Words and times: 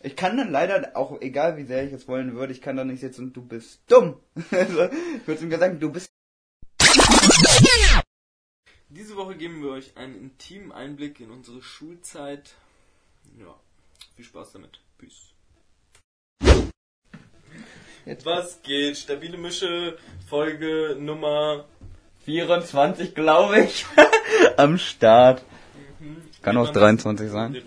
Ich 0.00 0.14
kann 0.14 0.36
dann 0.36 0.50
leider, 0.52 0.96
auch 0.96 1.20
egal 1.20 1.56
wie 1.56 1.64
sehr 1.64 1.84
ich 1.84 1.92
es 1.92 2.06
wollen 2.06 2.34
würde, 2.34 2.52
ich 2.52 2.60
kann 2.62 2.76
da 2.76 2.84
nicht 2.84 3.00
sitzen 3.00 3.24
und 3.26 3.32
du 3.36 3.42
bist 3.42 3.80
dumm. 3.88 4.16
Also, 4.50 4.84
ich 4.84 5.26
würde 5.26 5.42
ihm 5.44 5.50
sagen, 5.50 5.80
du 5.80 5.90
bist. 5.90 6.08
Diese 8.90 9.16
Woche 9.16 9.36
geben 9.36 9.62
wir 9.62 9.70
euch 9.70 9.96
einen 9.96 10.14
intimen 10.16 10.72
Einblick 10.72 11.20
in 11.20 11.30
unsere 11.30 11.62
Schulzeit. 11.62 12.54
Ja, 13.38 13.54
viel 14.16 14.24
Spaß 14.24 14.52
damit. 14.52 14.80
Peace. 14.98 15.34
Jetzt. 18.06 18.24
Was 18.24 18.62
geht? 18.62 18.96
Stabile 18.96 19.36
Mische, 19.36 19.98
Folge 20.28 20.96
Nummer 20.98 21.66
24, 22.24 23.14
glaube 23.14 23.60
ich. 23.64 23.84
Am 24.56 24.78
Start. 24.78 25.44
Kann 26.40 26.56
auch 26.56 26.68
Red 26.68 26.74
mal 26.76 26.84
ein 26.86 26.96
23 26.96 27.26
bisschen- 27.26 27.52
sein. 27.52 27.62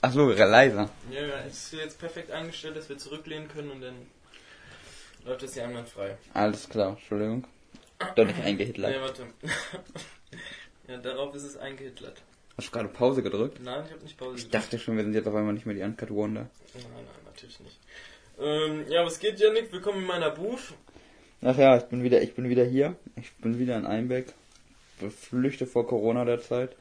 Bisschen 0.00 0.50
leiser. 0.50 0.90
Ja, 1.10 1.20
ja, 1.20 1.40
es 1.46 1.72
ist 1.72 1.72
jetzt 1.72 1.98
perfekt 1.98 2.30
eingestellt, 2.30 2.76
dass 2.76 2.88
wir 2.88 2.98
zurücklehnen 2.98 3.48
können 3.48 3.70
und 3.70 3.80
dann 3.80 3.94
läuft 5.24 5.42
das 5.42 5.54
hier 5.54 5.64
einwandfrei. 5.64 6.16
Alles 6.34 6.68
klar, 6.68 6.90
Entschuldigung. 6.90 7.46
Doch 8.14 8.26
nicht 8.26 8.40
eingehitlert. 8.40 8.92
Nee, 8.92 9.00
warte. 9.00 9.26
ja, 10.88 10.98
darauf 10.98 11.34
ist 11.34 11.44
es 11.44 11.56
eingehitlert. 11.56 12.22
Hast 12.56 12.68
du 12.68 12.72
gerade 12.72 12.88
Pause 12.88 13.22
gedrückt? 13.22 13.60
Nein, 13.62 13.84
ich 13.86 13.92
habe 13.92 14.02
nicht 14.02 14.16
Pause 14.16 14.36
Ich 14.36 14.50
dachte 14.50 14.78
schon, 14.78 14.96
wir 14.96 15.04
sind 15.04 15.14
jetzt 15.14 15.26
auf 15.26 15.34
einmal 15.34 15.52
nicht 15.52 15.66
mehr 15.66 15.74
die 15.74 15.82
Uncut 15.82 16.10
Wonder. 16.10 16.48
Nein, 16.74 16.84
nein, 16.94 17.04
natürlich 17.26 17.60
nicht. 17.60 17.78
Ähm, 18.38 18.84
ja, 18.88 19.04
was 19.04 19.18
geht, 19.18 19.38
Janik? 19.38 19.72
Willkommen 19.72 20.00
in 20.00 20.06
meiner 20.06 20.30
Booth. 20.30 20.74
Ach 21.42 21.56
ja, 21.56 21.76
ich 21.76 21.84
bin 21.84 22.02
wieder, 22.02 22.22
ich 22.22 22.34
bin 22.34 22.48
wieder 22.48 22.64
hier. 22.64 22.96
Ich 23.16 23.34
bin 23.36 23.58
wieder 23.58 23.76
in 23.76 23.86
Einbeck. 23.86 24.32
Flüchte 25.10 25.66
vor 25.66 25.86
Corona 25.86 26.24
derzeit. 26.24 26.76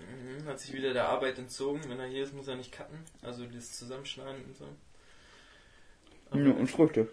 Mhm, 0.00 0.46
hat 0.46 0.58
sich 0.60 0.72
wieder 0.72 0.92
der 0.92 1.08
Arbeit 1.08 1.38
entzogen. 1.38 1.80
Wenn 1.88 2.00
er 2.00 2.06
hier 2.06 2.24
ist, 2.24 2.34
muss 2.34 2.48
er 2.48 2.56
nicht 2.56 2.72
cutten. 2.72 2.98
Also 3.22 3.44
das 3.46 3.72
Zusammenschneiden 3.78 4.44
und 4.44 4.56
so. 4.56 4.64
Aber- 6.30 6.40
Ja, 6.40 6.52
und 6.52 6.66
Früchte. 6.68 7.08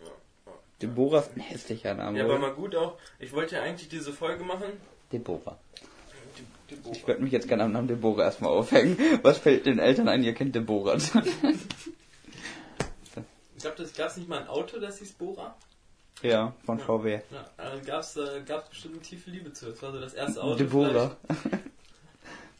Ja, 0.00 0.06
ja. 0.46 0.52
Deborah 0.82 1.20
ist 1.20 1.36
ein 1.36 1.40
hässlicher 1.40 1.94
Name. 1.94 2.18
Ja, 2.18 2.24
aber 2.24 2.38
mal 2.38 2.52
gut 2.54 2.74
auch. 2.76 2.98
Ich 3.18 3.32
wollte 3.32 3.56
ja 3.56 3.62
eigentlich 3.62 3.88
diese 3.88 4.12
Folge 4.12 4.44
machen. 4.44 4.72
Deborah. 5.12 5.58
Die, 6.70 6.76
die 6.76 6.90
Ich 6.92 7.06
werde 7.06 7.22
mich 7.22 7.32
jetzt 7.32 7.46
gerne 7.48 7.64
am 7.64 7.72
Namen 7.72 7.88
Deborah 7.88 8.24
erstmal 8.24 8.50
aufhängen. 8.50 8.96
Was 9.22 9.38
fällt 9.38 9.66
den 9.66 9.78
Eltern 9.78 10.08
ein, 10.08 10.22
ihr 10.22 10.34
kennt 10.34 10.54
Deborah? 10.54 10.94
ich 10.96 11.12
glaube, 13.60 13.76
das 13.76 13.92
gab 13.94 14.08
es 14.08 14.16
nicht 14.16 14.28
mal 14.28 14.40
ein 14.40 14.48
Auto, 14.48 14.78
das 14.80 14.98
hieß 14.98 15.12
Bora. 15.12 15.56
ja, 16.22 16.54
von 16.64 16.78
VW. 16.78 17.20
Ja, 17.30 17.50
also 17.56 17.84
gab 17.84 18.00
es 18.00 18.16
äh, 18.16 18.42
gab's 18.46 18.68
bestimmt 18.70 19.02
tiefe 19.02 19.30
Liebe 19.30 19.52
zu. 19.52 19.66
Das 19.66 19.80
war 19.82 19.92
so 19.92 20.00
das 20.00 20.14
erste 20.14 20.42
Auto. 20.42 20.56
Deborah. 20.56 21.16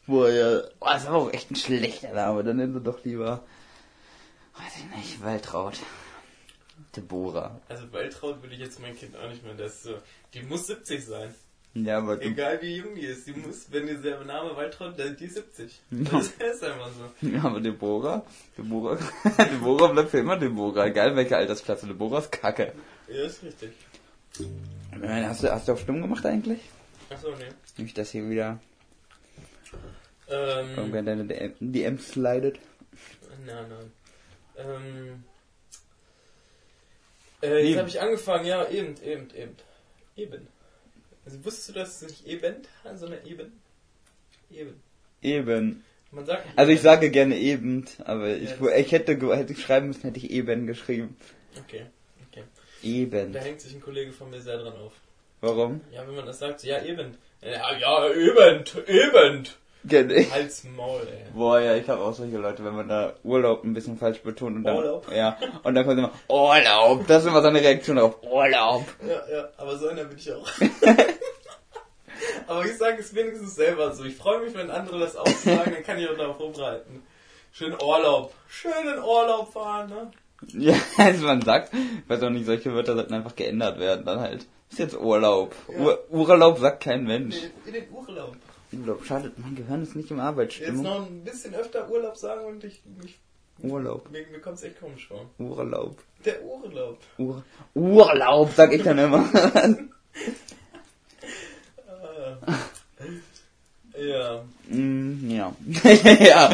Boah, 0.07 0.29
ja. 0.29 0.63
Oh, 0.81 0.87
das 0.87 1.03
ist 1.03 1.09
aber 1.09 1.19
auch 1.19 1.33
echt 1.33 1.51
ein 1.51 1.57
schlechter 1.57 2.13
Name. 2.13 2.45
Dann 2.45 2.57
nennen 2.57 2.75
sie 2.75 2.81
doch 2.81 3.05
lieber, 3.05 3.43
weiß 4.57 4.73
ich 4.79 4.97
nicht, 4.97 5.25
Waltraud. 5.25 5.79
Deborah. 6.97 7.61
Also 7.69 7.93
Waltraud 7.93 8.43
würde 8.43 8.55
ich 8.55 8.61
jetzt 8.61 8.81
mein 8.81 8.97
Kind 8.97 9.17
auch 9.17 9.29
nicht 9.29 9.45
mehr. 9.45 9.55
Das 9.55 9.75
ist 9.75 9.83
so, 9.85 9.95
die 10.33 10.43
muss 10.43 10.67
70 10.67 11.05
sein. 11.05 11.35
Ja, 11.75 11.99
aber 11.99 12.23
Egal 12.23 12.63
wie 12.63 12.77
jung 12.77 12.95
die 12.95 13.01
ist, 13.01 13.27
die 13.27 13.33
muss, 13.33 13.67
wenn 13.73 13.89
die 13.89 13.97
der 13.97 14.23
Name 14.25 14.55
Waltraud, 14.55 14.97
dann 14.97 15.17
die 15.17 15.25
ist 15.25 15.35
70. 15.35 15.81
Ja. 15.91 15.99
Das 16.13 16.29
ist 16.29 16.63
einfach 16.63 16.91
so. 16.93 17.27
ja, 17.27 17.43
aber 17.43 17.61
Deborah, 17.61 18.25
Deborah, 18.57 18.97
Deborah 19.53 19.89
bleibt 19.89 20.11
für 20.11 20.19
immer 20.19 20.37
Deborah. 20.37 20.87
Egal 20.87 21.17
welche 21.17 21.37
Altersklasse. 21.37 21.89
Deborah 21.89 22.21
ist 22.21 22.31
kacke. 22.31 22.75
Ja, 23.09 23.25
ist 23.25 23.43
richtig. 23.43 23.73
Hast 25.03 25.43
du, 25.43 25.51
hast 25.53 25.67
du 25.67 25.73
auf 25.73 25.81
Stumm 25.81 26.01
gemacht 26.01 26.25
eigentlich? 26.27 26.61
Achso, 27.11 27.31
nee. 27.37 27.83
Nicht, 27.83 27.99
dass 27.99 28.11
hier 28.11 28.29
wieder 28.29 28.61
Ähm, 30.29 30.71
irgendwer 30.77 31.01
in 31.01 31.07
deine 31.07 31.25
DM, 31.25 31.55
DM 31.61 31.99
slidet. 31.99 32.59
Nein, 33.45 33.69
nein. 33.69 33.93
Ähm, 34.57 35.25
äh, 37.43 37.67
jetzt 37.69 37.79
habe 37.79 37.89
ich 37.89 38.01
angefangen, 38.01 38.47
ja, 38.47 38.69
eben, 38.69 38.95
eben, 39.03 39.29
eben. 39.35 39.57
Eben. 40.17 40.49
Also 41.25 41.45
wusstest 41.45 41.69
du, 41.71 41.73
dass 41.73 42.03
es 42.03 42.09
nicht 42.09 42.27
eben, 42.27 42.57
sondern 42.95 43.25
eben? 43.27 43.61
Eben. 44.51 44.81
Eben. 45.23 45.85
Man 46.11 46.25
sagt 46.27 46.47
Also 46.57 46.71
ich 46.73 46.81
sage 46.81 47.11
gerne 47.11 47.37
eben, 47.37 47.87
aber 48.05 48.29
ich, 48.37 48.51
Ja, 48.51 48.57
das- 48.57 48.77
ich 48.79 48.93
hätte, 48.93 49.37
hätte 49.37 49.53
ich 49.53 49.61
schreiben 49.63 49.89
müssen, 49.89 50.03
hätte 50.03 50.19
ich 50.19 50.31
eben 50.31 50.67
geschrieben. 50.67 51.17
Okay, 51.59 51.87
okay. 52.31 52.45
Eben. 52.83 53.33
Da 53.33 53.41
hängt 53.41 53.61
sich 53.61 53.75
ein 53.75 53.81
Kollege 53.81 54.13
von 54.13 54.31
mir 54.31 54.41
sehr 54.41 54.59
dran 54.59 54.75
auf. 54.77 54.93
Warum? 55.41 55.81
Ja, 55.91 56.07
wenn 56.07 56.15
man 56.15 56.27
das 56.27 56.39
sagt, 56.39 56.61
so, 56.61 56.69
ja, 56.69 56.83
eben. 56.85 57.17
Ja, 57.43 57.77
ja, 57.77 58.11
eben, 58.11 58.65
eben. 58.87 59.49
Kenne 59.89 60.15
ich. 60.15 60.33
Halt's 60.33 60.65
Maul, 60.65 61.03
ey. 61.03 61.31
Boah, 61.35 61.61
ja, 61.61 61.77
ich 61.77 61.89
habe 61.89 62.01
auch 62.01 62.15
solche 62.15 62.39
Leute, 62.39 62.65
wenn 62.65 62.75
man 62.75 62.89
da 62.89 63.15
Urlaub 63.23 63.65
ein 63.65 63.75
bisschen 63.75 63.99
falsch 63.99 64.21
betont 64.21 64.57
und 64.57 64.65
dann, 64.65 64.77
Urlaub? 64.77 65.13
ja, 65.15 65.37
und 65.63 65.75
dann 65.75 65.85
kommt 65.85 65.99
immer 65.99 66.13
Urlaub. 66.29 67.07
Das 67.07 67.23
ist 67.23 67.29
immer 67.29 67.43
so 67.43 67.49
eine 67.49 67.61
Reaktion 67.61 67.99
auf 67.99 68.23
Urlaub. 68.23 68.87
Ja, 69.07 69.23
ja, 69.35 69.49
aber 69.59 69.77
so 69.77 69.89
einer 69.89 70.05
bin 70.05 70.17
ich 70.17 70.33
auch. 70.33 70.49
aber 72.47 72.65
ich 72.65 72.79
sage 72.79 72.97
es 73.01 73.15
wenigstens 73.15 73.55
selber 73.57 73.93
so. 73.93 74.05
Ich 74.05 74.17
freue 74.17 74.41
mich, 74.41 74.55
wenn 74.55 74.71
andere 74.71 75.01
das 75.01 75.17
auch 75.17 75.27
sagen, 75.27 75.73
dann 75.73 75.83
kann 75.83 75.99
ich 75.99 76.09
auch 76.09 76.17
darauf 76.17 76.39
vorbereiten. 76.39 77.03
Schön 77.53 77.75
Urlaub. 77.75 78.33
Schön 78.49 78.89
in 78.91 78.99
Urlaub 78.99 79.53
fahren, 79.53 79.91
ne? 79.91 80.11
Ja, 80.49 80.75
also 80.97 81.27
man 81.27 81.43
sagt, 81.43 81.73
ich 81.75 82.09
weiß 82.09 82.23
auch 82.23 82.31
nicht, 82.31 82.47
solche 82.47 82.75
Wörter 82.75 82.95
sollten 82.95 83.15
einfach 83.15 83.37
geändert 83.37 83.79
werden, 83.79 84.05
dann 84.05 84.21
halt. 84.21 84.47
Ist 84.71 84.79
jetzt 84.79 84.97
Urlaub. 84.97 85.55
Ja. 85.69 85.79
Ur 85.79 86.05
Urlaub 86.11 86.59
sagt 86.59 86.83
kein 86.83 87.05
Mensch. 87.05 87.37
In 87.67 87.73
den 87.75 87.91
Urlaub. 87.93 88.35
Urlaub, 88.81 89.05
schade, 89.05 89.33
mein 89.37 89.55
Gehirn 89.55 89.83
ist 89.83 89.97
nicht 89.97 90.11
im 90.11 90.17
Jetzt 90.19 90.25
Arbeitsstimmung. 90.27 90.83
noch 90.83 91.07
ein 91.07 91.25
bisschen 91.25 91.55
öfter 91.55 91.89
Urlaub 91.91 92.17
sagen 92.17 92.45
und 92.47 92.65
ich, 92.65 92.83
ich 93.05 93.19
Urlaub. 93.63 94.11
mir, 94.11 94.27
mir 94.29 94.41
kommt's 94.41 94.63
echt 94.63 94.81
komisch 94.81 95.07
vor. 95.09 95.27
Urlaub. 95.39 95.99
Der 96.25 96.43
Urlaub. 96.43 96.99
Ur 97.19 97.45
Urlaub, 97.75 98.51
sag 98.55 98.73
ich 98.73 98.83
dann 98.83 98.99
immer. 98.99 99.29
Ah. 101.87 102.55
Ja. 103.97 104.45
mm, 104.69 105.31
ja. 105.31 105.55
ja. 105.85 106.53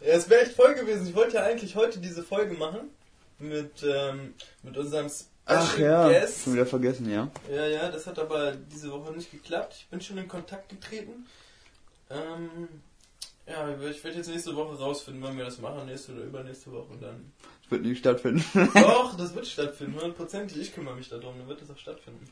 Ja, 0.00 0.14
es 0.14 0.28
wäre 0.28 0.42
echt 0.42 0.52
voll 0.52 0.74
gewesen. 0.74 1.06
Ich 1.08 1.14
wollte 1.14 1.36
ja 1.36 1.44
eigentlich 1.44 1.76
heute 1.76 1.98
diese 1.98 2.22
Folge 2.22 2.54
machen. 2.54 2.90
Mit, 3.38 3.82
ähm, 3.82 4.34
mit 4.62 4.76
unserem 4.76 5.08
Ach 5.48 5.78
ja, 5.78 6.08
Guest. 6.08 6.44
schon 6.44 6.54
wieder 6.54 6.66
vergessen, 6.66 7.10
ja. 7.10 7.28
Ja, 7.50 7.66
ja, 7.66 7.90
das 7.90 8.06
hat 8.06 8.18
aber 8.18 8.52
diese 8.74 8.90
Woche 8.92 9.12
nicht 9.12 9.30
geklappt. 9.30 9.74
Ich 9.78 9.86
bin 9.88 10.00
schon 10.00 10.18
in 10.18 10.28
Kontakt 10.28 10.68
getreten. 10.68 11.26
Ähm, 12.10 12.68
ja, 13.46 13.68
ich 13.90 14.04
werde 14.04 14.18
jetzt 14.18 14.28
nächste 14.28 14.54
Woche 14.54 14.76
rausfinden, 14.78 15.22
wann 15.22 15.36
wir 15.38 15.44
das 15.44 15.58
machen. 15.58 15.86
Nächste 15.86 16.12
oder 16.12 16.22
übernächste 16.24 16.70
Woche. 16.72 16.92
Und 16.92 17.02
dann. 17.02 17.32
Das 17.62 17.70
wird 17.70 17.82
nie 17.82 17.96
stattfinden. 17.96 18.44
Doch, 18.74 19.16
das 19.16 19.34
wird 19.34 19.46
stattfinden. 19.46 19.94
Hundertprozentig. 19.94 20.58
Ich 20.60 20.74
kümmere 20.74 20.96
mich 20.96 21.08
darum. 21.08 21.38
Dann 21.38 21.48
wird 21.48 21.62
das 21.62 21.70
auch 21.70 21.78
stattfinden. 21.78 22.26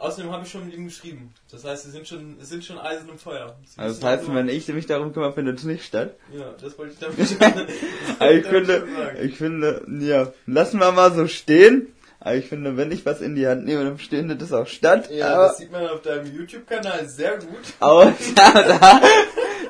Außerdem 0.00 0.30
habe 0.30 0.44
ich 0.44 0.50
schon 0.50 0.64
mit 0.64 0.74
ihm 0.76 0.84
geschrieben. 0.86 1.34
Das 1.50 1.64
heißt, 1.64 1.86
es 1.86 1.92
sind 1.92 2.06
schon, 2.06 2.36
es 2.40 2.48
sind 2.48 2.64
schon 2.64 2.78
Eisen 2.78 3.08
im 3.08 3.18
Feuer. 3.18 3.56
Sie 3.66 3.80
Also 3.80 4.00
das 4.00 4.08
heißt, 4.08 4.26
nur- 4.28 4.36
wenn 4.36 4.48
ich 4.48 4.68
mich 4.68 4.86
darum 4.86 5.12
kümmere, 5.12 5.32
findet 5.32 5.58
es 5.58 5.64
nicht 5.64 5.84
statt. 5.84 6.14
Ja, 6.32 6.52
das 6.52 6.78
wollte 6.78 6.92
ich 6.92 6.98
damit 7.00 7.18
das 7.18 7.30
ich 7.32 7.38
damit 7.38 8.46
finde, 8.46 8.78
schon 8.86 8.96
sagen. 8.96 9.18
ich 9.22 9.36
finde, 9.36 9.86
ja, 10.06 10.32
lassen 10.46 10.78
wir 10.78 10.92
mal 10.92 11.12
so 11.12 11.26
stehen. 11.26 11.92
Aber 12.28 12.36
ich 12.36 12.46
finde, 12.46 12.76
wenn 12.76 12.92
ich 12.92 13.06
was 13.06 13.22
in 13.22 13.34
die 13.34 13.46
Hand 13.46 13.64
nehme, 13.64 13.84
dann 13.84 13.96
findet 13.96 14.42
es 14.42 14.52
auch 14.52 14.66
statt. 14.66 15.08
Ja, 15.10 15.32
aber, 15.32 15.46
das 15.46 15.56
sieht 15.56 15.72
man 15.72 15.88
auf 15.88 16.02
deinem 16.02 16.30
YouTube-Kanal 16.30 17.08
sehr 17.08 17.38
gut. 17.38 17.72
aber 17.80 18.12
da, 18.34 18.50
da, 18.52 19.00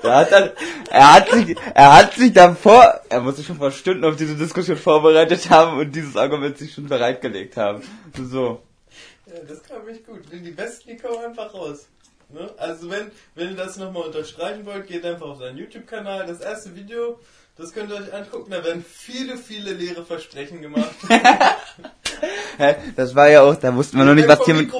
da 0.02 0.16
hat 0.16 0.32
er, 0.32 0.52
er 0.90 1.14
hat 1.14 1.30
sich, 1.30 1.56
er 1.72 1.96
hat 1.96 2.14
sich 2.14 2.32
davor, 2.32 3.00
er 3.08 3.20
muss 3.20 3.36
sich 3.36 3.46
schon 3.46 3.58
vor 3.58 3.70
Stunden 3.70 4.04
auf 4.04 4.16
diese 4.16 4.34
Diskussion 4.34 4.76
vorbereitet 4.76 5.48
haben 5.50 5.78
und 5.78 5.94
dieses 5.94 6.16
Argument 6.16 6.58
sich 6.58 6.74
schon 6.74 6.88
bereitgelegt 6.88 7.56
haben. 7.56 7.80
So. 8.28 8.60
Ja, 9.26 9.34
das 9.46 9.62
kam 9.62 9.86
echt 9.86 10.04
gut. 10.04 10.22
Die 10.32 10.50
Besten, 10.50 10.90
die 10.90 10.96
kommen 10.96 11.24
einfach 11.24 11.54
raus. 11.54 11.86
Ne? 12.30 12.50
Also 12.56 12.90
wenn, 12.90 13.12
wenn 13.36 13.50
ihr 13.50 13.56
das 13.56 13.76
nochmal 13.76 14.02
unterstreichen 14.02 14.66
wollt, 14.66 14.88
geht 14.88 15.04
einfach 15.04 15.26
auf 15.26 15.38
seinen 15.38 15.58
YouTube-Kanal. 15.58 16.26
Das 16.26 16.40
erste 16.40 16.74
Video, 16.74 17.20
das 17.58 17.72
könnt 17.72 17.90
ihr 17.90 17.96
euch 17.96 18.12
angucken. 18.14 18.50
Da 18.50 18.64
werden 18.64 18.84
viele, 18.88 19.36
viele 19.36 19.72
leere 19.72 20.04
Versprechen 20.04 20.62
gemacht. 20.62 20.90
Hä? 22.58 22.74
Das 22.96 23.14
war 23.14 23.28
ja 23.28 23.42
auch, 23.42 23.54
da 23.54 23.74
wussten 23.76 23.98
wir 23.98 24.04
noch 24.04 24.14
nicht, 24.14 24.28
was 24.28 24.44
hier 24.44 24.54
mit, 24.54 24.72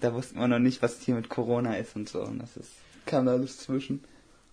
da 0.00 0.14
wussten 0.14 0.38
wir 0.38 0.48
noch 0.48 0.58
nicht, 0.58 0.82
was 0.82 1.00
hier 1.00 1.14
mit 1.14 1.28
Corona 1.28 1.76
ist 1.76 1.94
und 1.96 2.08
so. 2.08 2.20
Und 2.22 2.38
das 2.40 2.56
ist, 2.56 2.70
kam 3.06 3.26
da 3.26 3.32
alles 3.32 3.58
zwischen. 3.58 4.02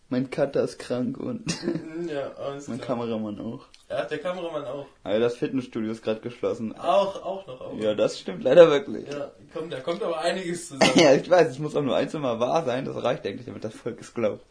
Mein 0.10 0.30
Cutter 0.30 0.64
ist 0.64 0.80
krank 0.80 1.18
und 1.18 1.46
Mhm, 1.64 2.08
Ja, 2.08 2.32
alles 2.36 2.70
mein 2.70 2.80
klar. 2.80 2.98
Kameramann 2.98 3.42
auch. 3.42 3.66
Ja, 3.90 4.06
der 4.06 4.20
Kameramann 4.20 4.64
auch. 4.66 4.86
Aber 5.04 5.20
das 5.20 5.36
Fitnessstudio 5.36 5.92
ist 5.92 6.02
gerade 6.02 6.22
geschlossen. 6.22 6.74
Auch, 6.78 7.22
auch 7.24 7.46
noch. 7.48 7.60
Auch. 7.60 7.78
Ja, 7.78 7.94
das 7.94 8.18
stimmt 8.20 8.44
leider 8.44 8.70
wirklich. 8.70 9.06
ja 9.12 9.32
kommt, 9.54 9.74
da 9.74 9.80
kommt 9.82 10.02
aber 10.04 10.20
einiges 10.22 10.68
zusammen. 10.70 10.92
Ja, 10.96 11.14
ich 11.14 11.30
weiß, 11.30 11.50
es 11.50 11.60
muss 11.60 11.76
auch 11.76 11.82
nur 11.82 11.96
eins 11.96 12.14
immer 12.14 12.40
wahr 12.40 12.64
sein, 12.64 12.86
das 12.86 13.02
reicht 13.04 13.26
eigentlich, 13.26 13.46
damit 13.48 13.64
das 13.66 13.74
Volk 13.74 14.00
es 14.00 14.14
glaubt. 14.14 14.46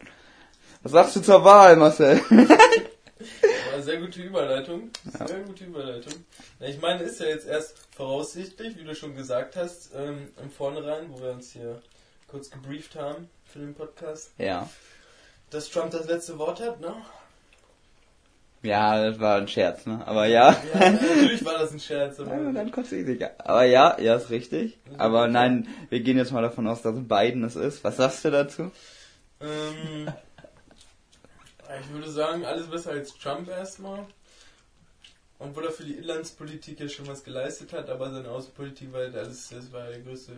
Was 0.83 0.91
sagst 0.91 1.15
du 1.15 1.21
zur 1.21 1.43
Wahl, 1.43 1.75
Marcel? 1.75 2.21
War 3.71 3.81
sehr 3.81 3.97
gute 3.97 4.21
Überleitung. 4.21 4.89
Sehr 5.25 5.39
gute 5.41 5.65
Überleitung. 5.65 6.13
Na, 6.59 6.67
ich 6.67 6.79
meine, 6.81 7.03
ist 7.03 7.19
ja 7.19 7.27
jetzt 7.27 7.47
erst 7.47 7.75
voraussichtlich, 7.95 8.77
wie 8.77 8.83
du 8.83 8.95
schon 8.95 9.15
gesagt 9.15 9.55
hast, 9.55 9.91
ähm, 9.95 10.29
im 10.41 10.49
Vornherein, 10.51 11.05
wo 11.09 11.21
wir 11.21 11.31
uns 11.31 11.51
hier 11.51 11.81
kurz 12.27 12.49
gebrieft 12.49 12.95
haben 12.95 13.29
für 13.45 13.59
den 13.59 13.73
Podcast, 13.73 14.31
Ja. 14.37 14.69
dass 15.49 15.69
Trump 15.69 15.91
das 15.91 16.07
letzte 16.07 16.37
Wort 16.37 16.59
hat, 16.61 16.79
ne? 16.81 16.93
Ja, 18.63 19.09
das 19.09 19.19
war 19.19 19.37
ein 19.37 19.47
Scherz, 19.47 19.85
ne? 19.85 20.01
Aber 20.05 20.25
ja. 20.25 20.55
Ja, 20.73 20.89
natürlich 20.91 21.45
war 21.45 21.59
das 21.59 21.71
ein 21.71 21.79
Scherz. 21.79 22.19
Aber 22.19 22.31
Ja, 22.43 22.51
dann 22.51 22.71
ich 22.99 23.05
dich. 23.05 23.23
Aber 23.37 23.63
ja, 23.63 23.99
ja, 23.99 24.15
ist 24.15 24.29
richtig. 24.29 24.77
Aber 24.97 25.27
nein, 25.27 25.67
wir 25.89 25.99
gehen 26.01 26.17
jetzt 26.17 26.31
mal 26.31 26.41
davon 26.41 26.67
aus, 26.67 26.81
dass 26.81 26.95
Biden 26.95 27.43
es 27.43 27.55
ist. 27.55 27.83
Was 27.83 27.97
sagst 27.97 28.25
du 28.25 28.31
dazu? 28.31 28.71
Ähm, 29.39 30.11
sagen, 32.17 32.45
alles 32.45 32.67
besser 32.67 32.91
als 32.91 33.17
Trump 33.17 33.47
erstmal. 33.47 34.05
Obwohl 35.39 35.65
er 35.65 35.71
für 35.71 35.83
die 35.83 35.93
Inlandspolitik 35.93 36.79
ja 36.79 36.89
schon 36.89 37.07
was 37.07 37.23
geleistet 37.23 37.71
hat, 37.71 37.89
aber 37.89 38.09
seine 38.09 38.29
Außenpolitik 38.29 38.91
war 38.91 39.01
halt 39.01 39.15
alles, 39.15 39.49
das 39.49 39.71
war 39.71 39.91
die 39.91 40.03
größte, 40.03 40.33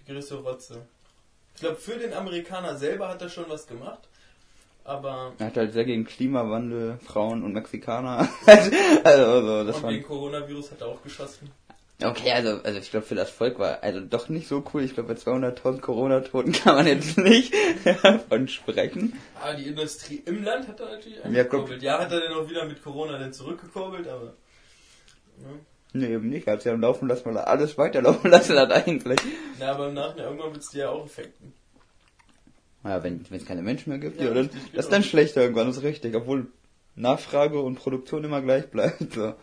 die 0.00 0.12
größte 0.12 0.36
Rotze. 0.36 0.86
Ich 1.54 1.60
glaube, 1.60 1.76
für 1.76 1.98
den 1.98 2.14
Amerikaner 2.14 2.76
selber 2.76 3.08
hat 3.08 3.20
er 3.20 3.28
schon 3.28 3.48
was 3.48 3.66
gemacht, 3.66 4.08
aber 4.84 5.34
Er 5.38 5.46
hat 5.46 5.56
halt 5.56 5.72
sehr 5.72 5.84
gegen 5.84 6.04
Klimawandel, 6.04 6.98
Frauen 7.04 7.42
und 7.42 7.52
Mexikaner. 7.52 8.28
also, 8.46 8.70
also, 9.04 9.64
das 9.64 9.82
und 9.82 9.88
gegen 9.88 10.04
Coronavirus 10.04 10.70
hat 10.70 10.80
er 10.82 10.86
auch 10.86 11.02
geschossen. 11.02 11.50
Okay, 12.02 12.32
also, 12.32 12.60
also 12.62 12.78
ich 12.78 12.90
glaube 12.90 13.06
für 13.06 13.14
das 13.14 13.30
Volk 13.30 13.58
war 13.58 13.82
also 13.82 14.00
doch 14.00 14.28
nicht 14.28 14.48
so 14.48 14.64
cool. 14.72 14.82
Ich 14.82 14.94
glaube 14.94 15.14
bei 15.14 15.20
200.000 15.20 15.80
Corona-Toten 15.80 16.52
kann 16.64 16.76
man 16.76 16.86
jetzt 16.86 17.18
nicht 17.18 17.52
davon 18.02 18.48
sprechen. 18.48 19.18
Aber 19.40 19.54
die 19.54 19.66
Industrie 19.66 20.22
im 20.26 20.44
Land 20.44 20.68
hat 20.68 20.80
er 20.80 20.90
natürlich 20.90 21.24
angekurbelt. 21.24 21.82
Ja, 21.82 21.98
hat 21.98 22.12
er 22.12 22.20
dann 22.20 22.32
auch 22.34 22.48
wieder 22.48 22.64
mit 22.64 22.82
Corona 22.82 23.18
dann 23.18 23.32
zurückgekurbelt, 23.32 24.08
aber. 24.08 24.34
Ne? 25.38 25.60
Nee, 25.92 26.14
eben 26.14 26.28
nicht. 26.28 26.46
Er 26.46 26.54
hat 26.54 26.62
sie 26.62 26.70
am 26.70 26.80
Laufen 26.80 27.08
lassen, 27.08 27.24
weil 27.26 27.38
alles 27.38 27.78
weiterlaufen 27.78 28.30
lassen 28.30 28.56
hat 28.58 28.72
eigentlich. 28.72 29.20
Ja, 29.58 29.72
aber 29.72 29.88
im 29.88 29.94
Nachhinein 29.94 30.26
irgendwann 30.26 30.52
wird 30.52 30.62
es 30.62 30.70
dir 30.70 30.78
ja 30.78 30.90
auch 30.90 31.06
effekten. 31.06 31.52
Ja, 32.84 33.02
wenn 33.02 33.24
es 33.30 33.44
keine 33.44 33.62
Menschen 33.62 33.90
mehr 33.90 33.98
gibt, 33.98 34.20
Ja, 34.20 34.28
ja, 34.28 34.34
dann, 34.34 34.46
richtig, 34.46 34.60
das 34.60 34.70
ist 34.70 34.74
genau. 34.86 34.90
dann 34.90 35.02
schlechter 35.02 35.42
irgendwann, 35.42 35.66
das 35.66 35.78
ist 35.78 35.82
richtig. 35.82 36.14
Obwohl 36.14 36.46
Nachfrage 36.94 37.60
und 37.60 37.76
Produktion 37.76 38.24
immer 38.24 38.40
gleich 38.40 38.68
bleibt. 38.70 39.14
So. 39.14 39.24
Ja. 39.24 39.36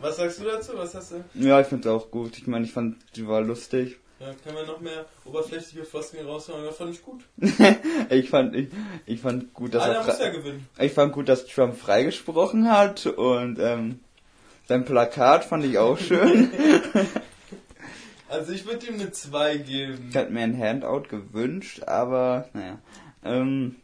Was 0.00 0.16
sagst 0.16 0.40
du 0.40 0.44
dazu? 0.44 0.72
Was 0.76 0.94
hast 0.94 1.12
du? 1.12 1.24
Ja, 1.34 1.60
ich 1.60 1.66
find's 1.66 1.86
auch 1.86 2.10
gut. 2.10 2.38
Ich 2.38 2.46
meine, 2.46 2.64
ich 2.64 2.72
fand, 2.72 2.96
die 3.16 3.26
war 3.26 3.40
lustig. 3.42 3.98
Ja, 4.18 4.32
können 4.44 4.56
wir 4.56 4.66
noch 4.66 4.80
mehr 4.80 5.06
oberflächliche 5.24 5.84
Floskeln 5.84 6.26
raushauen? 6.26 6.64
Das 6.64 6.76
fand 6.76 6.94
ich 6.94 7.02
gut. 7.02 7.22
ich 8.10 8.28
fand, 8.28 8.54
ich, 8.54 8.68
ich 9.06 9.20
fand 9.20 9.54
gut, 9.54 9.74
dass 9.74 9.84
Einer 9.84 9.94
er 9.94 10.04
muss 10.04 10.18
ja 10.18 10.28
gewinnen. 10.30 10.68
ich 10.78 10.92
fand 10.92 11.12
gut, 11.12 11.28
dass 11.28 11.46
Trump 11.46 11.76
freigesprochen 11.78 12.70
hat 12.70 13.06
und 13.06 13.58
ähm, 13.58 14.00
sein 14.68 14.84
Plakat 14.84 15.44
fand 15.44 15.64
ich 15.64 15.78
auch 15.78 15.98
schön. 15.98 16.50
Also 18.28 18.52
ich 18.52 18.64
würde 18.64 18.86
ihm 18.86 18.94
eine 18.94 19.10
2 19.10 19.56
geben. 19.56 20.06
ich 20.08 20.16
hatte 20.16 20.30
mir 20.30 20.42
ein 20.42 20.56
Handout 20.56 21.08
gewünscht, 21.08 21.82
aber 21.82 22.48
naja. 22.52 22.78
Ähm, 23.24 23.74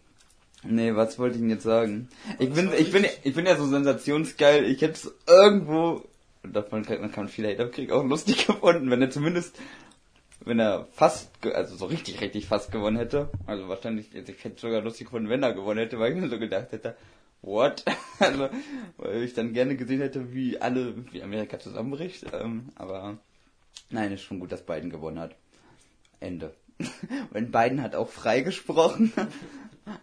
nee, 0.69 0.95
was 0.95 1.19
wollte 1.19 1.37
ich 1.37 1.41
denn 1.41 1.51
jetzt 1.51 1.65
sagen? 1.65 2.09
Ich 2.39 2.51
bin, 2.53 2.71
ich 2.77 2.93
bin, 2.93 3.05
ich 3.23 3.35
bin 3.35 3.47
ja 3.47 3.57
so 3.57 3.67
sensationsgeil. 3.67 4.65
Ich 4.65 4.83
hätte 4.83 4.95
es 4.95 5.15
irgendwo, 5.27 6.05
davon 6.43 6.85
kann, 6.85 7.01
man 7.01 7.13
kann 7.13 7.29
viel 7.29 7.47
Hate 7.47 7.71
kriegen, 7.71 7.93
auch 7.93 8.05
lustig 8.05 8.47
gefunden, 8.47 8.91
wenn 8.91 9.03
er 9.03 9.11
zumindest, 9.11 9.59
wenn 10.41 10.59
er 10.59 10.87
fast, 10.93 11.31
also 11.45 11.77
so 11.77 11.87
richtig, 11.87 12.21
richtig 12.21 12.47
fast 12.47 12.73
gewonnen 12.73 12.97
hätte. 12.97 13.31
Also 13.47 13.69
wahrscheinlich, 13.69 14.15
also 14.15 14.33
ich 14.33 14.45
hätte 14.45 14.61
sogar 14.61 14.83
lustig 14.83 15.07
gefunden, 15.07 15.29
wenn 15.29 15.43
er 15.43 15.53
gewonnen 15.53 15.79
hätte, 15.79 15.99
weil 15.99 16.13
ich 16.13 16.21
mir 16.21 16.29
so 16.29 16.39
gedacht 16.39 16.73
hätte, 16.73 16.97
what? 17.43 17.85
also, 18.19 18.49
weil 18.97 19.23
ich 19.23 19.35
dann 19.35 19.53
gerne 19.53 19.77
gesehen 19.77 20.01
hätte, 20.01 20.33
wie 20.33 20.61
alle, 20.61 20.95
wie 21.13 21.23
Amerika 21.23 21.59
zusammenbricht. 21.59 22.27
Ähm, 22.33 22.71
aber 22.77 23.19
nein, 23.91 24.13
ist 24.13 24.23
schon 24.23 24.41
gut, 24.41 24.53
dass 24.53 24.65
Biden 24.65 24.91
gewonnen 24.91 25.19
hat. 25.19 25.35
Ende. 26.21 26.55
Wenn 27.31 27.51
Biden 27.51 27.83
hat 27.83 27.95
auch 27.95 28.09
freigesprochen. 28.09 29.13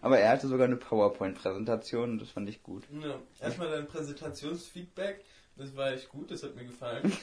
Aber 0.00 0.18
er 0.18 0.30
hatte 0.30 0.48
sogar 0.48 0.66
eine 0.66 0.76
PowerPoint-Präsentation 0.76 2.12
und 2.12 2.18
das 2.20 2.30
fand 2.30 2.48
ich 2.48 2.62
gut. 2.62 2.84
Ja. 3.02 3.18
Erstmal 3.40 3.70
dein 3.70 3.86
Präsentationsfeedback. 3.86 5.24
Das 5.56 5.76
war 5.76 5.92
echt 5.92 6.08
gut, 6.08 6.30
das 6.30 6.42
hat 6.42 6.56
mir 6.56 6.64
gefallen. 6.64 7.12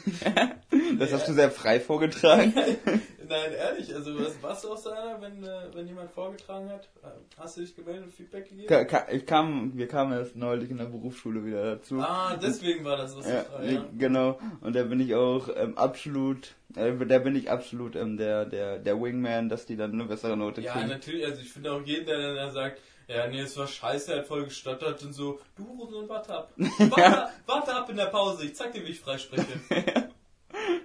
Das 0.99 1.11
Ja. 1.11 1.17
hast 1.17 1.27
du 1.27 1.33
sehr 1.33 1.51
frei 1.51 1.79
vorgetragen. 1.79 2.53
Nein, 3.27 3.53
ehrlich, 3.53 3.93
also 3.93 4.17
was 4.19 4.41
warst 4.41 4.63
du 4.63 4.71
auch 4.71 4.77
so 4.77 4.89
einer, 4.91 5.21
wenn, 5.21 5.43
äh, 5.43 5.73
wenn 5.73 5.87
jemand 5.87 6.11
vorgetragen 6.11 6.69
hat? 6.69 6.89
Hast 7.37 7.57
du 7.57 7.61
dich 7.61 7.75
gemeldet 7.75 8.03
und 8.05 8.13
Feedback 8.13 8.49
gegeben? 8.49 8.67
Ka- 8.67 8.85
ka- 8.85 9.07
Ich 9.11 9.25
kam, 9.25 9.75
wir 9.77 9.87
kamen 9.87 10.13
erst 10.13 10.35
neulich 10.35 10.69
in 10.69 10.77
der 10.77 10.85
Berufsschule 10.85 11.45
wieder 11.45 11.75
dazu. 11.75 11.99
Ah, 11.99 12.35
deswegen 12.35 12.83
war 12.85 12.97
das 12.97 13.17
was 13.17 13.27
Ja, 13.27 13.41
ich 13.41 13.47
frage, 13.47 13.71
ja. 13.73 13.85
genau. 13.97 14.39
Und 14.61 14.75
da 14.75 14.83
bin 14.83 14.99
ich 14.99 15.15
auch 15.15 15.49
ähm, 15.55 15.77
absolut, 15.77 16.55
äh, 16.75 16.93
da 17.05 17.19
bin 17.19 17.35
ich 17.35 17.49
absolut 17.49 17.95
ähm, 17.95 18.17
der, 18.17 18.45
der, 18.45 18.79
der 18.79 19.01
Wingman, 19.01 19.49
dass 19.49 19.65
die 19.65 19.75
dann 19.77 19.91
eine 19.93 20.05
bessere 20.05 20.35
Note 20.37 20.61
Ja, 20.61 20.73
kriegen. 20.73 20.87
natürlich, 20.89 21.25
also 21.25 21.41
ich 21.41 21.51
finde 21.51 21.71
auch 21.71 21.81
jeden, 21.85 22.05
der 22.05 22.19
dann 22.19 22.35
da 22.35 22.49
sagt, 22.49 22.81
ja, 23.07 23.27
nee, 23.27 23.41
es 23.41 23.57
war 23.57 23.67
scheiße, 23.67 24.13
er 24.13 24.19
hat 24.19 24.27
voll 24.27 24.45
gestottert 24.45 25.03
und 25.03 25.11
so, 25.13 25.39
du 25.57 25.67
Hurensohn, 25.67 26.07
warte 26.07 26.33
ab. 26.33 26.53
Warte, 26.57 27.29
warte 27.45 27.75
ab 27.75 27.89
in 27.89 27.97
der 27.97 28.05
Pause, 28.05 28.45
ich 28.45 28.55
zeig 28.55 28.71
dir, 28.71 28.85
wie 28.85 28.91
ich 28.91 28.99
freispreche. 29.01 29.59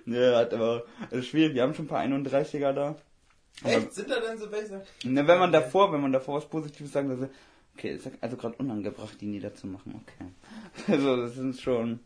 Ja, 0.06 0.36
hat 0.38 0.54
aber, 0.54 0.84
das 1.10 1.20
ist 1.20 1.26
schwierig, 1.28 1.54
wir 1.54 1.62
haben 1.62 1.74
schon 1.74 1.86
ein 1.86 1.88
paar 1.88 2.02
31er 2.02 2.72
da. 2.72 2.96
Aber- 3.62 3.70
Echt? 3.72 3.92
Sind 3.94 4.10
da 4.10 4.20
denn 4.20 4.38
so 4.38 4.50
welche? 4.52 4.82
Ne, 5.04 5.26
wenn 5.26 5.38
man 5.38 5.50
davor, 5.52 5.92
wenn 5.92 6.00
man 6.00 6.12
davor 6.12 6.36
was 6.36 6.48
Positives 6.48 6.92
sagen 6.92 7.08
würde, 7.08 7.30
okay, 7.74 7.94
ist 7.94 8.08
also 8.20 8.36
gerade 8.36 8.54
unangebracht, 8.56 9.20
die 9.20 9.26
niederzumachen, 9.26 9.94
okay. 10.02 10.30
Also 10.92 11.16
das 11.16 11.34
sind 11.34 11.58
schon, 11.60 12.00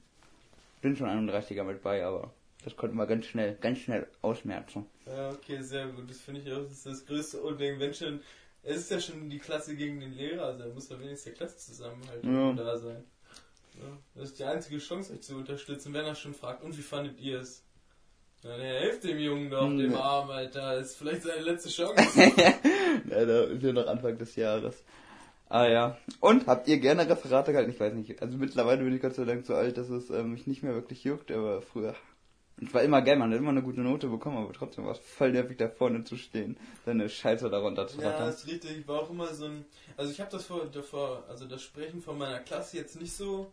bin 0.81 0.97
schon 0.97 1.09
31er 1.09 1.65
mit 1.65 1.83
bei, 1.83 2.05
aber 2.05 2.33
das 2.65 2.77
konnten 2.77 2.97
wir 2.97 3.07
ganz 3.07 3.27
schnell, 3.27 3.57
ganz 3.61 3.79
schnell 3.79 4.07
ausmerzen. 4.23 4.87
Ja, 5.07 5.31
okay, 5.31 5.61
sehr 5.63 5.89
gut. 5.89 6.09
Das 6.09 6.19
finde 6.21 6.41
ich 6.41 6.53
auch, 6.53 6.59
das 6.63 6.73
ist 6.73 6.87
das 6.87 7.07
größte 7.07 7.41
Unding. 7.41 7.81
Wenn 7.81 7.93
schon, 7.95 8.21
es 8.63 8.77
ist 8.79 8.91
ja 8.91 9.01
schon 9.01 9.29
die 9.29 9.39
Klasse 9.39 9.75
gegen 9.75 9.99
den 10.01 10.13
Lehrer, 10.13 10.45
also 10.47 10.65
da 10.65 10.69
muss 10.75 10.89
ja 10.89 10.97
wenigstens 10.99 11.25
der 11.25 11.33
Klassenzusammenhalt 11.35 12.25
Ja. 12.25 12.53
da 12.53 12.79
sein. 12.79 13.05
Ja, 13.81 13.87
das 14.15 14.31
ist 14.31 14.39
die 14.39 14.45
einzige 14.45 14.79
Chance, 14.79 15.13
euch 15.15 15.23
zu 15.23 15.37
unterstützen, 15.37 15.93
wenn 15.95 16.05
er 16.05 16.15
schon 16.15 16.35
fragt, 16.35 16.63
und 16.63 16.77
wie 16.77 16.83
fandet 16.83 17.19
ihr 17.19 17.41
es? 17.41 17.63
Ja, 18.43 18.57
der 18.57 18.81
hilft 18.81 19.05
dem 19.05 19.19
Jungen 19.19 19.51
doch, 19.51 19.69
dem 19.69 19.93
Hm. 19.93 19.95
Arm, 19.97 20.31
Alter. 20.31 20.77
Das 20.77 20.89
ist 20.93 20.97
vielleicht 20.97 21.23
seine 21.23 21.43
letzte 21.43 21.69
Chance. 21.69 21.95
ja, 23.11 23.25
da 23.25 23.43
ist 23.45 23.63
ja 23.63 23.73
noch 23.73 23.87
Anfang 23.87 24.17
des 24.17 24.35
Jahres. 24.37 24.83
Ah 25.49 25.67
ja. 25.67 25.99
Und 26.21 26.47
habt 26.47 26.67
ihr 26.69 26.79
gerne 26.79 27.09
Referate 27.09 27.53
gehalten? 27.53 27.71
Ich 27.71 27.81
weiß 27.81 27.93
nicht. 27.93 28.23
Also 28.23 28.39
mittlerweile 28.39 28.83
bin 28.83 28.95
ich 28.95 29.03
Gott 29.03 29.15
sei 29.15 29.25
Dank 29.25 29.45
so 29.45 29.55
alt, 29.55 29.77
dass 29.77 29.91
es 29.91 30.09
ähm, 30.11 30.33
mich 30.33 30.47
nicht 30.47 30.63
mehr 30.63 30.75
wirklich 30.75 31.05
juckt, 31.05 31.31
aber 31.33 31.61
früher. 31.61 31.95
Es 32.63 32.73
war 32.75 32.83
immer 32.83 33.01
geil, 33.03 33.17
man 33.17 33.31
hat 33.33 33.39
immer 33.39 33.51
eine 33.51 33.63
gute 33.63 33.81
Note 33.81 34.07
bekommen, 34.09 34.37
aber 34.37 34.53
trotzdem 34.53 34.85
war 34.85 34.93
es 34.93 34.99
voll 34.99 35.33
nervig 35.33 35.57
da 35.57 35.69
vorne 35.69 36.05
zu 36.05 36.17
stehen, 36.17 36.59
seine 36.85 37.09
Scheiße 37.09 37.49
darunter 37.49 37.89
zu 37.89 38.01
Ja, 38.03 38.11
rattern. 38.11 38.27
das 38.27 38.45
ist 38.45 38.49
richtig. 38.53 38.79
Ich 38.81 38.89
war 38.89 39.01
auch 39.01 39.11
immer 39.11 39.33
so 39.33 39.47
ein. 39.47 39.65
Also 39.97 40.13
ich 40.13 40.21
habe 40.21 40.31
das 40.31 40.45
vor, 40.45 40.67
davor, 40.67 41.25
also 41.29 41.47
das 41.47 41.63
Sprechen 41.63 42.01
von 42.03 42.17
meiner 42.19 42.39
Klasse 42.41 42.77
jetzt 42.77 43.01
nicht 43.01 43.13
so. 43.15 43.51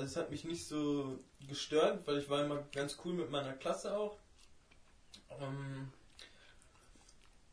Also 0.00 0.12
es 0.12 0.16
hat 0.16 0.30
mich 0.30 0.44
nicht 0.44 0.66
so 0.66 1.18
gestört, 1.46 2.06
weil 2.06 2.16
ich 2.16 2.30
war 2.30 2.42
immer 2.42 2.64
ganz 2.72 2.96
cool 3.04 3.12
mit 3.12 3.30
meiner 3.30 3.52
Klasse 3.52 3.94
auch. 3.94 4.16
Ähm, 5.38 5.92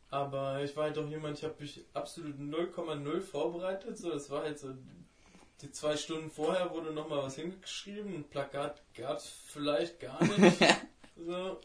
aber 0.08 0.62
ich 0.62 0.74
war 0.74 0.84
halt 0.84 0.96
auch 0.96 1.08
jemand, 1.10 1.36
ich 1.36 1.44
habe 1.44 1.56
mich 1.60 1.84
absolut 1.92 2.38
0,0 2.38 3.20
vorbereitet. 3.20 3.98
So, 3.98 4.10
das 4.10 4.30
war 4.30 4.44
halt 4.44 4.58
so. 4.58 4.74
Die 5.60 5.70
zwei 5.72 5.96
Stunden 5.98 6.30
vorher 6.30 6.70
wurde 6.70 6.90
nochmal 6.90 7.18
was 7.18 7.34
hingeschrieben. 7.34 8.14
Ein 8.14 8.24
Plakat 8.24 8.80
gab 8.94 9.18
es 9.18 9.26
vielleicht 9.26 10.00
gar 10.00 10.22
nicht. 10.24 10.58
so. 11.16 11.60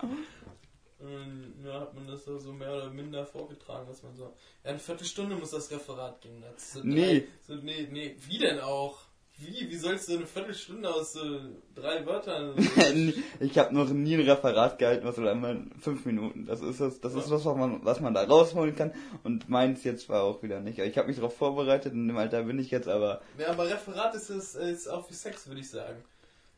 Und 1.00 1.64
ja, 1.64 1.80
hat 1.80 1.94
man 1.94 2.08
das 2.08 2.26
da 2.26 2.38
so 2.38 2.52
mehr 2.52 2.74
oder 2.74 2.90
minder 2.90 3.26
vorgetragen, 3.26 3.88
dass 3.88 4.04
man 4.04 4.18
so. 4.18 4.34
Ja, 4.66 4.72
eine 4.72 4.80
Viertelstunde 4.80 5.38
muss 5.38 5.52
das 5.52 5.72
Referat 5.72 6.20
gehen. 6.20 6.42
Das 6.42 6.74
so 6.74 6.82
Nee. 6.84 7.22
Drei, 7.22 7.28
so, 7.48 7.56
nee, 7.56 7.88
nee, 7.90 8.18
wie 8.20 8.40
denn 8.40 8.60
auch? 8.60 9.13
Wie? 9.38 9.70
Wie 9.70 9.76
sollst 9.76 10.10
du 10.10 10.14
eine 10.18 10.28
Viertelstunde 10.28 10.94
aus 10.94 11.14
so 11.14 11.40
drei 11.76 12.06
Wörtern. 12.06 12.56
ich 13.40 13.58
habe 13.58 13.74
noch 13.74 13.90
nie 13.90 14.14
ein 14.16 14.30
Referat 14.30 14.78
gehalten, 14.78 15.06
was 15.06 15.18
einmal 15.18 15.64
fünf 15.82 16.06
Minuten. 16.06 16.46
Das 16.46 16.62
ist 16.62 16.80
das, 16.80 17.00
das 17.02 17.16
ist 17.16 17.32
das, 17.32 17.44
was 17.44 17.58
man, 17.58 17.84
was 17.84 18.00
man 18.00 18.14
da 18.14 18.24
rausholen 18.24 18.76
kann. 18.76 18.94
Und 19.24 19.50
meins 19.50 19.84
jetzt 19.84 20.08
war 20.08 20.24
auch 20.24 20.44
wieder 20.44 20.60
nicht. 20.60 20.78
Ich 20.80 20.98
habe 20.98 21.08
mich 21.08 21.18
darauf 21.18 21.36
vorbereitet 21.36 21.94
und 21.94 22.08
im 22.10 22.18
Alter 22.18 22.44
bin 22.44 22.60
ich 22.60 22.70
jetzt, 22.72 22.88
aber 22.88 23.22
ja, 23.40 23.50
aber 23.50 23.70
Referat 23.70 24.14
ist 24.16 24.30
es 24.30 24.56
ist 24.56 24.88
auch 24.88 25.10
wie 25.10 25.16
Sex, 25.16 25.48
würde 25.48 25.62
ich 25.62 25.70
sagen. 25.70 25.98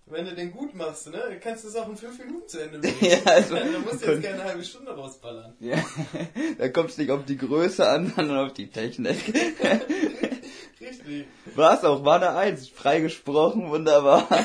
Wenn 0.07 0.25
du 0.25 0.35
den 0.35 0.51
gut 0.51 0.75
machst, 0.75 1.09
ne, 1.09 1.39
kannst 1.41 1.63
du 1.63 1.69
es 1.69 1.75
auch 1.75 1.89
in 1.89 1.97
fünf 1.97 2.19
Minuten 2.19 2.47
zu 2.47 2.59
Ende 2.59 2.77
bringen. 2.77 2.95
Ja, 3.01 3.31
also- 3.31 3.55
da 3.55 3.79
musst 3.79 4.05
du 4.05 4.11
jetzt 4.11 4.23
keine 4.23 4.43
halbe 4.43 4.63
Stunde 4.63 4.91
rausballern. 4.91 5.55
ja, 5.59 5.83
da 6.59 6.69
kommt 6.69 6.91
es 6.91 6.97
nicht 6.99 7.09
auf 7.09 7.25
die 7.25 7.37
Größe 7.37 7.87
an, 7.89 8.13
sondern 8.15 8.45
auf 8.45 8.53
die 8.53 8.69
Technik. 8.69 9.17
War 11.55 11.77
es 11.77 11.83
auch, 11.83 12.03
war 12.05 12.15
eine 12.17 12.31
Eins, 12.35 12.67
freigesprochen, 12.69 13.69
wunderbar. 13.69 14.27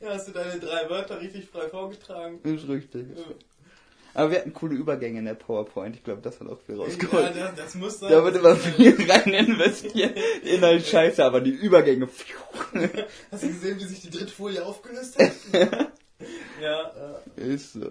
Ja, 0.00 0.10
hast 0.10 0.28
du 0.28 0.32
deine 0.32 0.60
drei 0.60 0.88
Wörter 0.88 1.20
richtig 1.20 1.46
frei 1.48 1.68
vorgetragen. 1.68 2.38
Ist 2.44 2.68
richtig. 2.68 3.06
Ja. 3.16 3.24
Aber 4.14 4.30
wir 4.30 4.38
hatten 4.38 4.52
coole 4.54 4.76
Übergänge 4.76 5.18
in 5.18 5.24
der 5.24 5.34
PowerPoint. 5.34 5.96
Ich 5.96 6.04
glaube, 6.04 6.22
das 6.22 6.38
hat 6.40 6.48
auch 6.48 6.60
viel 6.60 6.76
Ja, 6.76 6.82
rausgeholt. 6.84 7.36
das, 7.36 7.54
das 7.56 7.74
muss 7.74 7.98
sein. 7.98 8.10
Da 8.12 8.22
wird 8.24 8.36
immer 8.36 8.54
viel 8.54 9.10
rein 9.10 9.32
investiert. 9.34 10.16
Inhalt 10.44 10.86
scheiße, 10.86 11.24
aber 11.24 11.40
die 11.40 11.50
Übergänge. 11.50 12.08
Hast 13.32 13.42
du 13.42 13.48
gesehen, 13.48 13.78
wie 13.80 13.84
sich 13.84 14.00
die 14.02 14.10
dritte 14.10 14.32
Folie 14.32 14.64
aufgelöst 14.64 15.18
hat? 15.18 15.32
ja, 16.62 16.92
äh, 17.36 17.54
Ist 17.54 17.72
so. 17.72 17.80
ja. 17.80 17.88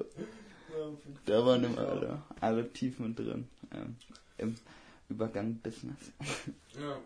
Da 1.26 1.46
waren 1.46 1.64
immer 1.66 1.90
alle, 1.90 2.22
alle 2.40 2.72
tief 2.72 3.00
mit 3.00 3.20
drin. 3.20 3.50
Ähm, 4.40 4.56
Im 5.10 5.16
Übergang 5.16 5.56
Business. 5.62 5.98
Ja. 6.80 7.00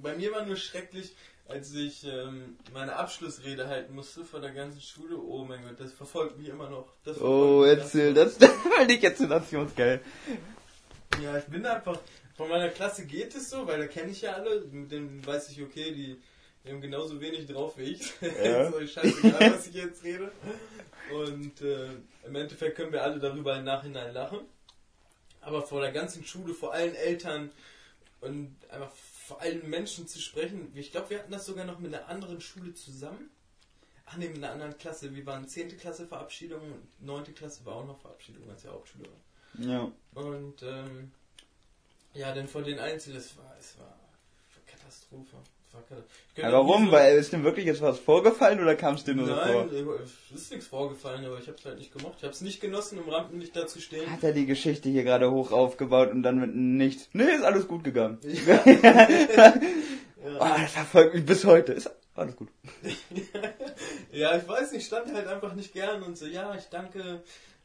Bei 0.00 0.16
mir 0.16 0.32
war 0.32 0.46
nur 0.46 0.56
schrecklich, 0.56 1.14
als 1.46 1.74
ich 1.74 2.04
ähm, 2.04 2.56
meine 2.72 2.96
Abschlussrede 2.96 3.68
halten 3.68 3.94
musste 3.94 4.24
vor 4.24 4.40
der 4.40 4.52
ganzen 4.52 4.80
Schule. 4.80 5.18
Oh 5.18 5.44
mein 5.44 5.62
Gott, 5.62 5.78
das 5.78 5.92
verfolgt 5.92 6.38
mich 6.38 6.48
immer 6.48 6.70
noch. 6.70 6.94
Das 7.04 7.20
oh, 7.20 7.62
erzähl, 7.64 8.14
das, 8.14 8.38
das 8.38 8.50
fand 8.52 8.90
ich 8.90 9.02
jetzt 9.02 9.20
geil. 9.76 10.00
Ja, 11.22 11.36
ich 11.36 11.44
bin 11.44 11.66
einfach, 11.66 11.98
von 12.36 12.48
meiner 12.48 12.70
Klasse 12.70 13.04
geht 13.04 13.34
es 13.34 13.50
so, 13.50 13.66
weil 13.66 13.78
da 13.78 13.86
kenne 13.86 14.12
ich 14.12 14.22
ja 14.22 14.32
alle, 14.32 14.62
mit 14.62 14.90
denen 14.90 15.24
weiß 15.26 15.50
ich, 15.50 15.62
okay, 15.62 15.92
die, 15.92 16.16
die 16.64 16.70
haben 16.70 16.80
genauso 16.80 17.20
wenig 17.20 17.46
drauf 17.46 17.76
wie 17.76 17.82
ich. 17.82 18.12
Ja. 18.42 18.70
so 18.70 18.86
scheißegal, 18.86 19.52
was 19.52 19.66
ich 19.66 19.74
jetzt 19.74 20.04
rede. 20.04 20.32
Und 21.12 21.60
äh, 21.60 21.88
im 22.26 22.34
Endeffekt 22.34 22.76
können 22.76 22.92
wir 22.92 23.02
alle 23.02 23.18
darüber 23.18 23.56
im 23.56 23.64
Nachhinein 23.64 24.14
lachen. 24.14 24.38
Aber 25.42 25.62
vor 25.62 25.80
der 25.80 25.92
ganzen 25.92 26.24
Schule, 26.24 26.54
vor 26.54 26.72
allen 26.72 26.94
Eltern 26.94 27.50
und 28.20 28.56
einfach 28.70 28.92
vor 28.92 29.40
allen 29.40 29.68
Menschen 29.68 30.08
zu 30.08 30.20
sprechen. 30.20 30.72
Ich 30.74 30.90
glaube, 30.90 31.10
wir 31.10 31.18
hatten 31.18 31.32
das 31.32 31.46
sogar 31.46 31.64
noch 31.64 31.78
mit 31.78 31.94
einer 31.94 32.08
anderen 32.08 32.40
Schule 32.40 32.74
zusammen. 32.74 33.30
Ach 34.06 34.16
nee, 34.16 34.28
mit 34.28 34.38
einer 34.38 34.52
anderen 34.52 34.76
Klasse. 34.78 35.14
Wir 35.14 35.24
waren 35.26 35.48
10. 35.48 35.78
Klasse 35.78 36.06
Verabschiedung 36.06 36.60
und 36.60 37.06
9. 37.06 37.34
Klasse 37.34 37.64
war 37.64 37.76
auch 37.76 37.86
noch 37.86 38.00
Verabschiedung, 38.00 38.48
als 38.50 38.62
der 38.62 38.72
Hauptschule 38.72 39.04
war. 39.04 39.66
Ja. 39.66 39.92
Und 40.14 40.62
ähm, 40.62 41.12
ja, 42.14 42.32
denn 42.32 42.48
vor 42.48 42.62
den 42.62 42.78
Einzelnen, 42.78 43.18
es 43.18 43.36
war, 43.36 43.56
es 43.58 43.78
war 43.78 43.98
Katastrophe. 44.66 45.36
Aber 46.42 46.52
warum? 46.52 46.90
Weil 46.90 47.16
ist 47.16 47.32
dem 47.32 47.44
wirklich 47.44 47.66
jetzt 47.66 47.80
was 47.80 47.98
vorgefallen 47.98 48.60
oder 48.60 48.74
kam 48.76 48.94
es 48.94 49.04
dir 49.04 49.14
nur 49.14 49.26
Nein, 49.26 49.36
so 49.36 49.52
vor? 49.52 49.68
Nein, 49.70 49.88
es 50.34 50.40
ist 50.40 50.50
nichts 50.50 50.66
vorgefallen, 50.66 51.24
aber 51.24 51.38
ich 51.38 51.46
habe 51.46 51.58
es 51.58 51.64
halt 51.64 51.78
nicht 51.78 51.92
gemacht. 51.92 52.14
Ich 52.18 52.24
habe 52.24 52.32
es 52.32 52.40
nicht 52.40 52.60
genossen, 52.60 52.98
im 52.98 53.08
Rampenlicht 53.08 53.54
da 53.56 53.66
zu 53.66 53.80
stehen. 53.80 54.10
Hat 54.10 54.22
er 54.22 54.32
die 54.32 54.46
Geschichte 54.46 54.88
hier 54.88 55.04
gerade 55.04 55.30
hoch 55.30 55.52
aufgebaut 55.52 56.10
und 56.10 56.22
dann 56.22 56.38
mit 56.38 56.54
nichts. 56.54 57.08
Nee, 57.12 57.24
ist 57.24 57.44
alles 57.44 57.68
gut 57.68 57.84
gegangen. 57.84 58.18
Ja. 58.22 58.62
ja. 58.66 59.54
Oh, 60.38 60.60
das 60.60 60.72
verfolgt 60.72 61.14
mich 61.14 61.24
bis 61.24 61.44
heute. 61.44 61.72
Ist 61.72 61.90
alles 62.14 62.36
gut. 62.36 62.48
ja, 64.12 64.36
ich 64.36 64.46
weiß 64.46 64.72
nicht, 64.72 64.86
stand 64.86 65.12
halt 65.12 65.26
einfach 65.26 65.54
nicht 65.54 65.72
gern 65.72 66.02
und 66.02 66.18
so, 66.18 66.26
ja, 66.26 66.54
ich 66.54 66.64
danke 66.66 67.22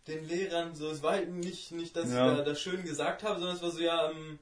den 0.07 0.27
Lehrern. 0.27 0.75
So, 0.75 0.89
es 0.89 1.03
war 1.03 1.13
halt 1.13 1.29
nicht, 1.29 1.71
nicht 1.71 1.95
dass 1.95 2.11
ja. 2.11 2.31
ich 2.31 2.37
da, 2.37 2.43
das 2.43 2.61
schön 2.61 2.83
gesagt 2.83 3.23
habe, 3.23 3.39
sondern 3.39 3.57
es 3.57 3.61
war 3.61 3.71
so, 3.71 3.81
ja, 3.81 4.09
ähm, 4.09 4.39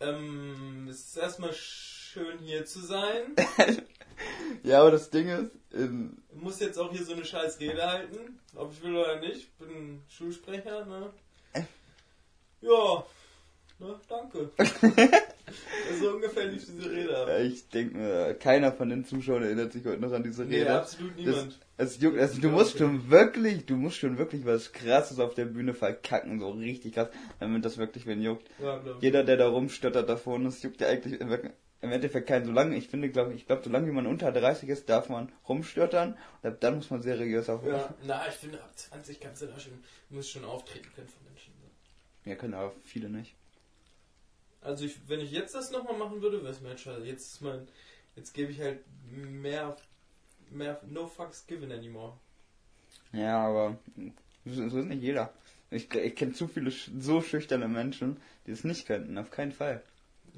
ähm, 0.00 0.88
es 0.90 1.08
ist 1.08 1.16
erstmal 1.16 1.52
schön 2.18 2.38
hier 2.38 2.64
zu 2.64 2.80
sein. 2.80 3.34
ja, 4.62 4.80
aber 4.80 4.92
das 4.92 5.10
Ding 5.10 5.28
ist. 5.28 5.50
Ähm, 5.74 6.18
ich 6.34 6.42
muss 6.42 6.60
jetzt 6.60 6.78
auch 6.78 6.90
hier 6.90 7.04
so 7.04 7.12
eine 7.12 7.24
scheiß 7.24 7.60
Rede 7.60 7.84
halten, 7.86 8.38
ob 8.54 8.72
ich 8.72 8.82
will 8.82 8.96
oder 8.96 9.20
nicht. 9.20 9.36
Ich 9.36 9.52
bin 9.52 10.02
Schulsprecher, 10.08 10.86
ne? 10.86 11.10
Äh. 11.52 11.62
Ja, 12.60 13.04
ne, 13.78 14.00
danke. 14.08 14.50
so 16.00 16.10
ungefähr 16.10 16.46
lief 16.46 16.64
diese 16.66 16.90
Rede 16.90 17.16
ab. 17.16 17.28
Ich 17.40 17.68
denke 17.68 17.98
mir, 17.98 18.34
keiner 18.34 18.72
von 18.72 18.88
den 18.88 19.04
Zuschauern 19.04 19.42
erinnert 19.42 19.72
sich 19.72 19.84
heute 19.84 20.00
noch 20.00 20.12
an 20.12 20.22
diese 20.22 20.44
Rede. 20.44 20.64
Nee, 20.64 20.68
absolut 20.68 21.16
niemand. 21.16 21.58
Das, 21.76 21.94
es 21.94 22.00
juckt, 22.00 22.18
also 22.18 22.40
du 22.40 22.48
musst 22.48 22.78
schon 22.78 23.10
wirklich, 23.10 23.66
du 23.66 23.76
musst 23.76 23.98
schon 23.98 24.18
wirklich 24.18 24.44
was 24.46 24.72
krasses 24.72 25.20
auf 25.20 25.34
der 25.34 25.44
Bühne 25.44 25.74
verkacken, 25.74 26.40
so 26.40 26.50
richtig 26.50 26.94
krass, 26.94 27.08
damit 27.40 27.64
das 27.64 27.78
wirklich 27.78 28.06
wen 28.06 28.22
juckt. 28.22 28.48
Ja, 28.60 28.80
Jeder, 29.00 29.22
der 29.22 29.36
da 29.36 29.48
rumstottert 29.48 30.08
da 30.08 30.16
vorne, 30.16 30.46
das 30.46 30.62
juckt 30.62 30.80
ja 30.80 30.88
eigentlich 30.88 31.20
im 31.80 31.92
Endeffekt 31.92 32.28
kein, 32.28 32.44
solange, 32.44 32.76
ich 32.76 32.88
finde, 32.88 33.08
glaube 33.08 33.34
ich, 33.34 33.46
glaube, 33.46 33.62
solange 33.62 33.86
wie 33.86 33.92
man 33.92 34.06
unter 34.06 34.32
30 34.32 34.68
ist, 34.68 34.88
darf 34.88 35.08
man 35.08 35.30
rumstörtern 35.48 36.16
und 36.42 36.48
ab 36.48 36.60
dann 36.60 36.76
muss 36.76 36.90
man 36.90 37.02
seriös 37.02 37.48
auftreten. 37.48 37.76
Ja, 37.76 37.94
na, 38.02 38.28
ich 38.28 38.34
finde, 38.34 38.62
ab 38.62 38.76
20 38.76 39.20
kannst 39.20 39.42
du 39.42 39.46
da 39.46 39.58
schon, 39.60 39.72
muss 40.10 40.28
schon 40.28 40.44
auftreten 40.44 40.88
können 40.94 41.08
von 41.08 41.24
Menschen. 41.24 41.52
Ja, 42.24 42.34
können 42.34 42.54
aber 42.54 42.74
viele 42.84 43.08
nicht. 43.08 43.34
Also 44.60 44.84
ich, 44.84 44.96
wenn 45.08 45.20
ich 45.20 45.30
jetzt 45.30 45.54
das 45.54 45.70
nochmal 45.70 45.96
machen 45.96 46.20
würde, 46.20 46.42
wäre 46.42 46.52
es 46.52 46.60
mir 46.60 46.76
schade. 46.76 47.04
Jetzt 47.04 47.34
ist 47.34 47.40
mein, 47.42 47.68
jetzt 48.16 48.34
gebe 48.34 48.50
ich 48.50 48.60
halt 48.60 48.80
mehr, 49.06 49.76
mehr 50.50 50.80
no 50.88 51.06
fucks 51.06 51.46
given 51.46 51.70
anymore. 51.70 52.18
Ja, 53.12 53.46
aber 53.46 53.78
so 54.44 54.62
ist 54.62 54.74
nicht 54.74 55.02
jeder. 55.02 55.32
Ich, 55.70 55.92
ich 55.94 56.16
kenne 56.16 56.32
zu 56.32 56.48
viele 56.48 56.70
so 56.70 57.22
schüchterne 57.22 57.68
Menschen, 57.68 58.20
die 58.46 58.50
es 58.50 58.64
nicht 58.64 58.86
könnten, 58.86 59.16
auf 59.16 59.30
keinen 59.30 59.52
Fall. 59.52 59.82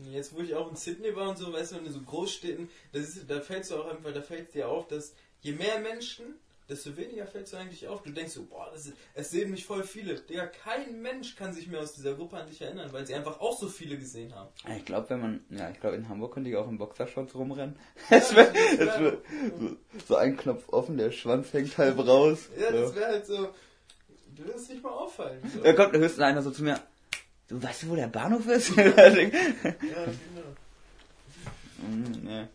Jetzt, 0.04 0.34
wo 0.34 0.40
ich 0.40 0.54
auch 0.54 0.70
in 0.70 0.76
Sydney 0.76 1.14
war 1.14 1.30
und 1.30 1.38
so, 1.38 1.52
weißt 1.52 1.72
du, 1.72 1.78
du 1.78 1.90
so 1.90 2.00
Großstädten, 2.00 2.68
das 2.92 3.08
ist, 3.08 3.30
da 3.30 3.40
fällt 3.40 3.64
es 3.64 3.72
auch 3.72 3.86
einfach, 3.86 4.12
da 4.12 4.22
fällt 4.22 4.54
dir 4.54 4.68
auf, 4.68 4.88
dass 4.88 5.14
je 5.40 5.52
mehr 5.52 5.80
Menschen, 5.80 6.34
desto 6.70 6.96
weniger 6.96 7.26
fällt 7.26 7.48
es 7.48 7.54
eigentlich 7.54 7.88
auf. 7.88 8.02
Du 8.02 8.10
denkst 8.10 8.32
so, 8.32 8.44
boah, 8.44 8.72
ist, 8.74 8.92
es 9.14 9.30
sehen 9.30 9.50
mich 9.50 9.66
voll 9.66 9.82
viele. 9.82 10.14
Digga, 10.14 10.46
kein 10.46 11.02
Mensch 11.02 11.34
kann 11.34 11.52
sich 11.52 11.66
mehr 11.66 11.80
aus 11.80 11.92
dieser 11.92 12.14
Gruppe 12.14 12.36
an 12.36 12.46
dich 12.46 12.62
erinnern, 12.62 12.92
weil 12.92 13.04
sie 13.06 13.14
einfach 13.14 13.40
auch 13.40 13.58
so 13.58 13.68
viele 13.68 13.98
gesehen 13.98 14.34
haben. 14.34 14.48
Ich 14.76 14.84
glaube, 14.84 15.10
wenn 15.10 15.20
man, 15.20 15.44
ja, 15.50 15.68
ich 15.70 15.80
glaube, 15.80 15.96
in 15.96 16.08
Hamburg 16.08 16.34
könnte 16.34 16.48
ich 16.48 16.56
auch 16.56 16.68
in 16.68 16.78
Boxershorts 16.78 17.34
rumrennen. 17.34 17.76
Ja, 18.08 18.18
das 18.20 18.34
wäre 18.34 18.54
wär, 18.54 18.78
wär, 18.78 19.18
so, 19.58 19.76
so, 20.06 20.16
ein 20.16 20.36
Knopf 20.36 20.68
offen, 20.68 20.96
der 20.96 21.10
Schwanz 21.10 21.52
hängt 21.52 21.76
halb 21.76 21.98
raus. 21.98 22.48
Ja, 22.58 22.70
das 22.70 22.94
wäre 22.94 23.06
halt 23.06 23.26
so, 23.26 23.48
du 24.36 24.44
wirst 24.46 24.70
nicht 24.70 24.82
mal 24.82 24.90
auffallen. 24.90 25.42
So. 25.52 25.60
Da 25.62 25.72
kommt 25.72 25.94
höchstens 25.96 26.22
einer 26.22 26.42
so 26.42 26.50
zu 26.50 26.62
mir, 26.62 26.80
Du 27.50 27.60
weißt, 27.60 27.90
wo 27.90 27.96
der 27.96 28.06
Bahnhof 28.06 28.46
ist? 28.46 28.68
ja, 28.76 28.84
genau. 28.84 29.26
mm, 31.78 32.12
nee. 32.22 32.46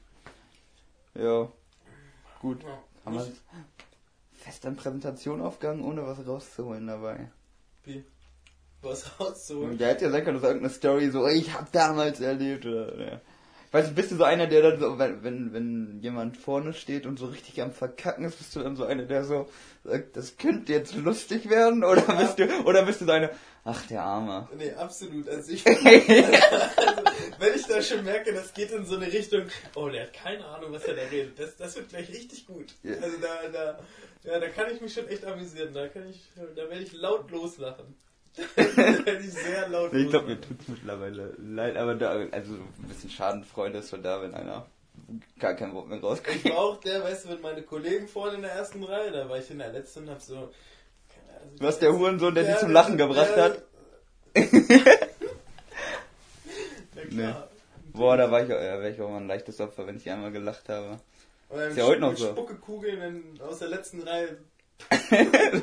Ja. 1.15 1.51
Gut. 2.39 2.61
Haben 3.03 3.15
wir 3.15 3.27
fest 4.31 4.65
an 4.65 4.77
Präsentation 4.77 5.41
aufgegangen, 5.41 5.83
ohne 5.83 6.07
was 6.07 6.25
rauszuholen 6.25 6.87
dabei. 6.87 7.29
Wie? 7.83 8.05
Was 8.81 9.19
rauszuholen? 9.19 9.77
Der 9.77 9.89
hätte 9.89 10.05
ja 10.05 10.11
sein 10.11 10.23
können, 10.23 10.35
dass 10.39 10.47
irgendeine 10.49 10.73
Story 10.73 11.09
so, 11.09 11.27
ich 11.27 11.53
hab 11.53 11.73
damals 11.73 12.21
erlebt, 12.21 12.65
oder, 12.65 12.97
ja. 12.97 13.21
Weißt 13.75 13.89
du, 13.89 13.93
bist 13.93 14.09
du 14.11 14.15
so 14.15 14.23
einer, 14.23 14.47
der 14.47 14.61
dann 14.61 14.79
so, 14.79 14.97
wenn, 14.97 15.21
wenn, 15.21 15.51
wenn 15.53 15.99
jemand 15.99 16.37
vorne 16.37 16.71
steht 16.71 17.05
und 17.05 17.19
so 17.19 17.25
richtig 17.25 17.61
am 17.61 17.73
Verkacken 17.73 18.23
ist, 18.23 18.37
bist 18.37 18.55
du 18.55 18.61
dann 18.61 18.77
so 18.77 18.85
einer, 18.85 19.03
der 19.03 19.25
so 19.25 19.49
sagt, 19.83 20.15
das 20.15 20.37
könnte 20.37 20.71
jetzt 20.71 20.95
lustig 20.95 21.49
werden? 21.49 21.83
Oder 21.83 22.07
ja. 22.07 22.13
bist 22.13 22.39
du, 22.39 22.63
oder 22.63 22.85
bist 22.85 23.01
du 23.01 23.05
so 23.05 23.11
einer, 23.11 23.31
ach, 23.65 23.85
der 23.87 24.01
Arme. 24.01 24.47
Nee, 24.57 24.71
absolut. 24.71 25.27
Also 25.27 25.51
ich, 25.51 25.67
also, 25.67 25.83
wenn 25.83 27.53
ich 27.53 27.65
da 27.67 27.81
schon 27.81 28.05
merke, 28.05 28.33
das 28.33 28.53
geht 28.53 28.71
in 28.71 28.85
so 28.85 28.95
eine 28.95 29.11
Richtung, 29.11 29.47
oh, 29.75 29.89
der 29.89 30.03
hat 30.03 30.13
keine 30.13 30.45
Ahnung, 30.45 30.71
was 30.71 30.85
er 30.85 30.95
da 30.95 31.01
redet, 31.11 31.37
das, 31.37 31.57
das 31.57 31.75
wird 31.75 31.89
gleich 31.89 32.07
richtig 32.07 32.47
gut. 32.47 32.73
Ja. 32.81 32.95
Also 33.01 33.17
da, 33.17 33.49
da, 33.51 33.79
ja, 34.23 34.39
da 34.39 34.47
kann 34.47 34.73
ich 34.73 34.79
mich 34.79 34.93
schon 34.93 35.09
echt 35.09 35.25
amüsieren, 35.25 35.73
da 35.73 35.89
kann 35.89 36.09
ich, 36.09 36.23
da 36.55 36.69
werde 36.69 36.81
ich 36.81 36.93
laut 36.93 37.29
loslachen 37.29 37.93
ich 38.35 39.33
sehr 39.33 39.69
laut. 39.69 39.93
Ich 39.93 40.09
glaube, 40.09 40.27
mir 40.27 40.41
tut 40.41 40.59
es 40.61 40.67
mittlerweile 40.67 41.33
leid, 41.37 41.77
aber 41.77 41.95
da, 41.95 42.11
also 42.31 42.53
ein 42.53 42.87
bisschen 42.87 43.09
Schadenfreude 43.09 43.79
ist 43.79 43.89
schon 43.89 44.03
da, 44.03 44.21
wenn 44.21 44.33
einer 44.33 44.65
gar 45.39 45.53
kein 45.55 45.73
Wort 45.73 45.87
mehr 45.87 45.99
rauskriegt. 46.01 46.45
Ich 46.45 46.51
war 46.51 46.59
auch 46.59 46.79
der, 46.79 47.03
weißt 47.03 47.25
du, 47.25 47.29
mit 47.29 47.41
meinen 47.41 47.65
Kollegen 47.65 48.07
vorne 48.07 48.35
in 48.35 48.41
der 48.41 48.51
ersten 48.51 48.83
Reihe, 48.83 49.11
da 49.11 49.27
war 49.29 49.37
ich 49.37 49.49
in 49.49 49.59
der 49.59 49.71
letzten 49.71 50.01
und 50.01 50.09
hab 50.09 50.21
so. 50.21 50.35
Also 50.37 50.51
Was 51.59 51.79
der 51.79 51.93
Hurensohn, 51.93 52.35
der, 52.35 52.43
der 52.43 52.53
dich 52.53 52.61
zum 52.61 52.71
Lachen 52.71 52.97
der, 52.97 53.07
gebracht 53.07 53.35
hat? 53.37 53.63
nee. 57.11 57.33
Boah, 57.93 58.17
da 58.17 58.29
war 58.29 58.43
ich, 58.43 58.49
ja, 58.49 58.57
wäre 58.57 58.89
ich 58.89 58.99
auch 58.99 59.09
mal 59.09 59.17
ein 59.17 59.27
leichtes 59.27 59.61
Opfer, 59.61 59.87
wenn 59.87 59.95
ich 59.97 60.09
einmal 60.09 60.31
gelacht 60.31 60.67
habe. 60.67 60.99
ist 61.69 61.77
ja 61.77 61.85
heute 61.85 62.01
noch 62.01 62.17
so. 62.17 62.27
Spuckekugeln 62.27 63.39
aus 63.39 63.59
der 63.59 63.69
letzten 63.69 64.01
Reihe. 64.01 64.37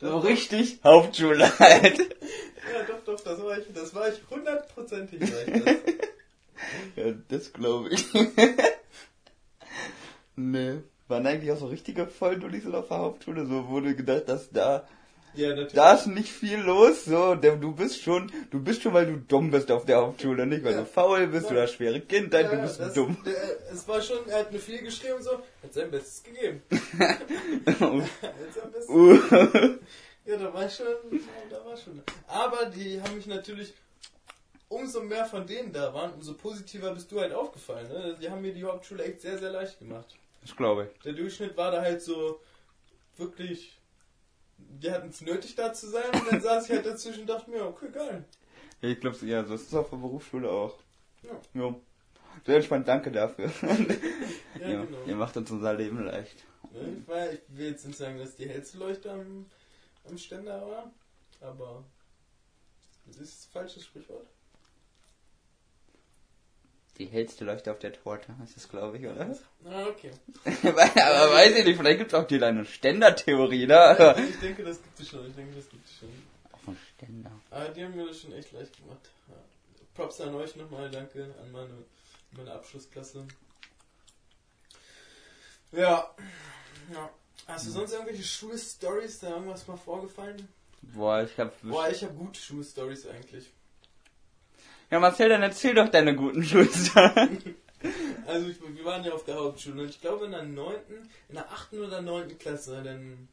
So 0.00 0.18
richtig 0.18 0.78
Hauptschule 0.84 1.58
halt. 1.58 2.16
Ja, 2.70 2.82
doch, 2.82 3.02
doch, 3.02 3.24
das 3.24 3.42
war 3.42 3.56
ich, 3.56 3.64
das 3.72 3.94
war 3.94 4.10
ich 4.10 4.20
hundertprozentig. 4.28 5.20
ja, 6.96 7.14
das 7.28 7.50
glaube 7.54 7.88
ich. 7.88 8.04
nee. 10.36 10.80
Waren 11.06 11.26
eigentlich 11.26 11.50
auch 11.50 11.56
so 11.56 11.68
richtige 11.68 12.06
Volldullis 12.06 12.66
auf 12.66 12.88
der 12.88 12.98
Hauptschule, 12.98 13.46
so 13.46 13.68
wurde 13.68 13.96
gedacht, 13.96 14.28
dass 14.28 14.50
da 14.50 14.86
ja, 15.34 15.50
natürlich. 15.50 15.72
Da 15.72 15.94
ist 15.94 16.06
nicht 16.06 16.30
viel 16.30 16.58
los, 16.58 17.04
so, 17.04 17.34
du 17.34 17.74
bist 17.74 18.02
schon, 18.02 18.32
du 18.50 18.62
bist 18.62 18.82
schon, 18.82 18.94
weil 18.94 19.06
du 19.06 19.18
dumm 19.18 19.50
bist 19.50 19.70
auf 19.70 19.84
der 19.84 19.98
Hauptschule, 19.98 20.46
nicht 20.46 20.64
weil 20.64 20.74
ja. 20.74 20.80
du 20.80 20.86
faul 20.86 21.26
bist 21.26 21.46
ja. 21.46 21.52
oder 21.52 21.66
schwere 21.66 22.00
Kindheit, 22.00 22.46
ja, 22.46 22.56
du 22.56 22.62
bist 22.62 22.80
das, 22.80 22.94
dumm. 22.94 23.16
Der, 23.24 23.72
es 23.72 23.86
war 23.86 24.00
schon, 24.00 24.28
er 24.28 24.40
hat 24.40 24.48
eine 24.48 24.58
viel 24.58 24.82
geschrieben 24.82 25.14
und 25.14 25.22
so, 25.22 25.32
hat 25.62 25.72
sein 25.72 25.90
Bestes 25.90 26.22
gegeben. 26.22 26.62
hat 26.98 27.78
sein 27.78 28.72
Bestes 28.72 28.88
uh. 28.88 29.18
gegeben. 29.18 29.78
Ja, 30.24 30.36
da 30.36 30.52
war 30.52 30.68
schon, 30.68 30.86
da 31.48 31.64
war 31.64 31.76
schon. 31.76 32.02
Aber 32.26 32.66
die 32.66 33.00
haben 33.00 33.16
mich 33.16 33.26
natürlich, 33.26 33.72
umso 34.68 35.02
mehr 35.02 35.24
von 35.24 35.46
denen 35.46 35.72
da 35.72 35.94
waren, 35.94 36.12
umso 36.12 36.34
positiver 36.34 36.92
bist 36.92 37.10
du 37.10 37.20
halt 37.20 37.32
aufgefallen, 37.32 37.88
ne? 37.88 38.16
Die 38.20 38.28
haben 38.28 38.42
mir 38.42 38.52
die 38.52 38.64
Hauptschule 38.64 39.04
echt 39.04 39.22
sehr, 39.22 39.38
sehr 39.38 39.50
leicht 39.50 39.78
gemacht. 39.78 40.16
Das 40.42 40.54
glaube 40.54 40.90
ich. 40.92 41.02
Der 41.02 41.14
Durchschnitt 41.14 41.56
war 41.56 41.70
da 41.70 41.80
halt 41.80 42.02
so, 42.02 42.40
wirklich 43.18 43.77
die 44.68 44.90
hatten 44.90 45.08
es 45.08 45.20
nötig 45.20 45.54
da 45.54 45.72
zu 45.72 45.88
sein 45.88 46.10
und 46.12 46.30
dann 46.30 46.40
saß 46.40 46.64
ich 46.66 46.70
halt 46.70 46.86
dazwischen 46.86 47.22
und 47.22 47.26
dachte 47.26 47.50
mir, 47.50 47.64
okay, 47.64 47.88
geil. 47.92 48.24
Ich 48.80 49.00
glaube, 49.00 49.16
ja, 49.26 49.44
so 49.44 49.54
ist 49.54 49.68
es 49.68 49.74
auf 49.74 49.90
der 49.90 49.96
Berufsschule 49.96 50.50
auch. 50.50 50.78
Ja. 51.22 51.60
ja. 51.60 51.74
Sehr 52.46 52.56
entspannt, 52.56 52.86
danke 52.86 53.10
dafür. 53.10 53.50
ja, 54.60 54.68
ja, 54.68 54.84
genau. 54.84 54.98
Ihr 55.06 55.16
macht 55.16 55.36
uns 55.36 55.50
unser 55.50 55.74
Leben 55.74 56.04
leicht. 56.04 56.44
Ich, 56.72 57.08
war, 57.08 57.32
ich 57.32 57.40
will 57.48 57.70
jetzt 57.70 57.86
nicht 57.86 57.98
sagen, 57.98 58.18
dass 58.18 58.36
die 58.36 58.48
hellste 58.48 58.78
Leuchte 58.78 59.10
am, 59.10 59.46
am 60.08 60.18
Ständer 60.18 60.60
war, 60.60 60.92
aber 61.40 61.84
das 63.06 63.16
ist 63.16 63.38
das 63.38 63.46
falsche 63.46 63.80
Sprichwort. 63.80 64.26
Die 66.98 67.06
hellste 67.06 67.44
Leuchte 67.44 67.70
auf 67.70 67.78
der 67.78 67.92
Torte, 67.92 68.36
heißt 68.38 68.56
das, 68.56 68.68
glaube 68.68 68.98
ich, 68.98 69.06
oder? 69.06 69.36
Ah, 69.64 69.86
okay. 69.86 70.10
aber 70.44 71.32
weiß 71.32 71.56
ich 71.56 71.64
nicht, 71.64 71.76
vielleicht 71.76 71.98
gibt 71.98 72.12
es 72.12 72.18
auch 72.18 72.26
die 72.26 72.40
deine 72.40 72.64
Ständertheorie, 72.64 73.66
ne? 73.68 74.16
Ich 74.28 74.40
denke, 74.40 74.64
das 74.64 74.82
gibt 74.82 74.98
es 74.98 75.08
schon. 75.08 75.26
Ich 75.28 75.34
denke, 75.36 75.54
das 75.54 75.68
gibt 75.68 75.86
es 75.86 75.96
schon. 75.96 76.08
Auch 76.50 76.66
ein 76.66 76.76
Ständer. 76.96 77.30
Aber 77.50 77.68
die 77.68 77.84
haben 77.84 77.94
mir 77.94 78.06
das 78.06 78.20
schon 78.20 78.32
echt 78.32 78.50
leicht 78.50 78.76
gemacht. 78.76 79.10
Ja. 79.28 79.34
Props 79.94 80.20
an 80.20 80.34
euch 80.34 80.56
nochmal, 80.56 80.90
danke 80.90 81.32
an 81.40 81.52
meine, 81.52 81.84
meine 82.32 82.52
Abschlussklasse. 82.52 83.26
Ja. 85.70 86.14
ja. 86.92 87.10
Hast 87.46 87.66
du 87.66 87.70
sonst 87.70 87.92
irgendwelche 87.92 88.24
Schulstories, 88.24 89.20
da 89.20 89.30
irgendwas 89.30 89.66
mal 89.68 89.76
vorgefallen? 89.76 90.48
Boah, 90.82 91.22
ich 91.22 91.38
hab. 91.38 91.60
Boah, 91.62 91.88
ich 91.88 92.02
habe 92.02 92.14
gute 92.14 92.40
Schulstories 92.40 93.06
eigentlich. 93.06 93.52
Ja, 94.90 94.98
Marcel, 95.00 95.28
dann 95.28 95.42
erzähl 95.42 95.74
doch 95.74 95.88
deine 95.88 96.14
guten 96.16 96.42
Schulstories. 96.44 97.38
Also 98.26 98.48
ich, 98.48 98.56
wir 98.60 98.84
waren 98.84 99.04
ja 99.04 99.12
auf 99.12 99.24
der 99.24 99.36
Hauptschule 99.36 99.82
und 99.82 99.88
ich 99.90 100.00
glaube 100.00 100.24
in 100.26 100.32
der 100.32 100.42
neunten, 100.42 101.08
in 101.28 101.34
der 101.34 101.50
achten 101.52 101.80
oder 101.80 102.02
neunten 102.02 102.38
Klasse, 102.38 102.82
dann 102.82 103.28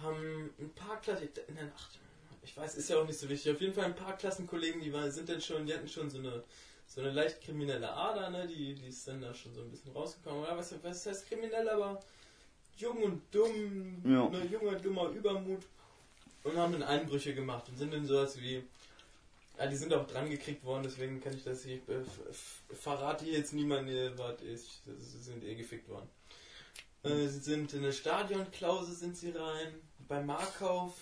haben 0.00 0.50
ein 0.58 0.70
paar 0.74 1.00
Klassen, 1.00 1.28
in 1.48 1.56
der 1.56 1.66
achten, 1.74 1.98
ich 2.42 2.56
weiß, 2.56 2.76
ist 2.76 2.88
ja 2.88 2.96
auch 2.98 3.06
nicht 3.06 3.18
so 3.18 3.28
wichtig. 3.28 3.52
Auf 3.52 3.60
jeden 3.60 3.74
Fall 3.74 3.84
ein 3.86 3.94
paar 3.96 4.16
Klassenkollegen, 4.16 4.80
die 4.80 4.92
waren, 4.92 5.10
sind 5.10 5.28
dann 5.28 5.40
schon, 5.40 5.66
die 5.66 5.74
hatten 5.74 5.88
schon 5.88 6.08
so 6.10 6.18
eine 6.18 6.42
so 6.88 7.00
eine 7.00 7.10
leicht 7.10 7.40
kriminelle 7.42 7.90
Ader, 7.90 8.30
ne? 8.30 8.46
Die, 8.46 8.74
die 8.76 8.86
ist 8.86 9.08
dann 9.08 9.20
da 9.20 9.34
schon 9.34 9.52
so 9.52 9.60
ein 9.60 9.70
bisschen 9.70 9.90
rausgekommen. 9.90 10.44
Ja, 10.44 10.56
was, 10.56 10.72
was 10.84 11.04
heißt 11.04 11.28
kriminell, 11.28 11.68
aber 11.68 12.00
jung 12.78 13.02
und 13.02 13.22
dumm, 13.32 14.02
Ja. 14.04 14.28
ne, 14.28 14.46
junger, 14.50 14.78
dummer 14.78 15.08
Übermut 15.10 15.64
und 16.44 16.56
haben 16.56 16.72
dann 16.74 16.84
Einbrüche 16.84 17.34
gemacht 17.34 17.68
und 17.68 17.76
sind 17.76 17.92
dann 17.92 18.06
sowas 18.06 18.40
wie 18.40 18.62
ja, 19.58 19.66
die 19.66 19.76
sind 19.76 19.92
auch 19.94 20.06
dran 20.06 20.28
gekriegt 20.30 20.64
worden, 20.64 20.82
deswegen 20.84 21.20
kann 21.20 21.34
ich 21.34 21.44
das 21.44 21.62
hier, 21.64 21.76
äh, 21.88 22.74
verrate 22.74 23.24
hier 23.24 23.38
jetzt 23.38 23.52
niemand, 23.52 23.88
was 24.18 24.40
ist, 24.42 24.82
sie 24.84 25.18
sind 25.22 25.44
eh 25.44 25.54
gefickt 25.54 25.88
worden. 25.88 26.08
Äh, 27.04 27.26
sie 27.28 27.40
sind 27.40 27.72
in 27.72 27.80
eine 27.84 27.92
Stadionklause 27.92 28.94
sind 28.94 29.16
sie 29.16 29.30
rein, 29.30 29.74
beim 30.08 30.26
Markauf, 30.26 30.92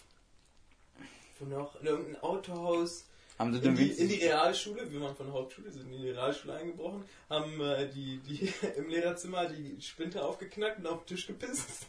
von 1.38 1.49
noch, 1.49 1.80
in 1.80 1.87
irgendein 1.87 2.23
Autohaus, 2.23 3.06
Haben 3.38 3.52
sie 3.54 3.66
in 3.66 3.75
die, 3.75 3.90
in 3.90 4.08
die 4.08 4.14
Realschule, 4.26 4.90
wir 4.92 5.00
waren 5.00 5.16
von 5.16 5.26
der 5.26 5.34
Hauptschule, 5.34 5.70
sind 5.73 5.92
in 5.92 6.02
die 6.02 6.11
Realschule 6.11 6.54
eingebrochen, 6.54 7.04
haben 7.28 7.61
äh, 7.61 7.88
die, 7.90 8.18
die 8.18 8.52
im 8.76 8.88
Lehrerzimmer 8.88 9.46
die 9.49 9.80
Spinte 9.80 10.25
aufgeknackt 10.25 10.78
und 10.78 10.87
auf 10.87 11.04
den 11.04 11.06
Tisch 11.16 11.26
gepisst. 11.26 11.87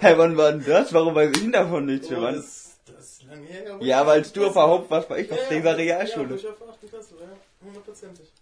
Hey, 0.00 0.16
wann 0.18 0.36
war 0.36 0.52
denn 0.52 0.64
das? 0.64 0.92
Warum 0.92 1.14
weiß 1.14 1.32
ich 1.36 1.50
davon 1.52 1.86
nichts? 1.86 2.08
Wir 2.10 2.18
Oh, 2.18 2.22
waren- 2.22 2.36
das, 2.36 2.73
das 2.86 3.12
ist 3.12 3.22
lange 3.24 3.46
her. 3.46 3.78
ja, 3.80 4.04
als 4.04 4.32
du 4.32 4.46
auf 4.46 4.52
der 4.54 4.62
Haupt 4.62 4.90
warst, 4.90 5.08
war 5.10 5.18
ich 5.18 5.28
ja, 5.28 5.34
auf 5.36 5.50
ja, 5.50 5.58
Ja, 5.58 5.72
Realschule. 5.72 6.34
ich 6.36 6.46
auf 6.48 6.58
der 6.58 6.68
8. 6.68 6.88
Klasse, 6.88 7.14
ja, 7.20 7.28
hundertprozentig. 7.66 8.32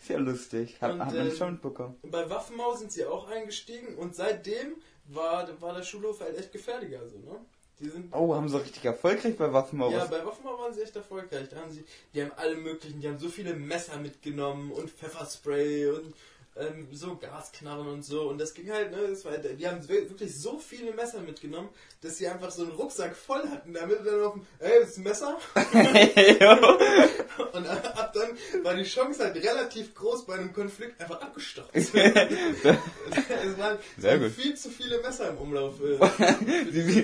Ist 0.00 0.08
ja 0.08 0.18
lustig. 0.18 0.76
Hat, 0.80 0.92
Und, 0.92 1.04
hat 1.04 1.14
man 1.14 1.28
ähm, 1.28 1.36
schon 1.36 1.52
mitbekommen. 1.52 1.96
Bei 2.02 2.28
Waffenmau 2.30 2.74
sind 2.74 2.90
sie 2.92 3.04
auch 3.04 3.28
eingestiegen 3.28 3.96
und 3.96 4.14
seitdem 4.16 4.76
war, 5.06 5.48
war 5.60 5.74
der 5.74 5.82
Schulhof 5.82 6.20
halt 6.20 6.38
echt 6.38 6.52
gefährlicher. 6.52 7.06
So, 7.08 7.18
ne? 7.18 7.36
Die 7.80 7.88
sind, 7.88 8.12
Oh, 8.14 8.34
haben 8.34 8.48
sie 8.48 8.58
richtig 8.60 8.84
erfolgreich 8.84 9.36
bei 9.36 9.52
Waffenmauer. 9.52 9.92
ja, 9.92 10.04
bei 10.06 10.24
Waffenmau 10.24 10.58
waren 10.58 10.72
sie 10.72 10.82
echt 10.82 10.96
erfolgreich. 10.96 11.48
Da 11.50 11.56
haben 11.56 11.70
sie, 11.70 11.84
die 12.14 12.22
haben 12.22 12.32
alle 12.36 12.54
möglichen, 12.56 13.00
die 13.00 13.08
haben 13.08 13.18
so 13.18 13.28
viele 13.28 13.54
Messer 13.54 13.96
mitgenommen 13.98 14.70
und 14.72 14.90
Pfefferspray 14.90 15.88
und 15.88 16.14
ähm, 16.60 16.88
so 16.92 17.16
Gasknarren 17.16 17.88
und 17.88 18.04
so. 18.04 18.28
Und 18.28 18.38
das 18.38 18.54
ging 18.54 18.70
halt, 18.70 18.90
ne, 18.90 19.08
das 19.08 19.24
war, 19.24 19.36
die 19.38 19.66
haben 19.66 19.86
wirklich 19.88 20.38
so 20.38 20.58
viele 20.58 20.92
Messer 20.92 21.20
mitgenommen, 21.20 21.68
dass 22.02 22.18
sie 22.18 22.28
einfach 22.28 22.50
so 22.50 22.62
einen 22.62 22.72
Rucksack 22.72 23.16
voll 23.16 23.48
hatten, 23.48 23.72
damit 23.72 24.06
dann 24.06 24.22
auf 24.22 24.34
dem, 24.34 24.46
ey, 24.58 24.80
das 24.80 24.90
ist 24.90 24.98
ein 24.98 25.04
Messer? 25.04 25.38
Und 27.52 27.66
ab 27.66 28.12
dann 28.14 28.64
war 28.64 28.74
die 28.74 28.84
Chance 28.84 29.24
halt 29.24 29.36
relativ 29.36 29.94
groß, 29.94 30.26
bei 30.26 30.34
einem 30.34 30.52
Konflikt 30.52 31.00
einfach 31.00 31.20
abgestochen 31.20 31.82
zu 31.82 31.94
werden. 31.94 32.36
es 32.62 33.58
waren, 33.58 33.78
es 33.96 34.04
waren 34.04 34.30
viel 34.30 34.56
zu 34.56 34.70
viele 34.70 35.00
Messer 35.00 35.30
im 35.30 35.38
Umlauf 35.38 35.74
äh, 35.80 35.98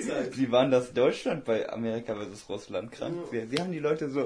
Zeit. 0.01 0.33
sie 0.33 0.51
waren 0.51 0.71
das 0.71 0.93
Deutschland 0.93 1.45
bei 1.45 1.69
Amerika 1.69 2.15
versus 2.15 2.47
Russland 2.49 2.91
krank. 2.91 3.17
Ja. 3.31 3.41
Sie, 3.41 3.47
sie 3.47 3.61
haben 3.61 3.71
die 3.71 3.79
Leute 3.79 4.09
so. 4.09 4.25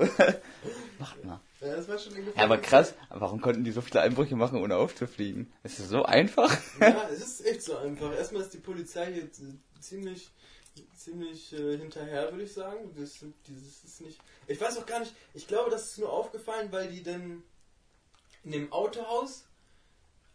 Macht 1.00 1.24
mal. 1.24 1.40
Ja, 1.62 1.76
das 1.76 1.88
war 1.88 1.98
schon 2.00 2.16
eine 2.16 2.26
Ja, 2.26 2.44
aber 2.44 2.58
krass, 2.58 2.96
warum 3.10 3.40
konnten 3.40 3.64
die 3.64 3.72
so 3.72 3.82
viele 3.82 4.02
Einbrüche 4.02 4.36
machen, 4.36 4.62
ohne 4.62 4.78
aufzufliegen? 4.78 5.54
Ist 5.64 5.80
das 5.80 5.90
so 5.90 6.04
einfach? 6.04 6.52
Ja, 6.80 7.08
es 7.14 7.20
ist 7.20 7.46
echt 7.46 7.62
so 7.62 7.78
einfach. 7.78 8.12
Erstmal 8.14 8.42
ist 8.42 8.54
die 8.56 8.58
Polizei 8.58 9.14
hier 9.14 9.30
ziemlich, 9.80 10.32
ziemlich 10.96 11.54
äh, 11.54 11.78
hinterher, 11.78 12.32
würde 12.32 12.46
ich 12.46 12.54
sagen. 12.54 12.92
Das, 12.98 13.24
dieses 13.48 13.84
ist 13.84 14.02
nicht. 14.02 14.20
Ich 14.48 14.60
weiß 14.60 14.80
auch 14.80 14.88
gar 14.88 15.02
nicht. 15.02 15.14
Ich 15.36 15.48
glaube, 15.48 15.70
das 15.70 15.92
ist 15.92 16.00
nur 16.00 16.12
aufgefallen, 16.12 16.72
weil 16.72 16.90
die 16.90 17.04
dann 17.04 17.44
in 18.44 18.52
dem 18.52 18.74
Autohaus 18.74 19.46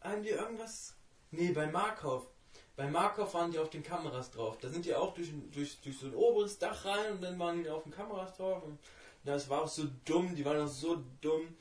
haben 0.01 0.23
die 0.23 0.29
irgendwas. 0.29 0.95
Nee, 1.33 1.51
bei 1.51 1.67
Markov. 1.67 2.29
Bei 2.77 2.87
Markov 2.87 3.35
waren 3.35 3.51
die 3.51 3.59
auf 3.59 3.71
den 3.71 3.83
Kameras 3.83 4.31
drauf. 4.31 4.59
Da 4.59 4.69
sind 4.69 4.85
die 4.85 4.95
auch 4.95 5.15
durch, 5.15 5.31
durch, 5.51 5.81
durch 5.81 5.99
so 5.99 6.07
ein 6.07 6.15
oberes 6.15 6.59
Dach 6.59 6.85
rein 6.85 7.13
und 7.13 7.23
dann 7.23 7.39
waren 7.39 7.65
die 7.65 7.71
auf 7.71 7.83
den 7.83 7.91
Kameras 7.91 8.37
drauf. 8.37 8.63
Und 8.63 8.79
das 9.27 9.49
war 9.49 9.63
auch 9.63 9.69
so 9.69 9.85
dumm, 10.05 10.35
die 10.35 10.45
waren 10.45 10.61
auch 10.61 10.69
so 10.69 11.03
dumm. 11.21 11.55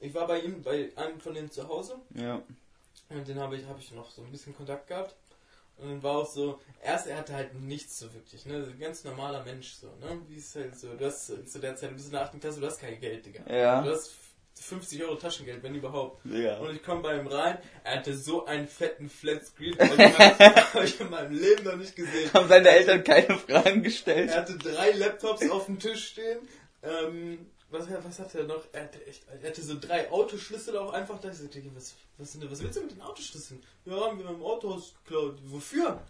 Ich 0.00 0.12
war 0.14 0.26
bei 0.26 0.40
ihm, 0.40 0.62
bei 0.62 0.90
einem 0.96 1.20
von 1.20 1.34
denen 1.34 1.50
zu 1.50 1.66
Hause 1.68 1.96
Ja. 2.14 2.42
und 3.08 3.28
den 3.28 3.38
habe 3.38 3.56
ich, 3.56 3.64
habe 3.66 3.78
ich 3.80 3.92
noch 3.92 4.10
so 4.10 4.22
ein 4.22 4.30
bisschen 4.30 4.54
Kontakt 4.56 4.88
gehabt. 4.88 5.14
Und 5.78 5.88
dann 5.88 6.02
war 6.02 6.18
auch 6.18 6.30
so, 6.30 6.60
erst 6.82 7.06
er 7.06 7.16
hatte 7.16 7.34
halt 7.34 7.54
nichts 7.54 7.98
so 7.98 8.12
wirklich, 8.12 8.44
ne? 8.46 8.62
So 8.64 8.70
ein 8.70 8.78
ganz 8.78 9.04
normaler 9.04 9.42
Mensch 9.44 9.72
so, 9.72 9.86
ne? 10.00 10.20
Wie 10.28 10.36
es 10.38 10.54
halt 10.54 10.76
so, 10.78 10.92
du 10.94 11.06
hast 11.06 11.26
zu 11.26 11.58
der 11.58 11.76
Zeit, 11.76 11.90
du 11.90 11.94
bist 11.94 12.06
in 12.06 12.12
der 12.12 12.22
8. 12.22 12.40
Klasse, 12.40 12.60
du 12.60 12.66
hast 12.66 12.78
kein 12.80 13.00
Geld, 13.00 13.24
Digga. 13.24 13.42
Ja. 13.52 13.82
Du 13.82 13.90
hast 13.90 14.10
50 14.54 15.02
Euro 15.02 15.14
Taschengeld, 15.16 15.62
wenn 15.62 15.74
überhaupt. 15.74 16.24
Ja. 16.26 16.58
Und 16.58 16.76
ich 16.76 16.82
komme 16.82 17.00
bei 17.00 17.18
ihm 17.18 17.26
rein, 17.26 17.58
er 17.84 17.96
hatte 17.96 18.14
so 18.16 18.44
einen 18.44 18.68
fetten 18.68 19.08
Flatscreen, 19.08 19.76
hab 19.78 19.86
ich 19.92 19.98
in 19.98 20.12
meinem- 20.12 20.38
hab 20.38 20.84
ich 20.84 21.00
in 21.00 21.10
meinem 21.10 21.32
Leben 21.32 21.64
noch 21.64 21.76
nicht 21.76 21.96
gesehen. 21.96 22.32
Haben 22.34 22.48
seine 22.48 22.68
Eltern 22.68 23.02
keine 23.02 23.38
Fragen 23.38 23.82
gestellt? 23.82 24.30
Er 24.30 24.42
hatte 24.42 24.58
drei 24.58 24.90
Laptops 24.92 25.48
auf 25.50 25.66
dem 25.66 25.78
Tisch 25.78 26.08
stehen. 26.08 26.38
Ähm, 26.82 27.46
was, 27.70 27.86
was 27.88 28.18
hatte 28.18 28.38
er 28.40 28.44
noch? 28.44 28.64
Er 28.72 28.82
hatte, 28.82 29.06
echt, 29.06 29.24
er 29.28 29.48
hatte 29.48 29.62
so 29.62 29.78
drei 29.78 30.10
Autoschlüssel 30.10 30.76
auch 30.76 30.92
einfach 30.92 31.18
da. 31.20 31.30
Ich 31.30 31.50
Digga, 31.50 31.70
was, 31.74 31.94
was, 32.18 32.38
was 32.50 32.62
willst 32.62 32.76
du 32.76 32.82
mit 32.82 32.90
den 32.92 33.00
Autoschlüsseln? 33.00 33.62
Ja, 33.84 33.98
haben 34.00 34.18
wir 34.18 34.28
im 34.28 34.42
Autohaus 34.42 34.94
geklaut. 35.04 35.38
Wofür? 35.44 36.02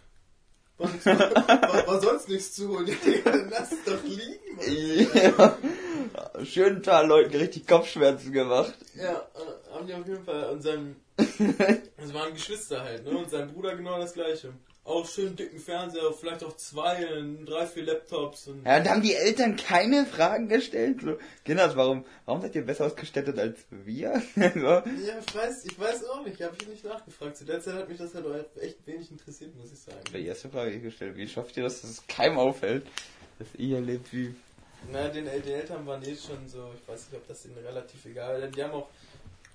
War, 0.77 0.89
war, 1.05 1.87
war 1.87 2.01
sonst 2.01 2.27
nichts 2.27 2.53
zu 2.53 2.67
holen. 2.67 2.87
Dann 3.23 3.49
lass 3.49 3.71
es 3.71 3.83
doch 3.85 4.03
liegen. 4.03 4.55
Mann. 5.37 5.57
Ja. 6.35 6.43
Schön 6.43 6.77
ein 6.77 6.81
paar 6.81 7.05
Leuten 7.05 7.35
richtig 7.35 7.67
Kopfschmerzen 7.67 8.33
gemacht. 8.33 8.73
Ja, 8.95 9.13
äh, 9.13 9.73
haben 9.73 9.87
die 9.87 9.93
auf 9.93 10.07
jeden 10.07 10.25
Fall. 10.25 10.49
Und 10.49 10.61
sein, 10.61 10.95
das 11.17 12.13
waren 12.13 12.33
Geschwister 12.33 12.81
halt, 12.81 13.05
ne? 13.05 13.17
Und 13.17 13.29
sein 13.29 13.53
Bruder 13.53 13.75
genau 13.75 13.99
das 13.99 14.13
gleiche. 14.13 14.53
Auch 14.85 15.07
schön 15.07 15.33
dicken 15.37 15.59
Fernseher, 15.59 16.11
vielleicht 16.11 16.43
auch 16.43 16.57
zwei, 16.57 17.07
drei, 17.45 17.65
vier 17.65 17.83
Laptops 17.83 18.47
und. 18.47 18.65
Ja, 18.65 18.77
und 18.77 18.89
haben 18.89 19.01
die 19.01 19.13
Eltern 19.13 19.55
keine 19.55 20.05
Fragen 20.05 20.49
gestellt? 20.49 20.99
So, 21.01 21.17
Kinders, 21.45 21.77
warum, 21.77 22.03
warum 22.25 22.41
seid 22.41 22.53
ihr 22.55 22.65
besser 22.65 22.87
ausgestattet 22.87 23.39
als 23.39 23.59
wir? 23.69 24.21
so. 24.35 24.41
Ja, 24.41 24.83
ich 25.25 25.35
weiß, 25.35 25.65
ich 25.65 25.79
weiß 25.79 26.03
auch 26.09 26.25
nicht, 26.25 26.41
habe 26.41 26.57
ich 26.59 26.67
nicht 26.67 26.83
nachgefragt. 26.83 27.37
Zu 27.37 27.45
der 27.45 27.61
Zeit 27.61 27.75
hat 27.75 27.87
mich 27.87 27.97
das 27.97 28.13
halt 28.13 28.25
echt 28.59 28.85
wenig 28.85 29.09
interessiert, 29.09 29.55
muss 29.55 29.71
ich 29.71 29.79
sagen. 29.79 29.99
Die 30.13 30.25
erste 30.25 30.49
Frage 30.49 30.71
die 30.71 30.77
ich 30.77 30.83
gestellt, 30.83 31.15
wie 31.15 31.29
schafft 31.29 31.55
ihr 31.55 31.63
das, 31.63 31.79
dass 31.79 31.89
es 31.89 32.07
keinem 32.07 32.37
auffällt, 32.37 32.85
dass 33.39 33.47
ihr 33.57 33.79
lebt 33.79 34.11
wie... 34.11 34.35
Na, 34.91 35.07
den, 35.07 35.23
den 35.23 35.47
Eltern 35.47 35.87
waren 35.87 36.03
eh 36.03 36.17
schon 36.17 36.45
so, 36.49 36.69
ich 36.75 36.85
weiß 36.85 37.05
nicht, 37.09 37.15
ob 37.15 37.25
das 37.25 37.43
denen 37.43 37.57
relativ 37.57 38.03
egal 38.05 38.41
war. 38.41 38.47
Die 38.49 38.61
haben 38.61 38.73
auch 38.73 38.89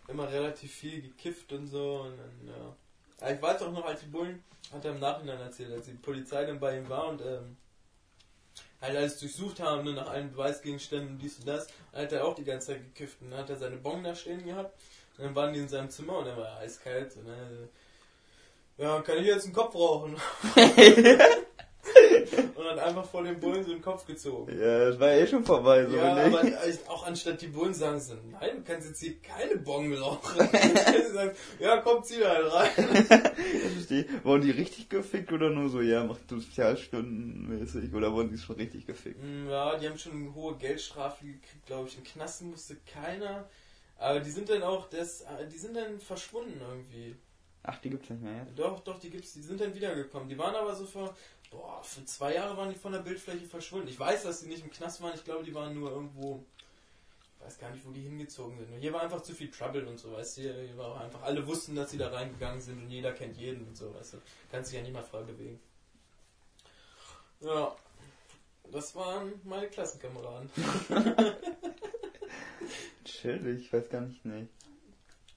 immer 0.09 0.33
relativ 0.33 0.73
viel 0.73 1.03
gekifft 1.03 1.53
und 1.53 1.67
so. 1.67 2.01
Und 2.07 2.17
dann, 2.17 2.49
ja. 2.49 2.77
Ich 3.21 3.43
weiß 3.43 3.63
auch 3.63 3.73
noch, 3.73 3.85
als 3.85 4.01
die 4.01 4.07
Bullen, 4.07 4.43
hat 4.73 4.85
er 4.85 4.93
im 4.93 5.01
Nachhinein 5.01 5.41
erzählt, 5.41 5.73
als 5.73 5.87
die 5.87 5.93
Polizei 5.93 6.45
dann 6.45 6.61
bei 6.61 6.79
ihm 6.79 6.89
war 6.89 7.09
und 7.09 7.21
ähm, 7.21 7.57
halt 8.81 8.97
alles 8.97 9.19
durchsucht 9.19 9.61
haben, 9.61 9.85
ne, 9.85 9.93
nach 9.93 10.09
allen 10.09 10.31
Beweisgegenständen 10.31 11.11
und 11.15 11.19
dies 11.19 11.39
und 11.39 11.49
das, 11.49 11.67
hat 11.93 12.13
er 12.13 12.25
auch 12.25 12.35
die 12.35 12.45
ganze 12.45 12.69
Zeit 12.69 12.95
gekifft 12.95 13.21
und 13.21 13.31
dann 13.31 13.41
hat 13.41 13.51
er 13.51 13.57
seine 13.57 13.77
Bon 13.77 14.05
da 14.05 14.15
stehen 14.15 14.45
gehabt 14.45 14.79
und 15.17 15.25
dann 15.25 15.35
waren 15.35 15.53
die 15.53 15.61
in 15.61 15.69
seinem 15.69 15.91
Zimmer 15.91 16.19
und 16.19 16.27
er 16.27 16.37
war 16.37 16.59
eiskalt. 16.59 17.17
Und, 17.17 17.27
ne, 17.27 17.69
ja, 18.77 19.01
kann 19.01 19.19
ich 19.19 19.27
jetzt 19.27 19.47
einen 19.47 19.55
Kopf 19.55 19.75
rauchen? 19.75 20.17
und 22.55 22.65
dann 22.65 22.79
einfach 22.79 23.05
vor 23.05 23.23
den 23.23 23.39
Bullen 23.41 23.65
so 23.65 23.71
den 23.71 23.83
Kopf 23.83 24.07
gezogen. 24.07 24.53
Ja, 24.59 24.87
das 24.91 24.99
war 25.01 25.11
eh 25.13 25.27
schon 25.27 25.45
vorbei, 25.45 25.87
so 25.87 25.97
Ja, 25.97 26.17
aber 26.27 26.43
auch 26.89 27.07
anstatt 27.07 27.41
die 27.43 27.49
Bullen 27.49 27.75
sagen 27.75 28.01
so, 28.01 28.15
nein, 28.31 28.57
du 28.57 28.63
kannst 28.63 28.89
jetzt 28.89 29.01
hier 29.01 29.17
keine 29.21 29.57
Bon 29.57 29.93
rauchen. 29.95 30.39
Sagen, 31.13 31.33
ja, 31.59 31.79
komm, 31.79 32.03
zieh 32.05 32.21
da 32.21 32.29
halt 32.31 32.53
rein. 32.53 33.07
Verstehe. 33.75 34.07
Wurden 34.25 34.43
die 34.43 34.51
richtig 34.51 34.89
gefickt 34.89 35.33
oder 35.33 35.51
nur 35.51 35.69
so, 35.69 35.81
ja, 35.81 36.05
macht 36.05 36.29
Sozialstunden 36.29 37.49
mäßig 37.49 37.93
oder 37.95 38.13
wurden 38.13 38.31
die 38.31 38.39
schon 38.39 38.57
richtig 38.57 38.87
gefickt? 38.87 39.23
Mm, 39.23 39.49
Ja, 39.49 39.77
die 39.79 39.89
haben 39.89 39.99
schon 39.99 40.13
eine 40.13 40.35
hohe 40.35 40.57
Geldstrafe 40.57 41.25
gekriegt, 41.25 41.67
glaube 41.67 41.89
ich. 41.89 41.97
In 41.97 42.05
Knasten 42.05 42.51
musste 42.51 42.77
keiner. 42.93 43.49
Aber 43.99 44.21
die 44.21 44.31
sind 44.31 44.49
dann 44.49 44.63
auch, 44.63 44.89
das, 44.91 45.25
die 45.53 45.59
sind 45.59 45.77
dann 45.77 45.99
verschwunden 46.01 46.61
irgendwie. 46.61 47.17
Ach, 47.65 47.79
die 47.81 47.91
gibt's 47.91 48.09
nicht 48.09 48.23
mehr 48.23 48.45
jetzt? 48.45 48.59
Doch, 48.59 48.81
doch, 48.81 48.99
die 49.01 49.11
gibt's, 49.11 49.33
die 49.33 49.43
sind 49.43 49.61
dann 49.61 49.75
wiedergekommen. 49.75 50.29
Die 50.29 50.39
waren 50.39 50.55
aber 50.55 50.75
so 50.75 50.87
vor, 50.87 51.15
boah, 51.51 51.83
für 51.83 52.05
zwei 52.05 52.35
Jahre 52.35 52.57
waren 52.57 52.71
die 52.71 52.79
von 52.79 52.93
der 52.93 53.01
Bildfläche 53.01 53.47
verschwunden. 53.47 53.89
Ich 53.89 53.99
weiß, 53.99 54.25
dass 54.25 54.41
die 54.41 54.49
nicht 54.49 54.63
im 54.63 54.71
Knast 54.71 55.01
waren, 55.01 55.15
ich 55.15 55.25
glaube, 55.25 55.45
die 55.45 55.55
waren 55.55 55.75
nur 55.75 55.91
irgendwo, 55.91 56.45
Ich 57.39 57.45
weiß 57.45 57.59
gar 57.59 57.71
nicht, 57.71 57.87
wo 57.87 57.91
die 57.91 58.03
hingezogen 58.03 58.59
sind. 58.59 58.81
Hier 58.81 58.93
war 58.93 59.03
einfach 59.03 59.23
zu 59.23 59.35
viel 59.35 59.51
Trouble 59.51 59.87
und 59.87 59.99
so, 59.99 60.13
weißt 60.13 60.39
du. 60.39 60.43
Hier 60.43 60.77
war 60.77 61.01
einfach, 61.01 61.23
alle 61.23 61.47
wussten, 61.47 61.75
dass 61.77 61.91
sie 61.91 61.99
da 61.99 62.09
reingegangen 62.09 62.61
sind 62.61 62.83
und 62.83 62.91
jeder 62.91 63.13
kennt 63.13 63.37
jeden 63.37 63.67
und 63.67 63.77
so, 63.77 63.95
weißt 63.95 64.15
du. 64.15 64.19
Kannst 64.51 64.71
dich 64.71 64.79
ja 64.79 64.85
niemand 64.85 65.07
frei 65.07 65.23
bewegen. 65.23 65.61
Ja, 67.41 67.77
das 68.71 68.95
waren 68.95 69.41
meine 69.45 69.69
Klassenkameraden. 69.69 70.51
Chillig, 73.05 73.61
ich 73.61 73.73
weiß 73.73 73.89
gar 73.89 74.03
nicht, 74.03 74.25
nee. 74.25 74.49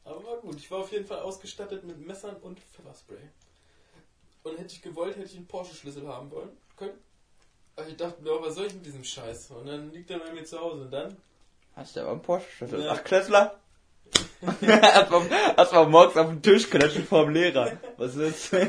Aber 0.04 0.24
war 0.26 0.38
gut. 0.38 0.56
Ich 0.56 0.70
war 0.72 0.80
auf 0.80 0.92
jeden 0.92 1.06
Fall 1.06 1.20
ausgestattet 1.20 1.84
mit 1.84 2.00
Messern 2.00 2.36
und 2.38 2.60
Pfefferspray. 2.60 3.30
Und 4.44 4.58
hätte 4.58 4.74
ich 4.74 4.82
gewollt, 4.82 5.16
hätte 5.16 5.28
ich 5.28 5.36
einen 5.36 5.48
Porsche-Schlüssel 5.48 6.08
haben 6.08 6.32
wollen 6.32 6.50
können. 6.76 6.98
Aber 7.76 7.88
ich 7.88 7.96
dachte 7.96 8.22
mir, 8.22 8.32
was 8.42 8.56
soll 8.56 8.68
ich 8.68 8.74
mit 8.74 8.86
diesem 8.86 9.04
Scheiß? 9.04 9.52
Und 9.52 9.68
dann 9.68 9.92
liegt 9.92 10.10
er 10.10 10.20
bei 10.20 10.32
mir 10.34 10.44
zu 10.44 10.60
Hause 10.60 10.82
und 10.84 10.92
dann. 10.92 11.16
Hast 11.76 11.96
du 11.96 12.02
aber 12.02 12.12
einen 12.12 12.22
Porsche-Schlüssel? 12.22 12.84
Ja. 12.84 12.94
Ach, 12.94 13.02
du, 15.08 15.30
hast 15.58 15.74
du 15.74 15.86
morgens 15.86 16.18
auf 16.18 16.28
den 16.28 16.42
Tisch 16.42 16.70
klatschen 16.70 17.06
vor 17.06 17.26
dem 17.26 17.34
Lehrer. 17.34 17.78
Was 17.98 18.16
ist? 18.16 18.52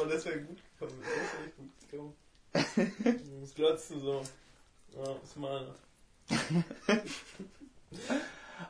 Oh, 0.00 0.06
das 0.06 0.24
wäre 0.24 0.40
gut 0.40 0.56
gekommen. 0.56 0.98
Das 1.02 1.10
wäre 1.30 1.44
echt 1.44 1.56
gut 1.56 1.90
gekommen. 1.90 3.24
Das 3.42 3.54
glotzen 3.54 4.00
so. 4.00 4.22
Ja, 4.96 5.16
ist 5.22 5.36
mal. 5.36 5.74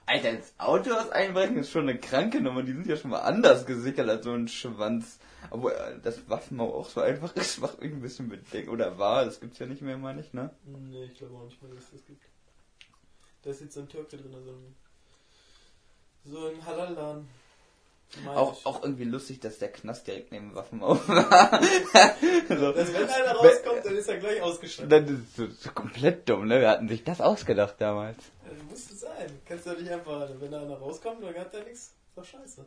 Alter, 0.07 0.31
ins 0.31 0.53
Auto 0.59 0.91
was 0.91 1.11
einbrechen 1.11 1.59
ist 1.59 1.71
schon 1.71 1.89
eine 1.89 2.01
kranke 2.01 2.41
Nummer. 2.41 2.63
Die 2.63 2.73
sind 2.73 2.87
ja 2.87 2.97
schon 2.97 3.11
mal 3.13 3.21
anders 3.21 3.67
gesichert 3.67 4.09
als 4.09 4.25
so 4.25 4.33
ein 4.33 4.49
Schwanz. 4.49 5.19
Obwohl 5.51 5.73
äh, 5.73 5.99
das 6.03 6.29
Waffenmau 6.29 6.75
auch 6.75 6.89
so 6.89 7.01
einfach 7.01 7.35
ist, 7.37 7.59
macht 7.61 7.81
mich 7.81 7.93
ein 7.93 8.01
bisschen 8.01 8.29
bedenken. 8.29 8.71
Oder 8.71 8.99
war, 8.99 9.25
das 9.25 9.41
gibt's 9.41 9.59
ja 9.59 9.67
nicht 9.67 9.83
mehr, 9.83 9.97
meine 9.97 10.21
ich, 10.21 10.33
ne? 10.33 10.51
Nee, 10.65 11.05
ich 11.05 11.15
glaube 11.15 11.37
auch 11.37 11.45
nicht 11.45 11.63
mehr, 11.63 11.75
dass 11.75 11.85
es 11.85 11.91
das 11.93 12.07
gibt. 12.07 12.25
Da 13.43 13.51
ist 13.51 13.61
jetzt 13.61 13.75
so 13.75 13.81
ein 13.81 13.89
Türke 13.89 14.17
drin, 14.17 14.33
so 14.33 14.51
ein. 14.53 14.75
So 16.25 16.47
ein 16.47 16.65
Halal-Laden. 16.65 17.29
Auch, 18.27 18.59
ich. 18.59 18.67
auch 18.67 18.83
irgendwie 18.83 19.05
lustig, 19.05 19.41
dass 19.41 19.59
der 19.59 19.73
Knast 19.73 20.07
direkt 20.07 20.33
neben 20.33 20.51
dem 20.51 20.55
Waffenmau 20.55 20.91
war. 21.09 21.61
so. 22.49 22.73
Dass 22.73 22.93
wenn 22.93 23.09
einer 23.09 23.33
rauskommt, 23.33 23.85
dann 23.85 23.97
ist 23.97 24.09
er 24.09 24.19
gleich 24.19 24.43
ausgestattet. 24.43 24.93
Das 24.93 25.11
ist 25.11 25.37
so, 25.37 25.47
so 25.47 25.71
komplett 25.71 26.29
dumm, 26.29 26.47
ne? 26.47 26.61
Wir 26.61 26.69
hatten 26.69 26.89
sich 26.89 27.03
das 27.05 27.21
ausgedacht 27.21 27.77
damals. 27.79 28.19
Das 28.45 28.63
musste 28.71 28.95
sein. 28.95 29.41
Kannst 29.47 29.67
du 29.67 29.71
ja 29.71 29.79
nicht 29.79 29.91
einfach, 29.91 30.29
wenn 30.39 30.51
da 30.51 30.61
einer 30.61 30.77
rauskommt, 30.77 31.23
dann 31.23 31.35
hat 31.35 31.53
der 31.55 31.65
nichts. 31.65 31.81
Ist 31.81 32.17
doch 32.17 32.25
scheiße. 32.25 32.67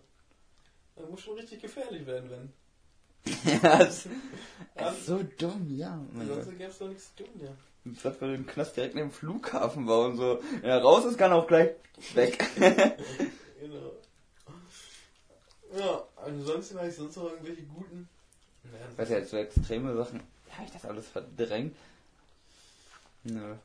Das 0.95 1.09
muss 1.09 1.21
schon 1.21 1.35
richtig 1.35 1.61
gefährlich 1.61 2.05
werden, 2.07 2.29
wenn. 2.31 2.53
Ja, 3.45 3.77
das 3.79 4.07
Ja, 4.77 4.89
ist 4.89 5.05
so 5.05 5.21
dumm, 5.37 5.67
ja. 5.75 5.99
Sonst 6.27 6.49
gäbe 6.51 6.63
es 6.65 6.77
doch 6.77 6.87
nichts 6.87 7.15
zu 7.15 7.23
tun, 7.23 7.33
ja. 7.41 7.49
Das 7.85 8.05
hat 8.05 8.15
für 8.17 8.27
den 8.27 8.45
Knast 8.47 8.75
direkt 8.75 8.95
neben 8.95 9.09
dem 9.09 9.13
Flughafen 9.13 9.87
und 9.87 10.17
so. 10.17 10.39
Wenn 10.61 10.69
er 10.69 10.81
raus 10.81 11.05
ist, 11.05 11.17
kann 11.17 11.31
er 11.31 11.37
auch 11.37 11.47
gleich 11.47 11.71
weg. 12.13 12.45
Genau. 13.61 13.93
Ja, 15.75 16.03
ansonsten 16.17 16.77
habe 16.77 16.87
ich 16.89 16.95
sonst 16.95 17.15
noch 17.15 17.31
irgendwelche 17.31 17.63
guten. 17.63 18.07
Naja, 18.63 18.85
Weißt 18.95 19.09
du, 19.11 19.15
jetzt 19.15 19.31
so 19.31 19.37
extreme 19.37 19.95
Sachen. 19.95 20.21
Habe 20.51 20.65
ich 20.65 20.71
das 20.71 20.85
alles 20.85 21.07
verdrängt? 21.07 21.75
Nö. 23.23 23.55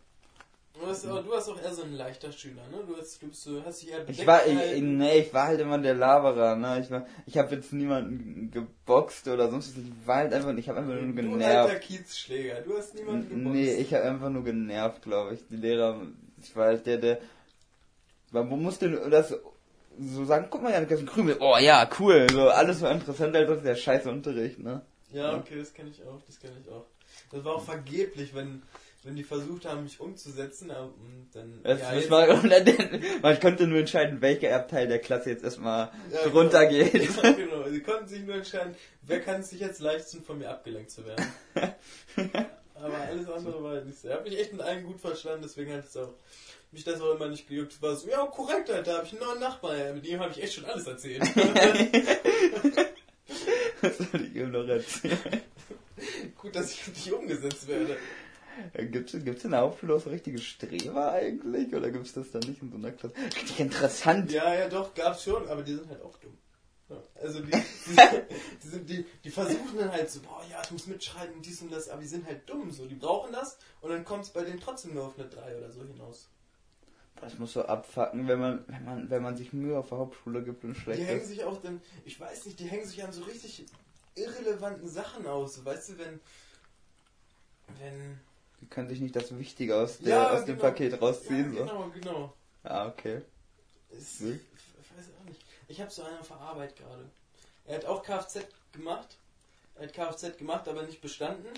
Du, 0.74 0.86
hast, 0.86 1.06
aber 1.06 1.22
du 1.22 1.32
hast 1.32 1.48
auch 1.48 1.60
eher 1.60 1.72
so 1.72 1.82
ein 1.82 1.94
leichter 1.94 2.32
Schüler, 2.32 2.62
ne? 2.70 2.82
Du 2.86 2.96
hast, 2.96 3.22
du 3.22 3.28
bist 3.28 3.42
so, 3.42 3.62
hast 3.64 3.82
dich 3.82 3.90
eher 3.90 4.00
bedeckt 4.00 4.20
Ich 4.20 4.26
war, 4.26 4.46
ich, 4.46 4.82
nee, 4.82 5.20
ich 5.20 5.34
war 5.34 5.48
halt 5.48 5.60
immer 5.60 5.78
der 5.78 5.94
Laberer, 5.94 6.56
ne? 6.56 6.80
Ich 6.80 6.90
war, 6.90 7.06
ich 7.26 7.38
habe 7.38 7.54
jetzt 7.54 7.72
niemanden 7.72 8.50
geboxt 8.50 9.28
oder 9.28 9.50
sonst 9.50 9.76
was. 9.76 9.84
Ich 9.84 10.06
war 10.06 10.16
halt 10.16 10.32
einfach, 10.32 10.54
ich 10.54 10.68
habe 10.68 10.80
einfach 10.80 10.94
nur 10.94 11.02
Du 11.02 11.22
alter 11.22 11.38
genervt. 11.38 11.80
Kiezschläger, 11.82 12.60
du 12.62 12.76
hast 12.76 12.94
niemanden 12.94 13.28
geboxt. 13.28 13.54
Nee, 13.54 13.74
ich 13.74 13.94
habe 13.94 14.04
einfach 14.04 14.30
nur 14.30 14.44
genervt, 14.44 15.02
glaube 15.02 15.34
ich. 15.34 15.40
Die 15.48 15.56
Lehrer, 15.56 16.00
ich 16.42 16.54
war 16.56 16.66
halt 16.66 16.86
der, 16.86 16.98
der, 16.98 17.18
man 18.32 18.48
musste 18.48 18.90
das 19.10 19.34
so 19.98 20.24
sagen, 20.24 20.46
guck 20.50 20.62
mal, 20.62 20.72
Janik, 20.72 20.88
das 20.88 21.00
ist 21.00 21.04
ein 21.04 21.12
Krümel. 21.12 21.36
Oh 21.40 21.56
ja, 21.58 21.88
cool. 21.98 22.26
So, 22.30 22.48
alles 22.48 22.80
war 22.80 22.92
interessant, 22.92 23.34
als 23.36 23.62
der 23.62 23.74
scheiße 23.74 24.08
Unterricht, 24.10 24.58
ne? 24.58 24.82
Ja, 25.12 25.36
okay, 25.36 25.58
das 25.58 25.74
kenne 25.74 25.90
ich 25.90 26.02
auch, 26.04 26.22
das 26.26 26.38
kenne 26.38 26.54
ich 26.64 26.70
auch. 26.70 26.86
Das 27.32 27.44
war 27.44 27.56
auch 27.56 27.64
vergeblich, 27.64 28.34
wenn, 28.34 28.62
wenn 29.02 29.16
die 29.16 29.24
versucht 29.24 29.64
haben, 29.64 29.82
mich 29.84 29.98
umzusetzen, 29.98 30.70
und 30.70 31.28
dann. 31.32 31.60
Das, 31.62 31.80
ja, 31.80 31.94
jetzt- 31.94 32.10
war, 32.10 32.26
man 33.22 33.40
konnte 33.40 33.66
nur 33.66 33.78
entscheiden, 33.78 34.20
welcher 34.20 34.54
Abteil 34.54 34.88
der 34.88 34.98
Klasse 34.98 35.30
jetzt 35.30 35.42
erstmal 35.44 35.90
Ja, 36.12 36.24
genau. 36.24 36.68
geht. 36.68 36.94
Ja, 37.22 37.32
genau. 37.32 37.68
Sie 37.68 37.80
konnten 37.82 38.08
sich 38.08 38.22
nur 38.22 38.34
entscheiden, 38.36 38.74
wer 39.02 39.20
kann 39.20 39.40
es 39.40 39.50
sich 39.50 39.60
jetzt 39.60 39.80
leisten, 39.80 40.22
von 40.22 40.38
mir 40.38 40.50
abgelenkt 40.50 40.90
zu 40.90 41.04
werden. 41.06 41.26
Aber 42.74 42.96
alles 42.96 43.28
andere 43.28 43.62
war 43.62 43.72
halt 43.72 43.86
nicht 43.86 44.00
so. 44.00 44.08
Ich 44.08 44.14
habe 44.14 44.28
mich 44.28 44.38
echt 44.38 44.52
mit 44.52 44.62
allen 44.62 44.84
gut 44.84 45.00
verstanden, 45.00 45.42
deswegen 45.42 45.72
hat 45.74 45.84
es 45.86 45.96
auch 45.96 46.12
mich 46.72 46.84
das 46.84 47.00
auch 47.00 47.14
immer 47.14 47.28
nicht 47.28 47.48
gejuckt. 47.48 47.72
Es 47.72 47.82
war 47.82 47.96
so, 47.96 48.08
ja, 48.08 48.24
korrekt, 48.26 48.70
Alter, 48.70 48.98
habe 48.98 49.06
ich 49.06 49.12
einen 49.12 49.22
neuen 49.22 49.40
Nachbarn, 49.40 49.78
ja, 49.78 49.92
mit 49.92 50.06
dem 50.06 50.20
habe 50.20 50.30
ich 50.32 50.42
echt 50.42 50.54
schon 50.54 50.64
alles 50.66 50.86
erzählt. 50.86 51.22
Das 53.82 53.96
soll 53.96 54.20
ich 54.26 54.34
ihm 54.36 54.50
noch 54.50 54.66
erzählen. 54.68 55.18
gut, 56.36 56.54
dass 56.54 56.70
ich 56.72 56.86
nicht 56.88 57.12
umgesetzt 57.12 57.66
werde. 57.66 57.96
Gibt's, 58.90 59.12
gibt's 59.12 59.44
in 59.44 59.50
der 59.52 59.60
Hauptschule 59.60 59.94
auch 59.94 60.00
so 60.00 60.10
richtige 60.10 60.38
Streber 60.38 61.12
eigentlich? 61.12 61.74
Oder 61.74 61.90
gibt's 61.90 62.12
das 62.12 62.30
da 62.30 62.38
nicht 62.40 62.62
in 62.62 62.70
so 62.70 62.76
einer 62.76 62.92
Klasse? 62.92 63.14
Richtig 63.16 63.60
interessant. 63.60 64.30
Ja, 64.32 64.54
ja, 64.54 64.68
doch, 64.68 64.94
gab's 64.94 65.24
schon, 65.24 65.48
aber 65.48 65.62
die 65.62 65.74
sind 65.74 65.88
halt 65.88 66.02
auch 66.02 66.16
dumm. 66.18 66.36
Also 67.22 67.40
die, 67.40 67.50
die, 67.52 67.56
die, 68.62 68.68
sind, 68.68 68.88
die, 68.90 69.06
die 69.22 69.30
versuchen 69.30 69.78
dann 69.78 69.92
halt 69.92 70.10
so, 70.10 70.20
boah, 70.20 70.42
ja, 70.50 70.60
du 70.62 70.74
musst 70.74 70.88
mitschreiben, 70.88 71.40
dies 71.40 71.62
und 71.62 71.70
das, 71.70 71.88
aber 71.88 72.00
die 72.00 72.08
sind 72.08 72.26
halt 72.26 72.48
dumm, 72.48 72.70
so, 72.72 72.86
die 72.86 72.96
brauchen 72.96 73.32
das 73.32 73.58
und 73.80 73.90
dann 73.90 74.04
kommt 74.04 74.24
es 74.24 74.30
bei 74.30 74.42
denen 74.42 74.58
trotzdem 74.58 74.94
nur 74.94 75.06
auf 75.06 75.18
eine 75.18 75.28
3 75.28 75.56
oder 75.56 75.70
so 75.70 75.84
hinaus. 75.84 76.28
Das 77.20 77.38
muss 77.38 77.52
so 77.52 77.64
abfacken, 77.64 78.26
wenn 78.28 78.40
man, 78.40 78.64
wenn 78.66 78.84
man, 78.84 79.10
wenn 79.10 79.22
man 79.22 79.36
sich 79.36 79.52
Mühe 79.52 79.78
auf 79.78 79.90
der 79.90 79.98
Hauptschule 79.98 80.42
gibt 80.42 80.64
und 80.64 80.74
schlecht 80.74 81.00
Die 81.00 81.04
hängen 81.04 81.20
ist. 81.20 81.28
sich 81.28 81.44
auch 81.44 81.60
dann, 81.60 81.80
ich 82.04 82.18
weiß 82.18 82.46
nicht, 82.46 82.58
die 82.58 82.64
hängen 82.64 82.86
sich 82.86 83.04
an 83.04 83.12
so 83.12 83.22
richtig 83.24 83.66
irrelevanten 84.14 84.88
Sachen 84.88 85.26
aus. 85.26 85.64
Weißt 85.64 85.90
du, 85.90 85.98
wenn, 85.98 86.20
wenn, 87.78 88.18
Die 88.60 88.66
können 88.66 88.88
sich 88.88 89.00
nicht 89.00 89.16
das 89.16 89.36
Wichtige 89.38 89.76
aus, 89.76 89.98
der, 89.98 90.08
Ja, 90.16 90.30
aus 90.30 90.44
dem 90.44 90.56
genau. 90.56 90.68
Paket 90.68 90.92
ja, 90.92 90.98
rausziehen. 90.98 91.52
so. 91.52 91.58
genau, 91.64 91.90
genau. 91.94 92.32
Ah, 92.62 92.88
okay. 92.88 93.22
Ist, 93.90 94.20
Hm. 94.20 94.38
ich 94.82 94.98
weiß 94.98 95.06
auch 95.20 95.24
nicht. 95.28 95.40
Ich 95.68 95.80
habe 95.80 95.90
so 95.90 96.02
einen 96.02 96.18
auf 96.18 96.28
der 96.28 96.36
Arbeit 96.36 96.76
gerade. 96.76 97.04
Er 97.66 97.76
hat 97.76 97.84
auch 97.86 98.02
Kfz 98.02 98.40
gemacht. 98.72 99.16
Er 99.76 99.84
hat 99.86 99.94
Kfz 99.94 100.36
gemacht, 100.36 100.68
aber 100.68 100.82
nicht 100.82 101.00
bestanden. 101.00 101.48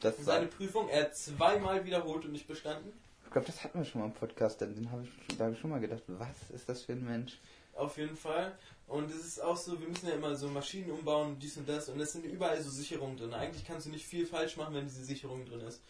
Das 0.00 0.16
Seine 0.18 0.46
sagt, 0.46 0.56
Prüfung, 0.58 0.88
er 0.90 1.04
hat 1.04 1.16
zweimal 1.16 1.84
wiederholt 1.84 2.24
und 2.26 2.32
nicht 2.32 2.46
bestanden. 2.46 2.92
Ich 3.36 3.44
glaube, 3.44 3.52
das 3.52 3.64
hatten 3.64 3.78
wir 3.78 3.84
schon 3.84 4.00
mal 4.00 4.06
im 4.06 4.14
Podcast, 4.14 4.62
den 4.62 4.90
habe 4.90 5.02
ich, 5.04 5.36
da 5.36 5.44
habe 5.44 5.52
ich 5.54 5.60
schon 5.60 5.68
mal 5.68 5.78
gedacht, 5.78 6.02
was 6.06 6.48
ist 6.54 6.70
das 6.70 6.84
für 6.84 6.92
ein 6.92 7.04
Mensch? 7.04 7.38
Auf 7.74 7.98
jeden 7.98 8.16
Fall. 8.16 8.56
Und 8.86 9.10
es 9.10 9.26
ist 9.26 9.42
auch 9.42 9.58
so, 9.58 9.78
wir 9.78 9.86
müssen 9.86 10.08
ja 10.08 10.14
immer 10.14 10.34
so 10.34 10.48
Maschinen 10.48 10.90
umbauen, 10.90 11.38
dies 11.38 11.58
und 11.58 11.68
das. 11.68 11.90
Und 11.90 12.00
es 12.00 12.14
sind 12.14 12.24
überall 12.24 12.58
so 12.62 12.70
Sicherungen 12.70 13.18
drin. 13.18 13.34
Eigentlich 13.34 13.66
kannst 13.66 13.84
du 13.84 13.90
nicht 13.90 14.06
viel 14.06 14.24
falsch 14.24 14.56
machen, 14.56 14.74
wenn 14.74 14.86
diese 14.86 15.04
Sicherung 15.04 15.44
drin 15.44 15.60
ist. 15.60 15.82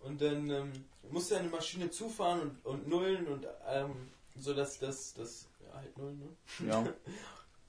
Und 0.00 0.20
dann 0.20 0.50
ähm, 0.50 0.72
musst 1.10 1.30
du 1.30 1.36
eine 1.36 1.48
Maschine 1.48 1.88
zufahren 1.88 2.42
und, 2.42 2.66
und 2.66 2.86
nullen 2.86 3.26
und 3.28 3.46
ähm, 3.66 4.10
so 4.36 4.52
dass 4.52 4.78
das, 4.78 5.14
das, 5.14 5.48
ja 5.64 5.74
halt 5.78 5.96
nullen, 5.96 6.18
ne? 6.18 6.68
Ja. 6.68 6.84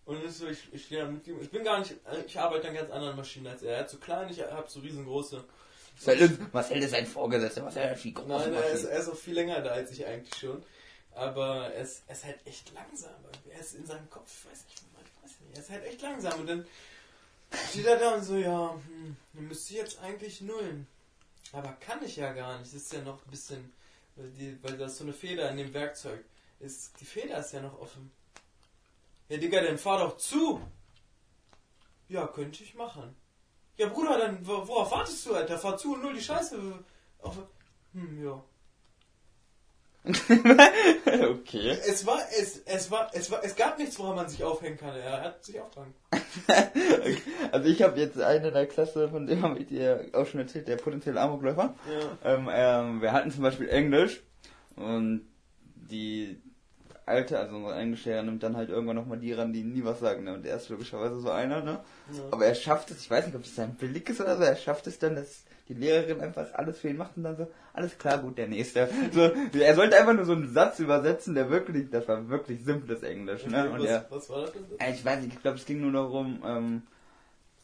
Und 0.03 0.21
ist 0.23 0.39
so, 0.39 0.47
ich, 0.47 0.67
ich. 0.73 0.91
Ich 0.91 1.51
bin 1.51 1.63
gar 1.63 1.79
nicht, 1.79 1.95
ich 2.25 2.37
arbeite 2.37 2.67
an 2.67 2.73
ganz 2.73 2.89
anderen 2.89 3.15
Maschinen 3.15 3.47
als 3.47 3.61
er. 3.61 3.75
Er 3.75 3.79
hat 3.81 3.89
so 3.91 3.97
klein, 3.97 4.29
ich 4.29 4.41
habe 4.41 4.67
so 4.67 4.79
riesengroße. 4.79 5.41
Marcel 6.51 6.83
ist 6.83 6.93
ein 6.93 7.05
Vorgesetzter, 7.05 7.65
was 7.65 7.75
er 7.75 7.95
viel 7.95 8.13
große 8.13 8.27
Nein, 8.27 8.53
er 8.53 8.69
ist, 8.71 8.85
er 8.85 8.99
ist 8.99 9.09
auch 9.09 9.15
viel 9.15 9.35
länger 9.35 9.61
da 9.61 9.71
als 9.71 9.91
ich 9.91 10.05
eigentlich 10.05 10.35
schon. 10.35 10.63
Aber 11.13 11.71
er 11.73 11.83
ist, 11.83 12.03
er 12.07 12.15
ist 12.15 12.23
halt 12.25 12.39
echt 12.45 12.73
langsam. 12.73 13.11
Er 13.49 13.59
ist 13.59 13.75
in 13.75 13.85
seinem 13.85 14.09
Kopf, 14.09 14.31
ich 14.31 14.51
weiß 14.51 14.65
nicht, 14.65 14.81
ich 14.81 15.23
weiß 15.23 15.39
nicht, 15.41 15.55
er 15.55 15.61
ist 15.61 15.69
halt 15.69 15.85
echt 15.85 16.01
langsam. 16.01 16.39
Und 16.39 16.47
dann 16.47 16.65
steht 17.69 17.85
er 17.85 17.97
da 17.97 18.15
und 18.15 18.23
so, 18.23 18.37
ja, 18.37 18.73
hm, 18.73 19.15
dann 19.33 19.47
müsste 19.47 19.73
ich 19.73 19.79
jetzt 19.79 19.99
eigentlich 19.99 20.41
nullen. 20.41 20.87
Aber 21.51 21.73
kann 21.73 22.03
ich 22.03 22.15
ja 22.15 22.31
gar 22.33 22.57
nicht. 22.59 22.73
Das 22.73 22.81
ist 22.81 22.93
ja 22.93 23.01
noch 23.01 23.25
ein 23.25 23.29
bisschen, 23.29 23.73
weil 24.15 24.77
da 24.77 24.85
ist 24.85 24.97
so 24.97 25.03
eine 25.03 25.13
Feder 25.13 25.49
in 25.51 25.57
dem 25.57 25.73
Werkzeug. 25.73 26.23
Ist, 26.59 26.99
die 26.99 27.05
Feder 27.05 27.39
ist 27.39 27.53
ja 27.53 27.61
noch 27.61 27.79
offen. 27.79 28.11
Ja, 29.29 29.37
Digga, 29.37 29.61
dann 29.61 29.77
fahr 29.77 29.99
doch 29.99 30.17
zu! 30.17 30.61
Ja, 32.07 32.27
könnte 32.27 32.63
ich 32.63 32.75
machen. 32.75 33.15
Ja, 33.77 33.87
Bruder, 33.87 34.17
dann 34.17 34.45
wo- 34.45 34.67
worauf 34.67 34.91
wartest 34.91 35.25
du, 35.25 35.33
Alter? 35.33 35.57
Fahr 35.57 35.77
zu 35.77 35.93
und 35.93 36.03
null 36.03 36.13
die 36.13 36.21
Scheiße. 36.21 36.57
Auf, 37.19 37.37
hm, 37.93 38.23
ja. 38.23 38.43
okay. 41.29 41.77
Es 41.87 42.05
war, 42.07 42.19
es, 42.39 42.57
es 42.65 42.89
war, 42.89 43.11
es 43.13 43.29
war, 43.29 43.43
es 43.43 43.55
gab 43.55 43.77
nichts, 43.77 43.99
woran 43.99 44.15
man 44.15 44.27
sich 44.29 44.43
aufhängen 44.43 44.77
kann. 44.77 44.95
Er 44.95 45.21
hat 45.21 45.43
sich 45.43 45.59
aufgehangen. 45.59 45.93
Also 47.51 47.67
ich 47.67 47.81
habe 47.83 47.99
jetzt 47.99 48.19
einen 48.19 48.45
in 48.45 48.53
der 48.53 48.65
Klasse, 48.65 49.09
von 49.09 49.27
dem 49.27 49.41
habe 49.43 49.59
ich 49.59 49.67
dir 49.67 50.09
auch 50.13 50.25
schon 50.25 50.39
erzählt, 50.39 50.67
der 50.69 50.77
potenzielle 50.77 51.19
Amokläufer. 51.19 51.75
Ja. 52.23 52.33
Ähm, 52.35 52.49
ähm, 52.51 53.01
wir 53.01 53.11
hatten 53.11 53.29
zum 53.31 53.43
Beispiel 53.43 53.67
Englisch 53.67 54.21
und 54.77 55.27
die 55.75 56.41
alte, 57.05 57.39
also 57.39 57.55
unsere 57.55 57.75
Englischlehrer 57.75 58.23
nimmt 58.23 58.43
dann 58.43 58.55
halt 58.55 58.69
irgendwann 58.69 58.95
nochmal 58.95 59.17
die 59.17 59.33
ran, 59.33 59.53
die 59.53 59.63
nie 59.63 59.83
was 59.83 59.99
sagen. 59.99 60.23
Ne? 60.23 60.33
Und 60.33 60.45
er 60.45 60.57
ist 60.57 60.69
logischerweise 60.69 61.19
so 61.19 61.29
einer, 61.29 61.61
ne? 61.61 61.79
Ja. 62.13 62.23
Aber 62.31 62.45
er 62.45 62.55
schafft 62.55 62.91
es, 62.91 63.01
ich 63.01 63.11
weiß 63.11 63.25
nicht, 63.25 63.35
ob 63.35 63.43
das 63.43 63.55
sein 63.55 63.75
Blick 63.75 64.09
ist 64.09 64.21
oder 64.21 64.37
so, 64.37 64.43
er 64.43 64.55
schafft 64.55 64.87
es 64.87 64.99
dann, 64.99 65.15
dass 65.15 65.43
die 65.67 65.73
Lehrerin 65.73 66.19
einfach 66.19 66.53
alles 66.53 66.79
für 66.79 66.89
ihn 66.89 66.97
macht 66.97 67.17
und 67.17 67.23
dann 67.23 67.37
so, 67.37 67.47
alles 67.73 67.97
klar, 67.97 68.17
gut, 68.17 68.37
der 68.37 68.47
nächste. 68.47 68.89
So, 69.13 69.21
er 69.21 69.75
sollte 69.75 69.97
einfach 69.97 70.13
nur 70.13 70.25
so 70.25 70.33
einen 70.33 70.51
Satz 70.51 70.79
übersetzen, 70.79 71.33
der 71.33 71.49
wirklich, 71.49 71.89
das 71.89 72.07
war 72.07 72.29
wirklich 72.29 72.63
simples 72.63 73.03
Englisch, 73.03 73.45
ne? 73.45 73.69
Und 73.69 73.79
was, 73.79 73.85
er, 73.85 74.05
was 74.09 74.29
war 74.29 74.41
das 74.41 74.51
denn? 74.53 74.63
ich 74.93 75.05
weiß 75.05 75.21
nicht, 75.21 75.35
ich 75.35 75.41
glaube, 75.41 75.57
es 75.57 75.65
ging 75.65 75.81
nur 75.81 75.91
darum, 75.91 76.43
ähm, 76.45 76.81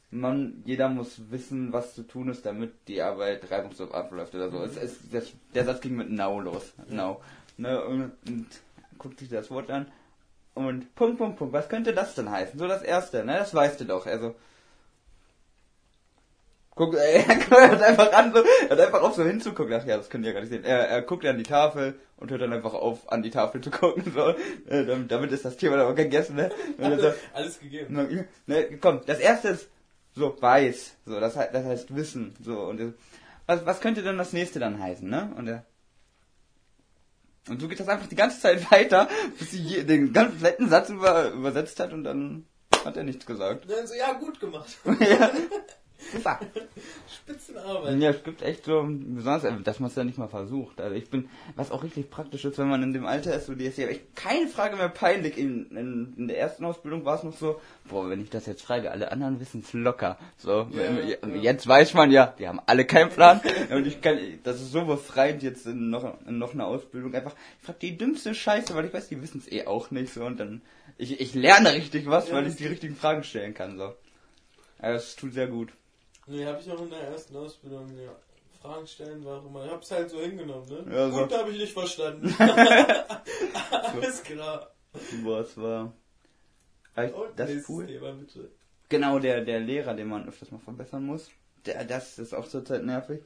man, 0.10 0.64
jeder 0.66 0.90
muss 0.90 1.20
wissen, 1.30 1.74
was 1.74 1.96
zu 1.96 2.04
tun 2.04 2.30
ist, 2.30 2.46
damit 2.46 2.72
die 2.88 3.02
Arbeit 3.02 3.52
reibungslos 3.52 3.92
abläuft 3.92 4.34
oder 4.36 4.50
so. 4.50 4.64
Es, 4.64 4.78
es, 4.78 4.98
das, 5.12 5.34
der 5.54 5.66
Satz 5.66 5.82
ging 5.82 5.96
mit 5.96 6.10
Now 6.10 6.40
los. 6.40 6.74
Now. 6.90 7.22
Ne, 7.58 7.84
und, 7.84 8.12
und 8.28 8.48
guckt 8.98 9.20
sich 9.20 9.30
das 9.30 9.50
Wort 9.52 9.70
an 9.70 9.92
und 10.58 10.96
Punkt, 10.96 11.20
Punkt, 11.20 11.38
Punkt. 11.38 11.54
Was 11.54 11.70
könnte 11.70 11.94
das 11.94 12.16
denn 12.16 12.32
heißen? 12.32 12.58
So 12.58 12.68
das 12.68 12.82
erste, 12.82 13.24
ne? 13.24 13.38
Das 13.38 13.54
weißt 13.54 13.80
du 13.80 13.86
doch. 13.86 14.08
Also. 14.08 14.36
Guck, 16.74 16.96
er 16.98 17.26
hört 17.50 17.82
einfach 17.82 18.12
an, 18.14 18.34
so, 18.34 18.44
er 18.44 18.70
hat 18.70 18.80
einfach 18.80 19.02
auf 19.02 19.16
so 19.16 19.24
hinzugucken. 19.24 19.74
Ach 19.74 19.86
ja, 19.86 19.98
das 19.98 20.10
könnt 20.10 20.26
ihr 20.26 20.30
ja 20.30 20.34
gar 20.34 20.42
nicht 20.42 20.50
sehen. 20.50 20.64
Er, 20.64 20.88
er 20.88 21.02
guckt 21.04 21.26
an 21.26 21.38
die 21.38 21.44
Tafel 21.44 22.00
und 22.18 22.32
hört 22.32 22.42
dann 22.42 22.54
einfach 22.54 22.74
auf, 22.74 23.12
an 23.12 23.22
die 23.22 23.30
Tafel 23.30 23.62
zu 23.62 23.70
gucken. 23.70 24.12
So. 24.14 24.30
Äh, 24.68 24.86
damit, 24.86 25.12
damit 25.12 25.32
ist 25.32 25.46
das 25.46 25.58
Thema 25.58 25.78
dann 25.78 25.92
auch 25.92 25.96
gegessen, 25.96 26.36
ne? 26.36 26.52
Dann 26.80 27.00
so, 27.00 27.14
Alles 27.34 27.60
gegeben. 27.60 27.88
na, 27.90 28.08
ne, 28.48 28.78
komm, 28.80 29.02
das 29.06 29.20
erste 29.20 29.50
ist 29.50 29.70
so 30.16 30.36
weiß, 30.40 30.96
so 31.06 31.20
das, 31.20 31.36
heißt, 31.36 31.54
das 31.54 31.66
heißt 31.66 31.96
Wissen, 31.96 32.36
so 32.44 32.62
und 32.62 32.80
äh, 32.80 32.94
was, 33.46 33.66
was 33.66 33.80
könnte 33.80 34.02
denn 34.02 34.18
das 34.18 34.34
nächste 34.34 34.60
dann 34.60 34.80
heißen, 34.80 35.08
ne? 35.08 35.32
Und 35.38 35.48
er 35.48 35.66
und 37.50 37.62
so 37.62 37.68
geht 37.68 37.80
das 37.80 37.88
einfach 37.88 38.08
die 38.08 38.16
ganze 38.16 38.40
Zeit 38.40 38.72
weiter, 38.72 39.08
bis 39.38 39.52
sie 39.52 39.86
den 39.86 40.14
ganzen 40.14 40.42
letzten 40.42 40.70
Satz 40.70 40.90
über, 40.90 41.32
übersetzt 41.32 41.80
hat 41.80 41.94
und 41.94 42.04
dann 42.04 42.46
hat 42.86 42.98
er 42.98 43.04
nichts 43.04 43.26
gesagt. 43.26 43.70
Dann 43.70 43.88
so, 43.88 43.96
ja, 43.96 44.14
gut 44.14 44.40
gemacht. 44.40 44.78
ja. 45.00 45.32
Super. 46.14 46.40
Spitzenarbeit. 47.08 48.00
Ja, 48.00 48.12
es 48.12 48.24
gibt 48.24 48.42
echt 48.42 48.66
so, 48.66 48.86
besonders, 48.88 49.44
äh, 49.44 49.54
dass 49.64 49.80
man 49.80 49.90
es 49.90 49.96
ja 49.96 50.04
nicht 50.04 50.18
mal 50.18 50.28
versucht. 50.28 50.80
Also 50.80 50.96
ich 50.96 51.10
bin, 51.10 51.30
was 51.56 51.72
auch 51.72 51.84
richtig 51.84 52.10
praktisch 52.10 52.46
ist, 52.46 52.58
wenn 52.58 52.68
man 52.70 52.84
in 52.84 52.94
dem 52.94 53.06
Alter 53.06 53.36
ist, 53.36 53.50
wo 53.50 53.54
die 53.54 53.66
ist 53.66 53.78
ja 53.78 53.88
echt 53.88 54.16
keine 54.16 54.48
Frage 54.48 54.76
mehr 54.76 54.90
peinlich. 54.90 55.38
In, 55.38 55.70
in, 55.72 56.14
in 56.18 56.28
der 56.28 56.40
ersten 56.40 56.66
Ausbildung 56.66 57.04
war 57.04 57.16
es 57.16 57.24
noch 57.24 57.36
so, 57.36 57.60
boah, 57.90 58.10
wenn 58.10 58.22
ich 58.22 58.30
das 58.30 58.46
jetzt 58.46 58.62
frage, 58.62 58.92
alle 58.92 59.12
anderen 59.12 59.40
wissen 59.40 59.62
es 59.62 59.74
locker. 59.74 60.18
So, 60.38 60.68
Ja, 60.72 61.28
ja. 61.28 61.36
jetzt 61.42 61.68
weiß 61.68 61.94
man 61.96 62.12
ja, 62.12 62.34
die 62.38 62.48
haben 62.48 62.62
alle 62.66 62.86
keinen 62.86 63.10
Plan. 63.10 63.42
Und 63.72 63.88
ich 63.88 64.00
kann, 64.02 64.18
das 64.44 64.62
ist 64.62 64.72
so 64.72 64.86
befreiend 64.86 65.42
jetzt 65.44 65.66
in 65.66 65.90
noch, 65.90 66.16
in 66.28 66.38
noch 66.38 66.54
einer 66.54 66.68
Ausbildung. 66.68 67.14
Einfach, 67.16 67.34
ich 67.60 67.66
frag 67.66 67.80
die 67.80 67.98
dümmste 67.98 68.36
Scheiße, 68.36 68.76
weil 68.76 68.86
ich 68.86 68.94
weiß, 68.94 69.10
die 69.10 69.22
wissen 69.22 69.40
es 69.46 69.52
eh 69.52 69.66
auch 69.66 69.92
nicht 69.92 70.14
so 70.14 70.26
und 70.26 70.40
dann, 70.40 70.62
ich, 70.98 71.20
ich 71.20 71.34
lerne 71.34 71.74
richtig 71.74 72.06
was, 72.08 72.30
Ja, 72.30 72.36
weil 72.36 72.48
ich 72.48 72.56
die 72.56 72.68
richtigen 72.68 72.96
Fragen 72.96 73.24
stellen 73.24 73.54
kann, 73.54 73.78
so. 73.78 73.96
Also 74.80 74.98
es 74.98 75.16
tut 75.16 75.34
sehr 75.34 75.48
gut. 75.48 75.74
Nee, 76.28 76.46
habe 76.46 76.60
ich 76.60 76.72
auch 76.72 76.82
in 76.82 76.90
der 76.90 77.00
ersten 77.00 77.36
Ausbildung, 77.36 77.88
ja. 77.98 78.12
Fragen 78.62 78.88
stellen 78.88 79.24
war 79.24 79.46
immer. 79.46 79.66
Ich 79.66 79.72
hab's 79.72 79.92
halt 79.92 80.10
so 80.10 80.20
hingenommen, 80.20 80.68
ne? 80.68 80.94
Ja, 80.94 81.10
so. 81.10 81.20
Gut, 81.20 81.38
habe 81.38 81.52
ich 81.52 81.60
nicht 81.60 81.74
verstanden. 81.74 82.36
Alles 83.72 84.24
klar. 84.24 84.72
Boah, 85.24 85.40
es 85.40 85.56
war. 85.58 85.94
Echt, 86.96 87.14
das 87.36 87.50
nächstes 87.50 87.70
cool. 87.70 87.86
Thema, 87.86 88.12
bitte. 88.14 88.52
Genau, 88.90 89.20
der, 89.20 89.44
der 89.44 89.60
Lehrer, 89.60 89.94
den 89.94 90.08
man 90.08 90.28
öfters 90.28 90.52
mal 90.52 90.60
verbessern 90.60 91.06
muss. 91.06 91.30
Der, 91.66 91.86
das 91.86 92.18
ist 92.20 92.34
auch 92.34 92.48
zurzeit 92.48 92.84
nervig. 92.84 93.22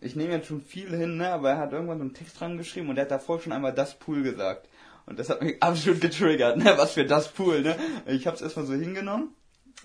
Ich 0.00 0.16
nehme 0.16 0.32
jetzt 0.32 0.48
schon 0.48 0.60
viel 0.60 0.94
hin, 0.94 1.16
ne, 1.16 1.28
aber 1.30 1.50
er 1.50 1.58
hat 1.58 1.72
irgendwann 1.72 1.98
so 1.98 2.04
einen 2.04 2.14
Text 2.14 2.40
dran 2.40 2.58
geschrieben 2.58 2.88
und 2.88 2.96
er 2.96 3.04
hat 3.04 3.10
davor 3.10 3.40
schon 3.40 3.52
einmal 3.52 3.74
das 3.74 3.98
Pool 3.98 4.22
gesagt. 4.22 4.68
Und 5.06 5.18
das 5.18 5.30
hat 5.30 5.42
mich 5.42 5.62
absolut 5.62 6.00
getriggert, 6.00 6.56
ne, 6.56 6.74
was 6.76 6.92
für 6.92 7.04
das 7.04 7.28
Pool, 7.28 7.62
ne. 7.62 7.76
Ich 8.06 8.26
hab's 8.26 8.40
erstmal 8.40 8.66
so 8.66 8.74
hingenommen. 8.74 9.34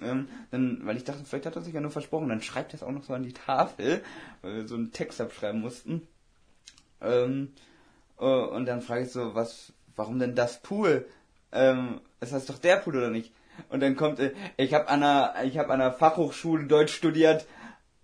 Ähm, 0.01 0.27
dann, 0.51 0.85
weil 0.85 0.97
ich 0.97 1.03
dachte, 1.03 1.23
vielleicht 1.25 1.45
hat 1.45 1.55
er 1.55 1.61
sich 1.61 1.73
ja 1.73 1.81
nur 1.81 1.91
versprochen, 1.91 2.29
dann 2.29 2.41
schreibt 2.41 2.73
er 2.73 2.75
es 2.75 2.83
auch 2.83 2.91
noch 2.91 3.03
so 3.03 3.13
an 3.13 3.23
die 3.23 3.33
Tafel, 3.33 4.03
weil 4.41 4.55
wir 4.55 4.67
so 4.67 4.75
einen 4.75 4.91
Text 4.91 5.19
abschreiben 5.19 5.61
mussten. 5.61 6.07
Ähm, 7.01 7.53
äh, 8.19 8.25
und 8.25 8.65
dann 8.65 8.81
frage 8.81 9.03
ich 9.03 9.11
so, 9.11 9.35
was, 9.35 9.73
warum 9.95 10.19
denn 10.19 10.35
das 10.35 10.61
Pool? 10.61 11.05
Ähm, 11.51 12.01
das 12.19 12.31
heißt 12.31 12.49
doch 12.49 12.59
der 12.59 12.77
Pool 12.77 12.97
oder 12.97 13.09
nicht? 13.09 13.33
Und 13.69 13.81
dann 13.81 13.95
kommt, 13.95 14.19
äh, 14.19 14.33
ich 14.57 14.73
habe 14.73 14.87
an 14.87 15.03
einer, 15.03 15.35
ich 15.43 15.57
habe 15.57 15.73
an 15.73 15.81
einer 15.81 15.91
Fachhochschule 15.91 16.65
Deutsch 16.65 16.93
studiert 16.93 17.45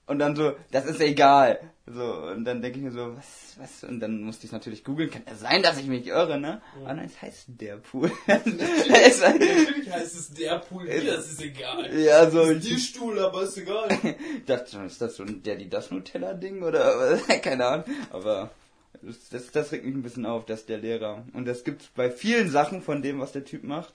und 0.05 0.19
dann 0.19 0.35
so, 0.35 0.55
das 0.71 0.85
ist 0.85 0.99
egal. 0.99 1.59
So 1.89 2.03
und 2.03 2.43
dann 2.43 2.61
denke 2.61 2.79
ich 2.79 2.83
mir 2.83 2.91
so, 2.91 3.15
was, 3.15 3.55
was? 3.57 3.83
Und 3.89 4.01
dann 4.01 4.21
musste 4.21 4.45
ich 4.45 4.51
natürlich 4.51 4.83
googeln. 4.83 5.09
Kann 5.09 5.23
ja 5.25 5.35
sein, 5.35 5.61
dass 5.63 5.77
ich 5.79 5.87
mich 5.87 6.05
irre, 6.05 6.37
ne? 6.37 6.61
Aber 6.83 6.93
nein, 6.93 7.05
es 7.05 7.21
heißt 7.21 7.45
der 7.47 7.77
Pool. 7.77 8.11
Heißt- 8.27 9.21
Natürlich 9.21 9.89
heißt 9.89 10.15
es 10.15 10.33
der 10.33 10.59
Pool 10.59 10.85
hier, 10.89 11.15
das 11.15 11.31
ist 11.31 11.41
egal. 11.41 11.97
ja, 11.97 12.29
so. 12.29 12.39
Das 12.39 12.49
ist 12.57 12.67
die 12.69 12.77
Stuhl, 12.79 13.17
aber 13.19 13.43
ist 13.43 13.57
egal. 13.57 13.87
Ich 14.37 14.45
dachte 14.45 14.69
schon, 14.71 14.85
ist 14.85 15.01
das 15.01 15.15
so 15.15 15.23
ein 15.23 15.41
der 15.43 15.55
die 15.55 15.69
das 15.69 15.89
Nutella 15.91 16.33
Ding 16.33 16.61
oder 16.61 17.17
keine 17.41 17.65
Ahnung, 17.65 17.85
aber 18.11 18.51
das, 19.01 19.29
das, 19.29 19.51
das 19.51 19.71
regt 19.71 19.85
mich 19.85 19.95
ein 19.95 20.03
bisschen 20.03 20.25
auf, 20.25 20.45
dass 20.45 20.65
der 20.65 20.79
Lehrer 20.79 21.23
und 21.33 21.45
das 21.47 21.63
gibt's 21.63 21.87
bei 21.95 22.09
vielen 22.11 22.49
Sachen 22.49 22.81
von 22.81 23.01
dem, 23.01 23.19
was 23.19 23.31
der 23.31 23.45
Typ 23.45 23.63
macht. 23.63 23.93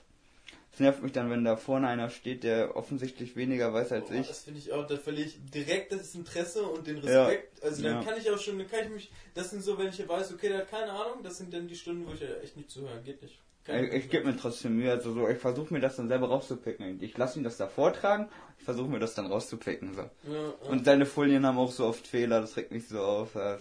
Es 0.74 0.80
nervt 0.80 1.02
mich 1.02 1.12
dann, 1.12 1.28
wenn 1.30 1.44
da 1.44 1.56
vorne 1.56 1.86
einer 1.88 2.08
steht, 2.08 2.44
der 2.44 2.76
offensichtlich 2.76 3.36
weniger 3.36 3.74
weiß 3.74 3.92
als 3.92 4.08
Boah, 4.08 4.14
ich. 4.14 4.28
Das 4.28 4.44
finde 4.44 4.58
ich 4.58 4.72
auch, 4.72 4.86
da 4.86 4.96
verliere 4.96 5.28
ich 5.28 5.36
direkt 5.52 5.92
das 5.92 6.14
Interesse 6.14 6.62
und 6.62 6.86
den 6.86 7.02
Ja. 7.02 7.26
Respekt. 7.26 7.62
Also 7.62 7.82
dann 7.82 7.96
Ja. 7.96 8.02
kann 8.02 8.18
ich 8.18 8.30
auch 8.30 8.38
schon, 8.38 8.58
dann 8.58 8.68
kann 8.70 8.84
ich 8.84 8.88
mich, 8.90 9.12
das 9.34 9.50
sind 9.50 9.62
so, 9.62 9.76
wenn 9.76 9.88
ich 9.88 10.08
weiß, 10.08 10.32
okay, 10.32 10.48
der 10.48 10.58
hat 10.58 10.70
keine 10.70 10.90
Ahnung, 10.92 11.22
das 11.22 11.36
sind 11.38 11.52
dann 11.52 11.68
die 11.68 11.76
Stunden, 11.76 12.06
wo 12.06 12.14
ich 12.14 12.20
ja 12.20 12.28
echt 12.42 12.56
nicht 12.56 12.70
zuhören, 12.70 13.04
geht 13.04 13.20
nicht. 13.20 13.38
Kann 13.64 13.84
Ich, 13.84 13.92
ich 13.92 14.08
gebe 14.10 14.24
mir 14.26 14.36
trotzdem 14.36 14.76
Mühe, 14.76 14.90
also 14.90 15.12
so, 15.12 15.28
ich 15.28 15.38
versuche 15.38 15.72
mir 15.74 15.80
das 15.80 15.96
dann 15.96 16.08
selber 16.08 16.28
rauszupicken. 16.28 17.00
Ich 17.02 17.16
lasse 17.18 17.38
ihn 17.38 17.44
das 17.44 17.58
da 17.58 17.68
vortragen, 17.68 18.28
ich 18.58 18.64
versuche 18.64 18.88
mir 18.88 18.98
das 18.98 19.14
dann 19.14 19.26
rauszupicken. 19.26 19.94
So. 19.94 20.00
Ja, 20.00 20.08
ja. 20.32 20.52
Und 20.70 20.84
seine 20.86 21.04
Folien 21.06 21.44
haben 21.46 21.58
auch 21.58 21.70
so 21.70 21.84
oft 21.86 22.06
Fehler, 22.06 22.40
das 22.40 22.56
regt 22.56 22.72
mich 22.72 22.88
so 22.88 23.00
auf. 23.00 23.34
äh, 23.34 23.58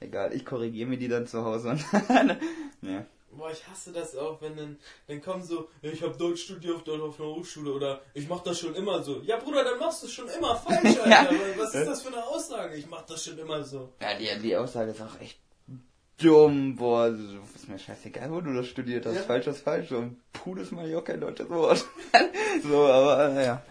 Egal, 0.00 0.34
ich 0.34 0.44
korrigiere 0.44 0.88
mir 0.88 0.98
die 0.98 1.08
dann 1.08 1.26
zu 1.26 1.44
Hause. 1.44 1.70
Und 1.70 1.84
ja. 2.82 3.06
Boah, 3.36 3.50
ich 3.50 3.66
hasse 3.66 3.92
das 3.92 4.16
auch, 4.16 4.40
wenn 4.40 4.56
dann, 4.56 4.78
dann 5.06 5.20
kommen 5.20 5.42
so, 5.42 5.68
ich 5.82 6.02
habe 6.02 6.16
Deutsch 6.16 6.44
studiert 6.44 6.88
auf, 6.88 7.20
einer 7.20 7.28
Hochschule 7.28 7.72
oder 7.72 8.00
ich 8.14 8.28
mach 8.28 8.42
das 8.42 8.58
schon 8.60 8.74
immer 8.74 9.02
so. 9.02 9.20
Ja, 9.22 9.36
Bruder, 9.38 9.64
dann 9.64 9.78
machst 9.78 10.02
du 10.02 10.06
es 10.06 10.12
schon 10.12 10.28
immer 10.28 10.56
falsch, 10.56 10.98
Alter. 11.04 11.08
Ja. 11.08 11.28
Was 11.58 11.74
ist 11.74 11.86
das 11.86 12.02
für 12.02 12.08
eine 12.08 12.24
Aussage? 12.24 12.76
Ich 12.76 12.86
mach 12.86 13.02
das 13.02 13.24
schon 13.24 13.38
immer 13.38 13.62
so. 13.64 13.92
Ja, 14.00 14.16
die, 14.16 14.42
die 14.42 14.56
Aussage 14.56 14.92
ist 14.92 15.02
auch 15.02 15.20
echt 15.20 15.38
dumm, 16.18 16.76
boah, 16.76 17.12
so, 17.12 17.38
ist 17.54 17.68
mir 17.68 17.78
scheißegal, 17.78 18.30
wo 18.30 18.40
du 18.40 18.54
das 18.54 18.68
studiert 18.68 19.04
hast, 19.06 19.16
Ja. 19.16 19.22
falsch 19.22 19.46
ist 19.48 19.62
falsch, 19.62 19.90
und 19.92 20.20
Puh 20.32 20.54
ist 20.56 20.72
mal 20.72 20.88
ja 20.88 20.98
auch 20.98 21.04
kein 21.04 21.20
deutsches 21.20 21.48
Wort. 21.50 21.84
so, 22.62 22.86
aber, 22.86 23.36
äh, 23.36 23.46
ja. 23.46 23.62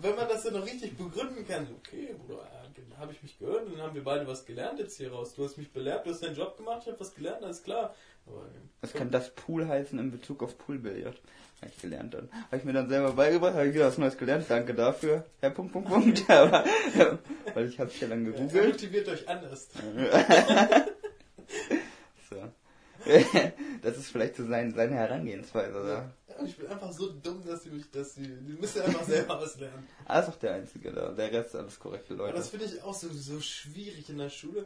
Wenn 0.00 0.16
man 0.16 0.26
das 0.28 0.42
dann 0.42 0.54
noch 0.54 0.64
richtig 0.66 0.96
begründen 0.96 1.46
kann, 1.46 1.66
so, 1.66 1.74
okay, 1.74 2.14
Bruder, 2.26 2.48
habe 2.98 3.12
ich 3.12 3.22
mich 3.22 3.38
gehört, 3.38 3.66
dann 3.70 3.80
haben 3.80 3.94
wir 3.94 4.04
beide 4.04 4.26
was 4.26 4.44
gelernt 4.44 4.78
jetzt 4.78 4.96
hier 4.96 5.12
raus. 5.12 5.34
Du 5.34 5.44
hast 5.44 5.58
mich 5.58 5.72
belehrt, 5.72 6.06
du 6.06 6.10
hast 6.10 6.22
deinen 6.22 6.36
Job 6.36 6.56
gemacht, 6.56 6.82
ich 6.82 6.88
habe 6.88 7.00
was 7.00 7.14
gelernt, 7.14 7.42
alles 7.44 7.62
klar. 7.62 7.94
Aber, 8.26 8.46
Was 8.80 8.92
kann 8.92 9.10
das 9.10 9.34
Pool 9.34 9.66
heißen 9.66 9.98
in 9.98 10.10
Bezug 10.10 10.42
auf 10.42 10.56
Poolbillard? 10.58 11.20
Habe 11.60 11.70
ich 11.74 11.80
gelernt 11.80 12.12
dann. 12.14 12.28
Habe 12.46 12.56
ich 12.58 12.64
mir 12.64 12.72
dann 12.72 12.88
selber 12.88 13.12
beigebracht, 13.12 13.54
habe 13.54 13.68
ich 13.68 13.74
wieder 13.74 13.86
was 13.86 13.96
Neues 13.98 14.18
gelernt, 14.18 14.44
danke 14.48 14.74
dafür. 14.74 15.24
Herr 15.40 15.50
Punkt, 15.50 15.72
Punkt, 15.72 15.88
Punkt. 15.88 16.28
Aber, 16.30 16.64
weil 17.54 17.68
ich 17.68 17.78
habe 17.78 17.90
es 17.90 18.00
ja 18.00 18.08
dann 18.08 18.24
gegoogelt. 18.24 18.66
motiviert 18.72 19.08
euch 19.08 19.26
anders. 19.28 19.68
So. 22.30 22.36
Das 23.82 23.98
ist 23.98 24.08
vielleicht 24.10 24.36
so 24.36 24.46
sein, 24.46 24.72
seine 24.72 24.94
Herangehensweise, 24.94 25.78
oder? 25.78 26.10
Ja, 26.26 26.42
ich 26.44 26.56
bin 26.56 26.66
einfach 26.68 26.90
so 26.90 27.10
dumm, 27.12 27.44
dass 27.46 27.64
sie 27.64 27.68
mich, 27.70 27.90
dass 27.90 28.14
sie, 28.14 28.22
die 28.26 28.54
müssen 28.54 28.80
einfach 28.80 29.04
selber 29.04 29.38
was 29.42 29.58
lernen. 29.60 29.86
Ah, 30.06 30.20
ist 30.20 30.30
auch 30.30 30.36
der 30.36 30.54
Einzige 30.54 30.90
da. 30.90 31.10
Der 31.12 31.30
Rest 31.30 31.54
alles 31.54 31.78
korrekte 31.78 32.14
Aber 32.14 32.24
Leute. 32.24 32.38
das 32.38 32.48
finde 32.48 32.64
ich 32.64 32.82
auch 32.82 32.94
so, 32.94 33.08
so 33.12 33.40
schwierig 33.40 34.08
in 34.08 34.16
der 34.16 34.30
Schule. 34.30 34.64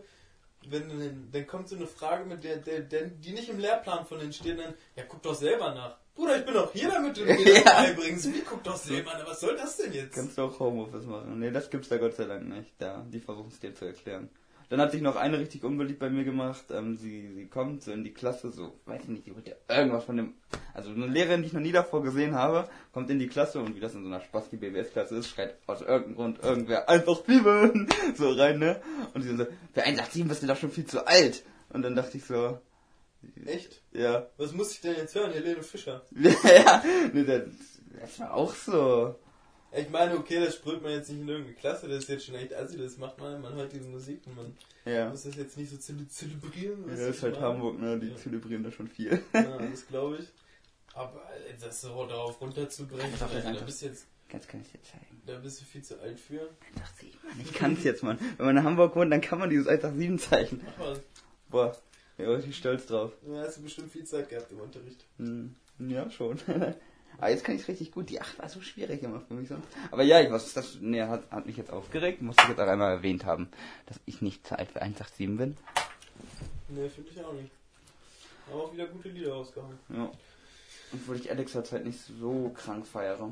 Wenn 0.71 0.89
dann, 0.89 1.29
dann 1.33 1.47
kommt 1.47 1.69
so 1.69 1.77
eine 1.77 1.87
Frage, 1.87 2.25
mit 2.25 2.45
der, 2.45 2.57
der, 2.59 2.81
der, 2.81 3.05
die 3.07 3.33
nicht 3.33 3.49
im 3.49 3.59
Lehrplan 3.59 4.07
von 4.07 4.19
denen 4.19 4.33
steht, 4.33 4.59
dann, 4.59 4.75
ja, 4.97 5.05
guck 5.09 5.23
doch 5.23 5.35
selber 5.35 5.75
nach. 5.75 5.97
Bruder, 6.15 6.37
ich 6.39 6.45
bin 6.45 6.55
doch 6.55 6.73
hier, 6.73 6.89
damit 6.91 7.17
du 7.17 7.25
mir 7.25 7.37
das 7.45 7.65
Ja. 7.65 7.83
beibringst. 7.83 8.35
Wie, 8.35 8.41
guck 8.41 8.63
doch 8.65 8.77
selber 8.77 9.13
nach. 9.15 9.27
Was 9.29 9.41
soll 9.41 9.57
das 9.57 9.77
denn 9.77 9.93
jetzt? 9.93 10.15
Kannst 10.15 10.37
du 10.37 10.43
auch 10.43 10.59
Homeoffice 10.59 11.07
machen? 11.07 11.39
Nee, 11.39 11.51
das 11.51 11.71
gibt's 11.71 11.89
da 11.89 11.97
Gott 11.97 12.15
sei 12.15 12.25
Dank 12.25 12.49
nicht. 12.49 12.73
Da, 12.79 13.05
die 13.09 13.21
versuchen 13.21 13.49
es 13.49 13.61
dir 13.61 13.75
zu 13.75 13.85
erklären. 13.87 14.29
Dann 14.69 14.81
hat 14.81 14.93
sich 14.93 15.01
noch 15.01 15.17
eine 15.17 15.39
richtig 15.39 15.65
unbeliebt 15.65 15.99
bei 15.99 16.11
mir 16.11 16.25
gemacht. 16.25 16.65
Ähm, 16.71 16.97
sie, 16.97 17.33
sie 17.35 17.47
kommt 17.47 17.83
so 17.83 17.93
in 17.93 18.05
die 18.05 18.13
Klasse, 18.13 18.51
so, 18.51 18.79
weiß 18.85 19.03
ich 19.03 19.09
nicht, 19.09 19.27
die 19.27 19.35
wird 19.35 19.49
ja 19.49 19.55
irgendwas 19.69 20.05
von 20.05 20.17
dem, 20.17 20.35
also 20.75 20.91
eine 20.91 21.07
Lehrerin, 21.07 21.41
die 21.41 21.49
ich 21.49 21.55
noch 21.55 21.61
nie 21.61 21.73
davor 21.73 22.03
gesehen 22.03 22.35
habe, 22.35 22.69
kommt 22.93 23.09
in 23.09 23.19
die 23.19 23.29
Klasse 23.29 23.61
und 23.61 23.75
wie 23.75 23.81
das 23.81 23.95
in 23.95 24.03
so 24.03 24.09
einer 24.09 24.21
Spasti 24.21 24.57
BBS-Klasse 24.57 25.17
ist, 25.17 25.29
schreit 25.29 25.57
aus 25.67 25.81
irgendeinem 25.81 26.15
Grund 26.17 26.43
irgendwer 26.43 26.89
einfach 26.89 27.27
Lieben 27.27 27.89
so 28.17 28.31
rein, 28.33 28.59
ne? 28.59 28.81
Und 29.15 29.23
sie 29.23 29.37
so, 29.37 29.47
für 29.73 29.87
1,87 29.87 30.29
bist 30.29 30.43
du 30.43 30.47
doch 30.47 30.57
schon 30.57 30.71
viel 30.71 30.87
zu 30.87 31.07
alt. 31.07 31.45
Und 31.71 31.83
dann 31.83 31.97
dachte 31.97 32.19
ich 32.19 32.25
so, 32.25 32.59
Echt? 33.47 33.83
ja, 33.93 34.27
Was 34.37 34.53
muss 34.53 34.73
ich 34.73 34.81
denn 34.81 34.97
jetzt 34.97 35.15
hören, 35.15 35.33
Helene 35.33 35.63
Fischer? 35.63 36.03
ja, 36.13 36.83
nee, 37.13 37.25
das, 37.25 37.43
das 38.01 38.21
war 38.21 38.35
auch 38.35 38.55
so. 38.55 39.17
Ich 39.77 39.91
meine, 39.91 40.17
okay, 40.17 40.41
das 40.43 40.55
sprüht 40.55 40.83
man 40.83 40.93
jetzt 40.93 41.11
nicht 41.11 41.21
in 41.21 41.29
irgendeine 41.29 41.57
Klasse, 41.57 41.89
das 41.89 41.99
ist 42.05 42.09
jetzt 42.09 42.25
schon 42.27 42.35
echt 42.37 42.55
assi, 42.55 42.79
das 42.79 42.97
macht 42.97 43.19
man, 43.19 43.41
man 43.43 43.53
hört 43.55 43.71
diese 43.73 43.87
Musik 43.89 44.23
und 44.27 44.37
man 44.37 44.57
Ja. 44.87 45.11
muss 45.11 45.25
das 45.25 45.37
jetzt 45.37 45.57
nicht 45.59 45.71
so 45.71 45.77
zele 45.77 46.09
zelebrieren. 46.09 46.85
Ja, 46.89 46.97
das 46.97 47.17
ist 47.17 47.23
halt 47.23 47.35
meine? 47.35 47.47
Hamburg, 47.47 47.79
ne? 47.79 47.99
Die 47.99 48.09
Ja. 48.09 48.17
zelebrieren 48.17 48.63
da 48.65 48.71
schon 48.71 48.89
viel. 48.89 49.23
Ja, 49.35 49.59
das 49.71 49.87
glaube 49.87 50.19
ich. 50.21 50.29
Aber 50.95 51.23
das 51.61 51.81
so 51.83 52.07
darauf 52.07 52.41
runterzubrechen, 52.41 53.13
einfach- 53.13 53.31
du 53.31 53.65
bist 53.65 53.83
jetzt 53.83 54.07
Ganz 54.31 54.47
kann 54.47 54.61
ich 54.61 54.71
dir 54.73 54.83
zeigen. 54.83 55.23
Da 55.25 55.39
bist 55.39 55.59
du 55.61 55.65
viel 55.65 55.83
zu 55.83 55.99
alt 56.01 56.21
für. 56.21 56.51
187, 56.75 57.19
Mann. 57.25 57.41
Ich 57.43 57.53
kann's 57.55 57.83
jetzt, 57.85 58.03
Mann. 58.03 58.19
Wenn 58.37 58.45
man 58.47 58.57
in 58.59 58.63
Hamburg 58.63 58.95
wohnt, 58.95 59.11
dann 59.11 59.23
kann 59.23 59.39
man 59.39 59.49
dieses 59.49 59.67
187 59.67 60.19
zeichnen. 60.29 60.61
Mach 60.67 60.79
mal. 60.79 61.01
Boah, 61.49 61.79
ich 62.19 62.25
bin 62.25 62.29
richtig 62.35 62.57
stolz 62.57 62.85
drauf. 62.85 63.13
Da 63.27 63.41
hast 63.41 63.57
du 63.57 63.63
bestimmt 63.63 63.91
viel 63.91 64.05
Zeit 64.05 64.29
gehabt 64.29 64.53
im 64.53 64.61
Unterricht. 64.61 65.07
Hm, 65.17 65.55
ja, 65.79 66.11
schon. 66.11 66.39
Aber 67.19 67.31
jetzt 67.31 67.45
kann 67.45 67.57
ich 67.57 67.67
richtig 67.67 67.93
gut. 67.93 68.11
Die 68.11 68.21
8 68.21 68.39
war 68.39 68.49
so 68.49 68.61
schwierig 68.61 69.03
immer 69.03 69.21
für 69.21 69.35
mich 69.35 69.49
sonst. 69.49 69.67
Aber 69.91 70.05
ja, 70.05 70.21
ich, 70.21 70.31
was 70.31 70.53
das 70.53 70.79
nee, 70.81 71.03
hat, 71.03 71.31
hat 71.31 71.47
mich 71.47 71.57
jetzt 71.57 71.73
aufgeregt. 71.73 72.23
Muss 72.23 72.37
ich 72.41 72.49
jetzt 72.49 72.61
auch 72.61 72.67
einmal 72.67 72.93
erwähnt 72.93 73.25
haben, 73.25 73.49
dass 73.87 73.99
ich 74.07 74.23
nicht 74.23 74.47
zu 74.47 74.57
alt 74.57 74.71
für 74.71 74.81
187 74.81 75.37
bin. 75.37 75.57
Ne, 76.69 76.89
finde 76.89 77.11
ich 77.11 77.25
auch 77.25 77.33
nicht. 77.33 77.51
Haben 78.49 78.61
auch 78.61 78.73
wieder 78.73 78.87
gute 78.87 79.09
Lieder 79.09 79.33
rausgehauen. 79.33 79.79
Ja. 79.89 80.11
Obwohl 80.93 81.17
ich 81.17 81.31
Alex 81.31 81.55
halt 81.55 81.85
nicht 81.85 82.01
so 82.21 82.51
krank 82.51 82.87
feiere. 82.87 83.31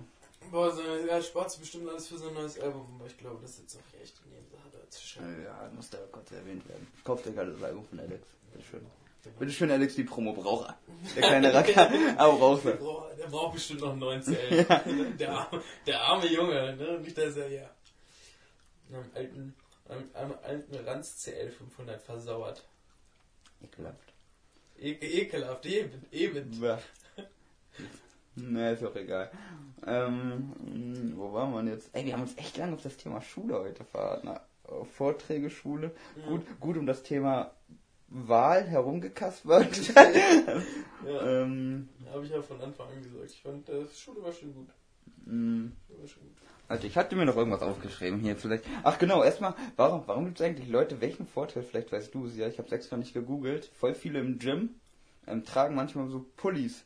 Boah, 0.50 0.70
so, 0.72 0.82
ja, 0.82 1.22
spart 1.22 1.50
sich 1.50 1.60
bestimmt 1.60 1.88
alles 1.88 2.08
für 2.08 2.18
so 2.18 2.28
ein 2.28 2.34
neues 2.34 2.60
Album, 2.60 2.86
aber 2.98 3.06
ich 3.06 3.16
glaube, 3.16 3.38
das 3.40 3.52
ist 3.52 3.60
jetzt 3.60 3.76
auch 3.76 4.00
echt 4.02 4.14
die 4.24 4.28
Nebensache 4.28 4.88
zu 4.90 5.02
schreiben. 5.06 5.42
Ja, 5.42 5.70
muss 5.74 5.90
da 5.90 5.98
kurz 6.12 6.30
erwähnt 6.32 6.68
werden. 6.68 6.86
Kauft 7.02 7.26
euch 7.26 7.34
gerade 7.34 7.52
das 7.52 7.62
Album 7.62 7.84
von 7.84 7.98
Alex. 7.98 8.28
Bitteschön. 8.52 8.86
Bitteschön, 9.38 9.70
Alex, 9.70 9.94
die 9.94 10.04
Promo 10.04 10.32
braucht 10.32 10.68
er. 10.70 10.78
Der 11.14 11.22
kleine 11.22 11.52
Racker, 11.54 11.90
aber 12.16 12.38
braucht 12.38 12.64
Der 12.64 12.72
er. 12.72 12.78
braucht, 12.78 13.18
der 13.18 13.26
braucht 13.26 13.54
bestimmt 13.54 13.80
noch 13.80 13.90
einen 13.90 14.00
neuen 14.00 14.22
CL. 14.22 14.64
der, 15.18 15.30
arme, 15.30 15.62
der 15.86 16.00
arme 16.00 16.26
Junge, 16.26 16.76
ne? 16.76 17.00
Nicht, 17.00 17.16
dass 17.18 17.36
er 17.36 17.48
ja 17.48 17.70
einem 18.92 19.04
alten, 19.14 19.54
einem, 19.88 20.10
einem 20.14 20.34
alten 20.42 20.74
Ranz 20.86 21.22
CL 21.22 21.50
500 21.50 22.02
versauert. 22.02 22.64
Ekelhaft. 23.62 24.12
E 24.78 24.90
ekelhaft, 24.92 25.66
eben, 25.66 26.04
eben. 26.12 26.82
Ne, 28.34 28.72
ist 28.72 28.84
auch 28.84 28.94
egal. 28.94 29.30
Ähm, 29.86 31.14
wo 31.16 31.32
waren 31.32 31.52
wir 31.52 31.72
jetzt? 31.72 31.88
Ey, 31.94 32.04
wir 32.04 32.12
haben 32.12 32.22
uns 32.22 32.36
echt 32.36 32.58
lange 32.58 32.74
auf 32.74 32.82
das 32.82 32.96
Thema 32.98 33.22
Schule 33.22 33.58
heute 33.58 33.84
verraten. 33.84 34.28
Vorträge, 34.92 35.48
Schule. 35.48 35.92
Ja. 36.16 36.26
Gut, 36.26 36.42
gut 36.60 36.76
um 36.76 36.86
das 36.86 37.02
Thema 37.02 37.52
Wahl 38.08 38.64
herumgekaspert. 38.64 39.92
Ja, 41.06 41.42
ähm, 41.42 41.88
habe 42.10 42.24
ich 42.24 42.32
ja 42.32 42.42
von 42.42 42.60
Anfang 42.60 42.88
an 42.88 43.00
gesagt. 43.00 43.30
Ich 43.30 43.40
fand, 43.40 43.68
äh, 43.68 43.86
Schule 43.94 44.24
war 44.24 44.32
schon 44.32 44.52
gut. 44.54 44.68
mh, 45.26 45.70
Schule 45.86 46.00
war 46.00 46.08
schon 46.08 46.22
gut. 46.22 46.32
also 46.66 46.86
ich 46.86 46.96
hatte 46.96 47.14
mir 47.14 47.26
noch 47.26 47.36
irgendwas 47.36 47.62
aufgeschrieben 47.62 48.18
hier 48.18 48.34
vielleicht. 48.34 48.64
Ach 48.82 48.98
genau, 48.98 49.22
erstmal, 49.22 49.54
warum, 49.76 50.02
warum 50.06 50.24
gibt 50.24 50.40
es 50.40 50.46
eigentlich 50.46 50.68
Leute, 50.68 51.00
welchen 51.00 51.28
Vorteil, 51.28 51.62
vielleicht 51.62 51.92
weißt 51.92 52.12
du 52.12 52.26
es 52.26 52.36
ja, 52.36 52.48
ich 52.48 52.58
habe 52.58 52.66
es 52.66 52.72
extra 52.72 52.96
nicht 52.96 53.14
gegoogelt, 53.14 53.66
voll 53.78 53.94
viele 53.94 54.18
im 54.18 54.40
Gym 54.40 54.70
ähm, 55.26 55.44
tragen 55.44 55.76
manchmal 55.76 56.08
so 56.08 56.24
Pullis. 56.36 56.84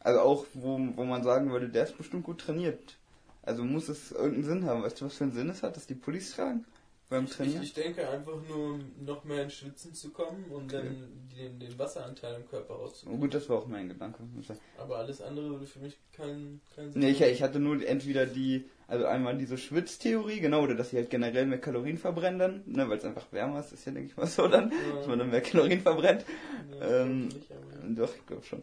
Also 0.00 0.20
auch, 0.20 0.44
wo, 0.52 0.78
wo 0.96 1.04
man 1.04 1.22
sagen 1.22 1.50
würde, 1.50 1.70
der 1.70 1.84
ist 1.84 1.96
bestimmt 1.96 2.24
gut 2.24 2.40
trainiert. 2.40 2.98
Also 3.42 3.64
muss 3.64 3.88
es 3.88 4.12
irgendeinen 4.12 4.44
Sinn 4.44 4.66
haben. 4.66 4.82
Weißt 4.82 5.00
du, 5.00 5.06
was 5.06 5.14
für 5.14 5.24
einen 5.24 5.32
Sinn 5.32 5.48
es 5.48 5.62
hat, 5.62 5.76
dass 5.76 5.86
die 5.86 5.94
Pullis 5.94 6.34
tragen 6.34 6.66
beim 7.14 7.24
Ich, 7.24 7.30
Trainieren? 7.30 7.62
ich 7.62 7.72
denke 7.74 8.08
einfach 8.08 8.36
nur, 8.48 8.78
noch 9.04 9.24
mehr 9.24 9.44
ins 9.44 9.54
Schwitzen 9.54 9.94
zu 9.94 10.10
kommen 10.10 10.44
und 10.50 10.72
Okay. 10.74 10.84
dann 10.84 11.28
den, 11.36 11.60
den 11.60 11.78
Wasseranteil 11.78 12.36
im 12.40 12.48
Körper 12.48 12.74
Oh, 12.78 12.82
rauszukriegen. 12.82 13.20
gut, 13.20 13.34
das 13.34 13.48
war 13.48 13.58
auch 13.58 13.66
mein 13.66 13.88
Gedanke. 13.88 14.22
ich. 14.40 14.48
Aber 14.78 14.98
alles 14.98 15.20
andere 15.22 15.50
würde 15.50 15.66
für 15.66 15.78
mich 15.80 15.96
keinen 16.12 16.60
keinen 16.74 16.92
Sinn 16.92 17.02
Nee, 17.02 17.10
ich, 17.10 17.20
machen. 17.20 17.32
ich 17.32 17.42
hatte 17.42 17.58
nur 17.60 17.84
entweder 17.86 18.26
die, 18.26 18.64
also 18.88 19.06
einmal 19.06 19.36
diese 19.38 19.56
Schwitztheorie, 19.58 20.40
genau, 20.40 20.62
oder 20.62 20.74
dass 20.74 20.90
sie 20.90 20.96
halt 20.96 21.10
generell 21.10 21.46
mehr 21.46 21.60
Kalorien 21.60 21.98
verbrennen 21.98 22.38
dann, 22.38 22.62
ne, 22.66 22.88
weil 22.88 22.98
es 22.98 23.04
einfach 23.04 23.26
wärmer 23.32 23.60
ist, 23.60 23.72
ist 23.72 23.84
ja, 23.86 23.92
denke 23.92 24.10
ich 24.10 24.16
mal, 24.16 24.26
so 24.26 24.46
dann, 24.48 24.70
Ja. 24.70 24.96
dass 24.96 25.06
man 25.06 25.18
dann 25.18 25.30
mehr 25.30 25.40
Kalorien 25.42 25.80
verbrennt. 25.80 26.24
Ich 26.70 26.76
Ähm, 26.82 27.28
nicht, 27.28 27.50
Doch, 27.96 28.14
ich 28.14 28.26
glaube 28.26 28.42
schon. 28.44 28.62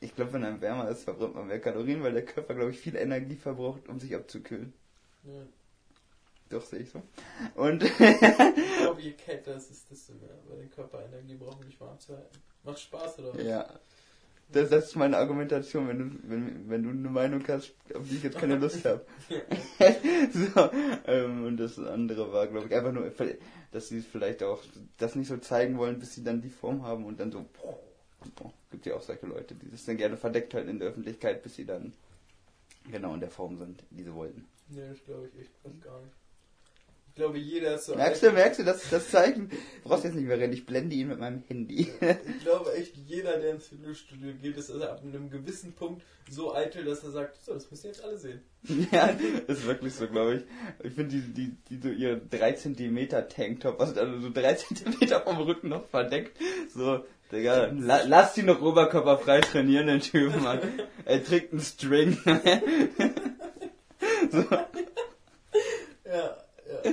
Ich 0.00 0.14
glaube, 0.14 0.32
wenn 0.34 0.44
einem 0.44 0.60
wärmer 0.60 0.88
ist, 0.90 1.04
verbrennt 1.04 1.34
man 1.34 1.46
mehr 1.46 1.60
Kalorien, 1.60 2.02
weil 2.02 2.12
der 2.12 2.24
Körper, 2.24 2.54
glaube 2.54 2.70
ich, 2.70 2.78
viel 2.78 2.96
Energie 2.96 3.36
verbraucht, 3.36 3.88
um 3.88 3.98
sich 3.98 4.14
abzukühlen. 4.14 4.72
Ja. 5.24 5.32
Doch, 6.48 6.64
sehe 6.64 6.80
ich 6.80 6.90
so. 6.90 7.02
Und, 7.54 7.82
Ich 7.82 7.96
glaube, 7.98 9.00
je 9.00 9.12
kälter 9.12 9.56
es 9.56 9.70
ist, 9.70 9.90
desto 9.90 10.14
mehr. 10.14 10.30
Weil 10.48 10.58
den 10.58 10.70
Körper 10.70 11.04
Energie 11.04 11.34
braucht, 11.34 11.58
um 11.58 11.66
dich 11.66 11.80
warm 11.80 11.98
zu 11.98 12.16
halten. 12.16 12.38
Macht 12.62 12.78
Spaß, 12.78 13.18
oder 13.18 13.34
was? 13.34 13.42
ja. 13.42 13.68
Das, 14.52 14.70
das 14.70 14.86
ist 14.86 14.96
meine 14.96 15.16
Argumentation, 15.16 15.88
wenn 15.88 15.98
du, 15.98 16.30
wenn, 16.30 16.70
wenn 16.70 16.82
du 16.84 16.90
eine 16.90 17.10
Meinung 17.10 17.42
hast, 17.48 17.74
auf 17.92 18.08
die 18.08 18.14
ich 18.14 18.22
jetzt 18.22 18.38
keine 18.38 18.54
Lust 18.56 18.84
habe. 18.84 19.04
so, 20.32 20.70
ähm, 21.06 21.46
und 21.46 21.56
das 21.56 21.80
andere 21.80 22.32
war, 22.32 22.46
glaube 22.46 22.68
ich, 22.68 22.74
einfach 22.74 22.92
nur, 22.92 23.10
dass 23.72 23.88
sie 23.88 24.02
vielleicht 24.02 24.44
auch 24.44 24.62
das 24.98 25.16
nicht 25.16 25.26
so 25.26 25.36
zeigen 25.38 25.78
wollen, 25.78 25.98
bis 25.98 26.14
sie 26.14 26.22
dann 26.22 26.42
die 26.42 26.50
Form 26.50 26.82
haben 26.82 27.04
und 27.06 27.18
dann 27.18 27.32
so, 27.32 27.44
boah, 27.60 28.52
gibt 28.70 28.86
ja 28.86 28.94
auch 28.94 29.02
solche 29.02 29.26
Leute, 29.26 29.56
die 29.56 29.68
das 29.68 29.84
dann 29.84 29.96
gerne 29.96 30.16
verdeckt 30.16 30.54
halten 30.54 30.68
in 30.68 30.78
der 30.78 30.88
Öffentlichkeit, 30.88 31.42
bis 31.42 31.56
sie 31.56 31.64
dann 31.64 31.92
genau 32.90 33.14
in 33.14 33.20
der 33.20 33.30
Form 33.30 33.58
sind, 33.58 33.82
die 33.90 34.04
sie 34.04 34.14
wollten. 34.14 34.46
Nee, 34.68 34.88
das 34.88 35.02
glaube 35.04 35.28
ich 35.28 35.40
echt 35.40 35.56
fast 35.62 35.82
gar 35.82 36.00
nicht. 36.00 36.14
Ich 37.16 37.22
glaube, 37.22 37.38
jeder 37.38 37.76
ist 37.76 37.86
so. 37.86 37.94
Merkst 37.94 38.22
du, 38.22 38.30
merkst 38.30 38.60
du, 38.60 38.64
das, 38.64 38.90
das 38.90 39.10
Zeichen? 39.10 39.48
Du 39.48 39.88
brauchst 39.88 40.04
jetzt 40.04 40.16
nicht 40.16 40.26
mehr 40.26 40.38
rennen, 40.38 40.52
ich 40.52 40.66
blende 40.66 40.94
ihn 40.94 41.08
mit 41.08 41.18
meinem 41.18 41.42
Handy. 41.48 41.90
Ich 42.28 42.42
glaube 42.42 42.74
echt, 42.74 42.94
jeder, 42.94 43.38
der 43.38 43.52
ins 43.52 43.68
Fitnessstudio 43.68 44.34
geht, 44.34 44.58
ist 44.58 44.70
also 44.70 44.84
ab 44.84 45.00
einem 45.02 45.30
gewissen 45.30 45.72
Punkt 45.72 46.02
so 46.28 46.54
eitel, 46.54 46.84
dass 46.84 47.02
er 47.04 47.12
sagt, 47.12 47.42
so, 47.42 47.54
das 47.54 47.70
müssen 47.70 47.86
jetzt 47.86 48.04
alle 48.04 48.18
sehen. 48.18 48.42
ja, 48.92 49.16
ist 49.46 49.66
wirklich 49.66 49.94
so, 49.94 50.06
glaube 50.08 50.34
ich. 50.34 50.42
Ich 50.84 50.92
finde 50.92 51.16
die, 51.16 51.32
die, 51.32 51.56
die 51.70 51.80
so 51.80 51.88
ihr 51.88 52.20
3 52.20 52.52
cm 52.52 53.08
Tanktop, 53.30 53.78
was 53.78 53.96
also 53.96 54.20
so 54.20 54.28
3 54.30 54.52
cm 54.54 55.22
vom 55.24 55.38
Rücken 55.38 55.70
noch 55.70 55.88
verdeckt. 55.88 56.36
So, 56.74 57.02
Digga, 57.32 57.72
la, 57.72 58.02
lass 58.06 58.34
die 58.34 58.42
noch 58.42 58.60
oberkörperfrei 58.60 59.40
trainieren, 59.40 59.86
den 59.86 60.00
Typen, 60.00 60.42
Mann. 60.42 60.60
Er 61.06 61.24
trägt 61.24 61.52
einen 61.52 61.62
String. 61.62 62.18
so, 64.30 64.44
Ja, 66.04 66.36
ja. 66.84 66.92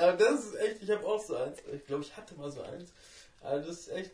Aber 0.00 0.12
das 0.16 0.44
ist 0.44 0.54
echt, 0.56 0.73
ich 0.84 0.90
habe 0.90 1.06
auch 1.06 1.22
so 1.22 1.36
eins. 1.36 1.58
Ich 1.72 1.84
glaube, 1.86 2.02
ich 2.02 2.16
hatte 2.16 2.34
mal 2.34 2.50
so 2.50 2.62
eins. 2.62 2.92
Aber 3.40 3.58
das 3.58 3.68
ist 3.68 3.88
echt, 3.88 4.12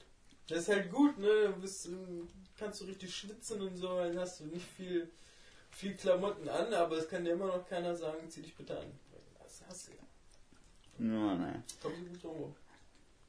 das 0.48 0.60
ist 0.60 0.68
halt 0.68 0.90
gut, 0.90 1.18
ne? 1.18 1.52
Du 1.54 1.60
bist, 1.60 1.88
kannst 2.58 2.80
du 2.80 2.84
richtig 2.84 3.14
schwitzen 3.14 3.60
und 3.60 3.76
so, 3.76 3.88
dann 3.96 4.18
hast 4.18 4.40
du 4.40 4.44
nicht 4.46 4.66
viel, 4.76 5.10
viel 5.70 5.94
Klamotten 5.94 6.48
an, 6.48 6.72
aber 6.72 6.96
es 6.96 7.08
kann 7.08 7.24
dir 7.24 7.32
immer 7.32 7.46
noch 7.46 7.68
keiner 7.68 7.94
sagen, 7.94 8.28
zieh 8.28 8.42
dich 8.42 8.56
bitte 8.56 8.78
an. 8.78 8.86
Das 9.42 9.62
hast 9.68 9.88
du 9.88 9.92
ja. 9.92 11.12
ja, 11.12 11.34
naja. 11.34 11.62
Komm 11.82 11.92
so 11.96 12.04
gut 12.04 12.24
rum. 12.24 12.54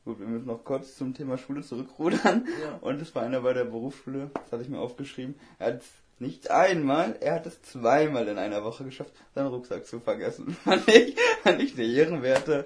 Gut, 0.03 0.19
wir 0.19 0.27
müssen 0.27 0.47
noch 0.47 0.63
kurz 0.63 0.97
zum 0.97 1.13
Thema 1.13 1.37
Schule 1.37 1.61
zurückrudern. 1.61 2.47
Ja. 2.61 2.77
Und 2.81 3.01
es 3.01 3.13
war 3.13 3.23
einer 3.23 3.41
bei 3.41 3.53
der 3.53 3.65
Berufsschule, 3.65 4.31
das 4.33 4.51
hatte 4.51 4.63
ich 4.63 4.69
mir 4.69 4.79
aufgeschrieben. 4.79 5.35
Er 5.59 5.67
hat 5.67 5.81
es 5.81 5.89
nicht 6.17 6.49
einmal, 6.49 7.17
er 7.19 7.35
hat 7.35 7.45
es 7.45 7.61
zweimal 7.61 8.27
in 8.27 8.37
einer 8.37 8.63
Woche 8.63 8.83
geschafft, 8.83 9.13
seinen 9.35 9.47
Rucksack 9.47 9.85
zu 9.85 9.99
vergessen. 9.99 10.53
Fand 10.63 10.87
ich, 10.87 11.15
fand 11.43 11.61
ich 11.61 11.75
der 11.75 11.85
Ehrenwerte. 11.85 12.65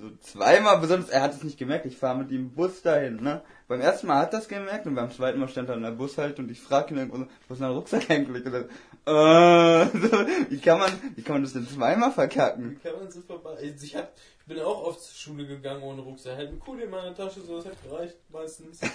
So 0.00 0.10
zweimal, 0.20 0.78
besonders, 0.78 1.10
er 1.10 1.22
hat 1.22 1.34
es 1.34 1.42
nicht 1.42 1.58
gemerkt, 1.58 1.84
ich 1.86 1.96
fahre 1.96 2.18
mit 2.18 2.30
ihm 2.30 2.50
Bus 2.50 2.82
dahin, 2.82 3.16
ne? 3.16 3.42
Beim 3.66 3.80
ersten 3.80 4.06
Mal 4.06 4.20
hat 4.20 4.32
er 4.32 4.38
es 4.38 4.48
gemerkt 4.48 4.86
und 4.86 4.94
beim 4.94 5.10
zweiten 5.10 5.40
Mal 5.40 5.48
stand 5.48 5.68
er 5.68 5.74
an 5.74 5.82
der 5.82 5.90
Bushalte 5.90 6.40
und 6.40 6.50
ich 6.50 6.60
frage 6.60 6.94
ihn 6.94 6.98
irgendwo 6.98 7.26
wo 7.48 7.54
ist 7.54 7.60
dein 7.60 7.72
Rucksack 7.72 8.08
eigentlich? 8.10 8.46
Und 8.46 8.54
er, 8.54 8.60
äh, 8.62 9.86
so, 9.86 10.26
wie 10.50 10.60
kann 10.60 10.78
man, 10.78 10.92
wie 11.16 11.22
kann 11.22 11.36
man 11.36 11.42
das 11.42 11.54
denn 11.54 11.66
zweimal 11.66 12.12
verkacken? 12.12 12.72
Wie 12.72 12.88
kann 12.88 12.98
man 12.98 13.10
so 13.10 13.20
vorbei? 13.22 13.50
Also 13.50 13.84
Ich, 13.84 13.96
hab, 13.96 14.12
ich 14.40 14.46
bin 14.46 14.60
auch 14.60 14.84
oft 14.84 15.02
zur 15.02 15.16
Schule 15.16 15.46
gegangen 15.46 15.82
ohne 15.82 16.02
Rucksack. 16.02 16.36
Halt 16.36 16.50
ein 16.50 16.60
Kuli 16.60 16.84
in 16.84 16.90
meiner 16.90 17.14
Tasche, 17.14 17.40
so 17.40 17.56
das 17.56 17.66
hat 17.66 17.82
gereicht 17.82 18.16
meistens. 18.28 18.80
Ne? 18.80 18.88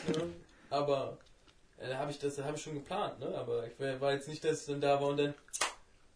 Aber 0.70 1.18
äh, 1.80 1.90
da 1.90 1.98
habe 1.98 2.12
ich 2.12 2.20
das 2.20 2.42
habe 2.42 2.56
ich 2.56 2.64
schon 2.64 2.76
geplant, 2.76 3.20
ne? 3.20 3.36
Aber 3.38 3.66
ich 3.68 4.00
war, 4.00 4.14
jetzt 4.14 4.30
nicht, 4.30 4.44
dass 4.44 4.52
es 4.52 4.66
dann 4.68 4.80
da 4.80 5.02
war 5.02 5.10
und 5.10 5.18
dann. 5.18 5.34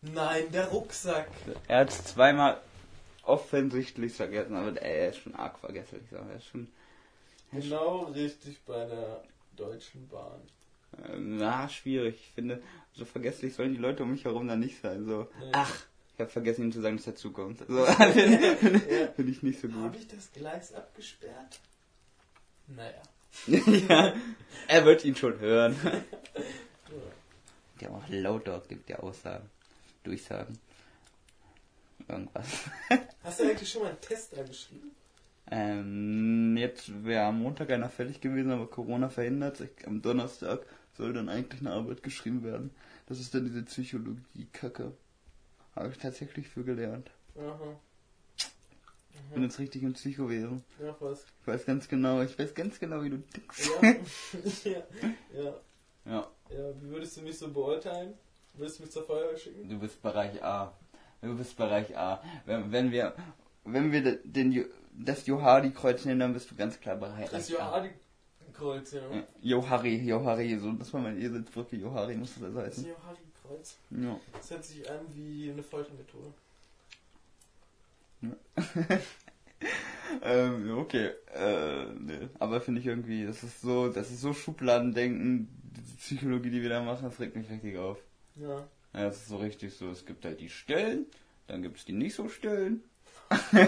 Nein, 0.01 0.51
der 0.53 0.67
Rucksack. 0.67 1.27
Er 1.67 1.79
hat 1.79 1.89
es 1.89 2.05
zweimal 2.05 2.57
offensichtlich 3.27 4.13
vergessen, 4.13 4.55
aber 4.55 4.81
er 4.81 5.09
ist 5.09 5.17
schon 5.17 5.35
arg 5.35 5.59
vergesslich, 5.59 6.01
er 6.11 6.35
ist 6.35 6.45
schon, 6.47 6.67
Genau 7.51 8.03
richtig 8.05 8.59
bei 8.65 8.85
der 8.85 9.23
Deutschen 9.55 10.07
Bahn. 10.09 10.41
äh, 11.03 11.17
na, 11.17 11.69
schwierig. 11.69 12.15
Ich 12.15 12.31
finde, 12.33 12.61
so 12.93 13.05
vergesslich 13.05 13.53
sollen 13.55 13.71
die 13.73 13.79
Leute 13.79 14.03
um 14.03 14.11
mich 14.11 14.25
herum 14.25 14.47
dann 14.47 14.59
nicht 14.59 14.81
sein, 14.81 15.05
so, 15.05 15.27
Nee. 15.39 15.51
ach, 15.53 15.85
ich 16.13 16.19
habe 16.19 16.29
vergessen 16.29 16.63
ihm 16.65 16.71
zu 16.71 16.81
sagen, 16.81 16.97
dass 16.97 17.07
er 17.07 17.15
zukommt. 17.15 17.59
So, 17.67 17.85
finde 17.85 18.81
Ja. 19.01 19.07
find 19.15 19.29
ich 19.29 19.43
nicht 19.43 19.61
so 19.61 19.67
gut. 19.67 19.77
Habe 19.83 19.97
ich 19.97 20.07
das 20.07 20.31
Gleis 20.33 20.73
abgesperrt? 20.73 21.59
Naja. 22.67 23.01
ja, 23.87 24.13
er 24.67 24.85
wird 24.85 25.05
ihn 25.05 25.15
schon 25.15 25.39
hören. 25.39 25.75
Ja. 27.79 27.87
Haben 27.87 27.95
auch 27.95 28.09
Lautdog, 28.09 28.67
gibt 28.67 28.89
ja 28.89 28.97
Aussagen, 28.99 29.49
Durchsagen. 30.03 30.57
Irgendwas. 32.07 32.45
Hast 33.23 33.39
du 33.39 33.43
eigentlich 33.43 33.69
schon 33.69 33.83
mal 33.83 33.89
einen 33.89 34.01
Test 34.01 34.35
da 34.35 34.43
geschrieben? 34.43 34.91
Ähm, 35.49 36.57
jetzt 36.57 37.03
wäre 37.05 37.25
am 37.25 37.41
Montag 37.41 37.69
einer 37.71 37.89
fällig 37.89 38.21
gewesen, 38.21 38.51
aber 38.51 38.67
Corona 38.67 39.09
verhindert. 39.09 39.61
Am 39.85 40.01
Donnerstag 40.01 40.65
soll 40.97 41.13
dann 41.13 41.29
eigentlich 41.29 41.61
eine 41.61 41.71
Arbeit 41.71 42.03
geschrieben 42.03 42.43
werden. 42.43 42.71
Das 43.07 43.19
ist 43.19 43.33
dann 43.33 43.45
diese 43.45 43.63
Psychologie-Kacke. 43.63 44.91
Habe 45.75 45.89
ich 45.89 45.97
tatsächlich 45.97 46.47
für 46.47 46.63
gelernt. 46.63 47.11
Aha. 47.37 47.79
Ich 49.13 49.33
bin 49.33 49.43
jetzt 49.43 49.59
richtig 49.59 49.83
im 49.83 49.93
Psychowesen. 49.93 50.63
Ja, 50.81 50.95
was? 50.99 51.25
Ich 51.41 51.47
weiß 51.47 51.65
ganz 51.65 51.87
genau, 51.87 52.21
ich 52.21 52.37
weiß 52.37 52.53
ganz 52.53 52.79
genau, 52.79 53.03
wie 53.03 53.09
du 53.09 53.17
tickst. 53.17 53.69
Ja. 53.81 53.95
ja. 54.71 54.83
ja. 55.33 55.53
Ja. 56.05 56.31
Ja, 56.49 56.81
wie 56.81 56.89
würdest 56.89 57.17
du 57.17 57.21
mich 57.21 57.37
so 57.37 57.51
beurteilen? 57.51 58.13
Willst 58.53 58.79
du 58.79 58.83
mich 58.83 58.91
zur 58.91 59.05
Feuerwehr 59.05 59.37
schicken? 59.37 59.69
Du 59.69 59.79
bist 59.79 60.01
Bereich 60.01 60.41
A. 60.41 60.73
Du 61.21 61.35
bist 61.35 61.57
Bereich 61.57 61.97
A. 61.97 62.21
Wenn, 62.45 62.71
wenn 62.71 62.91
wir, 62.91 63.15
wenn 63.63 63.91
wir 63.91 64.17
den, 64.23 64.65
das 64.93 65.25
Johari-Kreuz 65.25 66.05
nehmen, 66.05 66.19
dann 66.19 66.33
bist 66.33 66.51
du 66.51 66.55
ganz 66.55 66.79
klar 66.79 66.95
Bereich 66.95 67.29
Das 67.29 67.49
A. 67.49 67.53
Johari-Kreuz, 67.53 68.93
ja. 68.93 69.01
Ja, 69.11 69.23
Johari, 69.41 69.95
Johari, 69.97 70.57
so, 70.57 70.71
das 70.73 70.93
war 70.93 71.01
meine 71.01 71.19
Eselsbrücke, 71.19 71.75
Johari 71.75 72.15
muss 72.15 72.35
das 72.35 72.53
Das 72.53 72.65
heißen. 72.65 72.85
Johari-Kreuz. 72.85 73.77
Ja. 73.91 74.19
Das 74.33 74.51
hört 74.51 74.65
sich 74.65 74.89
an 74.89 74.99
wie 75.13 75.51
eine 75.51 75.63
Foltermethode. 75.63 76.33
Ähm, 80.21 80.77
okay. 80.77 81.11
Äh, 81.33 81.85
nee. 81.99 82.29
Aber 82.39 82.61
finde 82.61 82.81
ich 82.81 82.87
irgendwie, 82.87 83.25
das 83.25 83.43
ist 83.43 83.61
so, 83.61 83.89
das 83.89 84.11
ist 84.11 84.21
so 84.21 84.33
Schubladendenken, 84.33 85.49
diese 85.75 85.95
Psychologie, 85.97 86.49
die 86.49 86.61
wir 86.61 86.69
da 86.69 86.81
machen, 86.81 87.03
das 87.03 87.19
regt 87.19 87.35
mich 87.35 87.49
richtig 87.49 87.77
auf. 87.77 87.97
Ja. 88.35 88.67
Ja, 88.93 89.03
das 89.03 89.17
ist 89.17 89.27
so 89.27 89.37
richtig 89.37 89.73
so, 89.75 89.89
es 89.89 90.05
gibt 90.05 90.25
halt 90.25 90.39
die 90.39 90.49
Stellen, 90.49 91.05
dann 91.47 91.61
gibt 91.61 91.77
es 91.77 91.85
die 91.85 91.93
nicht 91.93 92.15
so 92.15 92.29
Stellen. 92.29 92.83
Dann 93.29 93.59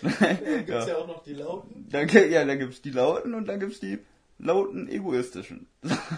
gibt's 0.00 0.68
ja. 0.68 0.88
ja. 0.88 0.96
auch 0.96 1.06
noch 1.06 1.22
die 1.22 1.34
Lauten. 1.34 1.86
Dann, 1.90 2.08
ja, 2.08 2.44
dann 2.44 2.58
gibt's 2.58 2.80
die 2.82 2.90
Lauten 2.90 3.34
und 3.34 3.46
dann 3.46 3.60
gibt's 3.60 3.80
die 3.80 3.98
lauten 4.38 4.88
egoistischen. 4.88 5.66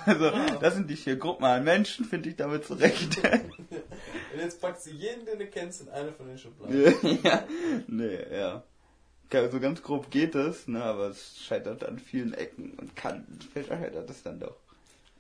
Also, 0.07 0.27
Ah. 0.27 0.59
das 0.61 0.75
sind 0.75 0.89
die 0.89 0.97
vier 0.97 1.17
Gruppen 1.17 1.45
an 1.45 1.65
Menschen, 1.65 2.05
finde 2.05 2.29
ich 2.29 2.37
damit 2.37 2.65
zurecht. 2.65 3.19
Und 4.33 4.39
jetzt 4.41 4.61
packst 4.61 4.87
du 4.87 4.91
jeden, 4.91 5.27
den 5.27 5.39
du 5.39 5.47
kennst, 5.47 5.83
in 5.83 5.89
eine 5.89 6.13
von 6.13 6.29
den 6.29 6.39
Schubladen. 6.39 7.19
ja, 7.25 7.45
nee, 7.89 8.19
ja. 8.33 8.63
So 9.51 9.61
ganz 9.61 9.83
grob 9.83 10.11
geht 10.11 10.35
es, 10.35 10.67
ne, 10.69 10.83
aber 10.83 11.09
es 11.09 11.41
scheitert 11.41 11.85
an 11.85 11.99
vielen 11.99 12.35
Ecken 12.35 12.73
und 12.79 12.97
kann, 12.97 13.27
scheitert 13.55 14.09
es 14.11 14.23
dann 14.23 14.41
doch. 14.41 14.57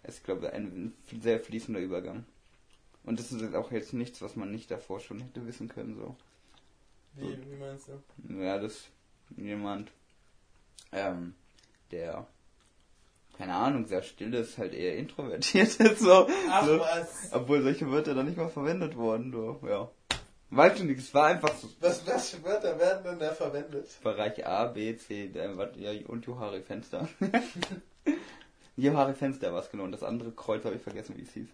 Es 0.02 0.16
ist, 0.16 0.24
glaube 0.24 0.46
ich, 0.46 0.52
ein 0.52 0.94
sehr 1.20 1.40
fließender 1.40 1.80
Übergang. 1.80 2.24
Und 3.04 3.18
das 3.18 3.32
ist 3.32 3.40
jetzt 3.40 3.54
auch 3.54 3.70
jetzt 3.72 3.92
nichts, 3.92 4.20
was 4.22 4.36
man 4.36 4.50
nicht 4.50 4.70
davor 4.70 5.00
schon 5.00 5.20
hätte 5.20 5.46
wissen 5.46 5.68
können, 5.68 5.96
so. 5.96 6.16
Wie, 7.16 7.36
wie 7.50 7.56
meinst 7.56 7.88
du? 7.88 8.42
Ja, 8.42 8.58
dass 8.58 8.84
jemand, 9.36 9.90
ähm, 10.92 11.34
der, 11.90 12.26
keine 13.36 13.54
Ahnung, 13.54 13.86
sehr 13.86 14.02
still 14.02 14.32
ist, 14.34 14.58
halt 14.58 14.74
eher 14.74 14.96
introvertiert 14.96 15.76
ist, 15.80 16.00
so. 16.00 16.28
Ach 16.50 16.66
so. 16.66 16.78
was. 16.78 17.32
Obwohl 17.32 17.62
solche 17.62 17.90
Wörter 17.90 18.14
dann 18.14 18.26
nicht 18.26 18.36
mal 18.38 18.48
verwendet 18.48 18.96
wurden, 18.96 19.32
so, 19.32 19.60
ja. 19.66 19.90
Weiß 20.52 20.78
ich 20.78 20.84
nicht, 20.84 20.98
es 20.98 21.14
war 21.14 21.26
einfach 21.28 21.54
so. 21.56 21.68
Was, 21.80 22.04
was 22.06 22.30
für 22.30 22.42
Wörter 22.44 22.78
werden 22.78 23.04
denn 23.04 23.18
da 23.20 23.32
verwendet? 23.32 23.88
Bereich 24.02 24.44
A, 24.46 24.66
B, 24.66 24.96
C, 24.96 25.28
D, 25.28 25.56
wat- 25.56 25.76
ja, 25.76 25.92
und 26.08 26.26
Johari 26.26 26.62
Fenster. 26.62 27.08
Johari 28.80 29.14
Fenster 29.14 29.52
war 29.52 29.60
es 29.62 29.70
genau. 29.70 29.84
Und 29.84 29.92
das 29.92 30.02
andere 30.02 30.32
Kreuz 30.32 30.64
habe 30.64 30.76
ich 30.76 30.82
vergessen, 30.82 31.16
wie 31.16 31.22
es 31.22 31.32
hieß. 31.32 31.48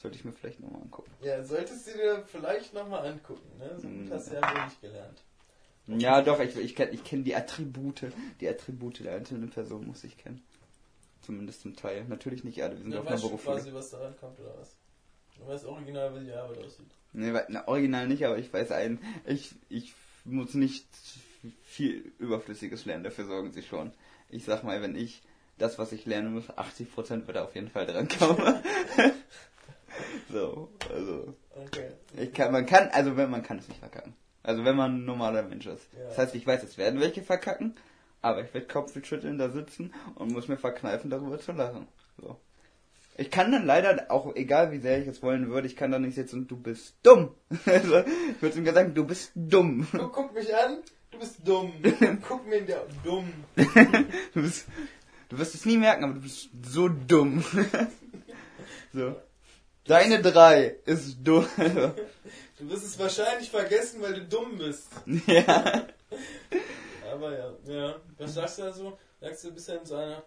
Sollte 0.00 0.16
ich 0.16 0.24
mir 0.24 0.32
vielleicht 0.32 0.60
nochmal 0.60 0.82
angucken. 0.82 1.10
Ja, 1.22 1.42
solltest 1.44 1.86
du 1.86 1.92
dir 1.92 2.24
vielleicht 2.26 2.74
nochmal 2.74 3.06
angucken, 3.06 3.58
ne? 3.58 3.70
So 3.78 3.88
gut 3.88 4.06
Hm. 4.06 4.10
hast 4.12 4.30
du 4.30 4.34
ja 4.34 4.40
wenig 4.42 4.80
gelernt. 4.80 5.22
Ja, 5.86 6.22
doch, 6.22 6.38
ich, 6.40 6.56
ich 6.56 6.74
kenne 6.76 6.92
ich 6.92 7.02
kenn 7.04 7.24
die 7.24 7.34
Attribute. 7.34 8.06
Die 8.40 8.48
Attribute 8.48 9.00
der 9.04 9.14
einzelnen 9.16 9.50
Person 9.50 9.86
muss 9.86 10.04
ich 10.04 10.16
kennen. 10.16 10.42
Zumindest 11.22 11.60
zum 11.62 11.76
Teil. 11.76 12.04
Natürlich 12.08 12.42
nicht 12.44 12.62
alle, 12.62 12.76
wir 12.76 12.82
sind 12.82 12.92
Du 12.92 12.98
auf 12.98 13.06
einer 13.06 13.12
weißt 13.14 13.22
schon 13.22 13.30
Berufsschule. 13.30 13.56
quasi, 13.56 13.74
was 13.74 13.90
da 13.90 13.98
rankommt, 13.98 14.40
oder 14.40 14.54
was? 14.58 14.76
Du 15.38 15.46
weißt 15.46 15.64
original, 15.66 16.14
wie 16.20 16.24
die 16.24 16.32
Arbeit 16.32 16.58
aussieht. 16.58 16.86
Nee, 17.12 17.32
na, 17.48 17.66
original 17.68 18.06
nicht, 18.08 18.24
aber 18.24 18.38
ich 18.38 18.52
weiß 18.52 18.70
einen. 18.72 18.98
Ich, 19.26 19.54
ich 19.68 19.94
muss 20.24 20.54
nicht 20.54 20.86
viel 21.64 22.12
Überflüssiges 22.18 22.84
lernen, 22.84 23.04
dafür 23.04 23.26
sorgen 23.26 23.52
sie 23.52 23.62
schon. 23.62 23.92
Ich 24.30 24.44
sag 24.44 24.62
mal, 24.64 24.80
wenn 24.82 24.94
ich 24.96 25.22
das, 25.62 25.78
was 25.78 25.92
ich 25.92 26.04
lernen 26.06 26.34
muss, 26.34 26.50
80% 26.50 27.26
wird 27.26 27.38
auf 27.38 27.54
jeden 27.54 27.70
Fall 27.70 27.86
dran 27.86 28.08
kommen. 28.08 28.62
so, 30.32 30.68
also. 30.92 31.34
Okay. 31.66 31.90
Ich 32.16 32.32
kann, 32.32 32.52
man 32.52 32.66
kann, 32.66 32.88
also 32.88 33.16
wenn 33.16 33.30
man 33.30 33.42
kann 33.42 33.58
es 33.58 33.68
nicht 33.68 33.80
verkacken. 33.80 34.14
Also 34.42 34.64
wenn 34.64 34.76
man 34.76 34.96
ein 34.96 35.04
normaler 35.04 35.42
Mensch 35.42 35.66
ist. 35.66 35.86
Ja. 35.92 36.08
Das 36.08 36.18
heißt, 36.18 36.34
ich 36.34 36.46
weiß, 36.46 36.62
es 36.64 36.78
werden 36.78 37.00
welche 37.00 37.22
verkacken, 37.22 37.76
aber 38.20 38.42
ich 38.42 38.52
werde 38.52 38.66
Kopfschütteln 38.66 39.38
da 39.38 39.50
sitzen 39.50 39.94
und 40.16 40.32
muss 40.32 40.48
mir 40.48 40.56
verkneifen, 40.56 41.10
darüber 41.10 41.38
zu 41.38 41.52
lachen. 41.52 41.86
So. 42.20 42.36
Ich 43.16 43.30
kann 43.30 43.52
dann 43.52 43.66
leider, 43.66 44.10
auch 44.10 44.34
egal 44.34 44.72
wie 44.72 44.78
sehr 44.78 45.00
ich 45.00 45.06
es 45.06 45.22
wollen 45.22 45.48
würde, 45.50 45.66
ich 45.66 45.76
kann 45.76 45.92
da 45.92 45.98
nicht 45.98 46.14
sitzen 46.14 46.40
und 46.40 46.50
du 46.50 46.56
bist 46.56 46.96
dumm. 47.02 47.34
Also, 47.66 48.00
ich 48.00 48.42
würde 48.42 48.58
ihm 48.58 48.66
sagen, 48.66 48.94
du 48.94 49.06
bist 49.06 49.32
dumm. 49.34 49.86
Guck, 49.92 50.12
guck 50.12 50.34
mich 50.34 50.52
an, 50.54 50.78
du 51.10 51.18
bist 51.18 51.36
dumm. 51.46 51.72
Guck 52.26 52.46
mir 52.46 52.56
in 52.56 52.66
der 52.66 52.86
dumm. 53.04 53.32
Du 54.34 54.42
bist, 54.42 54.66
du 55.32 55.38
wirst 55.38 55.54
es 55.54 55.64
nie 55.64 55.78
merken, 55.78 56.04
aber 56.04 56.14
du 56.14 56.20
bist 56.20 56.50
so 56.62 56.88
dumm. 56.88 57.42
so. 58.92 59.16
Deine 59.84 60.20
drei 60.22 60.76
ist 60.84 61.16
dumm. 61.22 61.48
Du 62.58 62.70
wirst 62.70 62.84
es 62.84 62.96
wahrscheinlich 62.96 63.50
vergessen, 63.50 64.00
weil 64.02 64.14
du 64.14 64.24
dumm 64.24 64.56
bist. 64.56 64.86
ja. 65.26 65.84
Aber 67.10 67.36
ja, 67.36 67.52
ja. 67.66 67.96
Was 68.18 68.34
sagst 68.34 68.58
du 68.58 68.62
da 68.62 68.72
so? 68.72 68.98
Sagst 69.20 69.42
du 69.42 69.48
ein 69.48 69.54
bisschen 69.54 69.84
so 69.84 69.96
einer, 69.96 70.10
ja, 70.12 70.22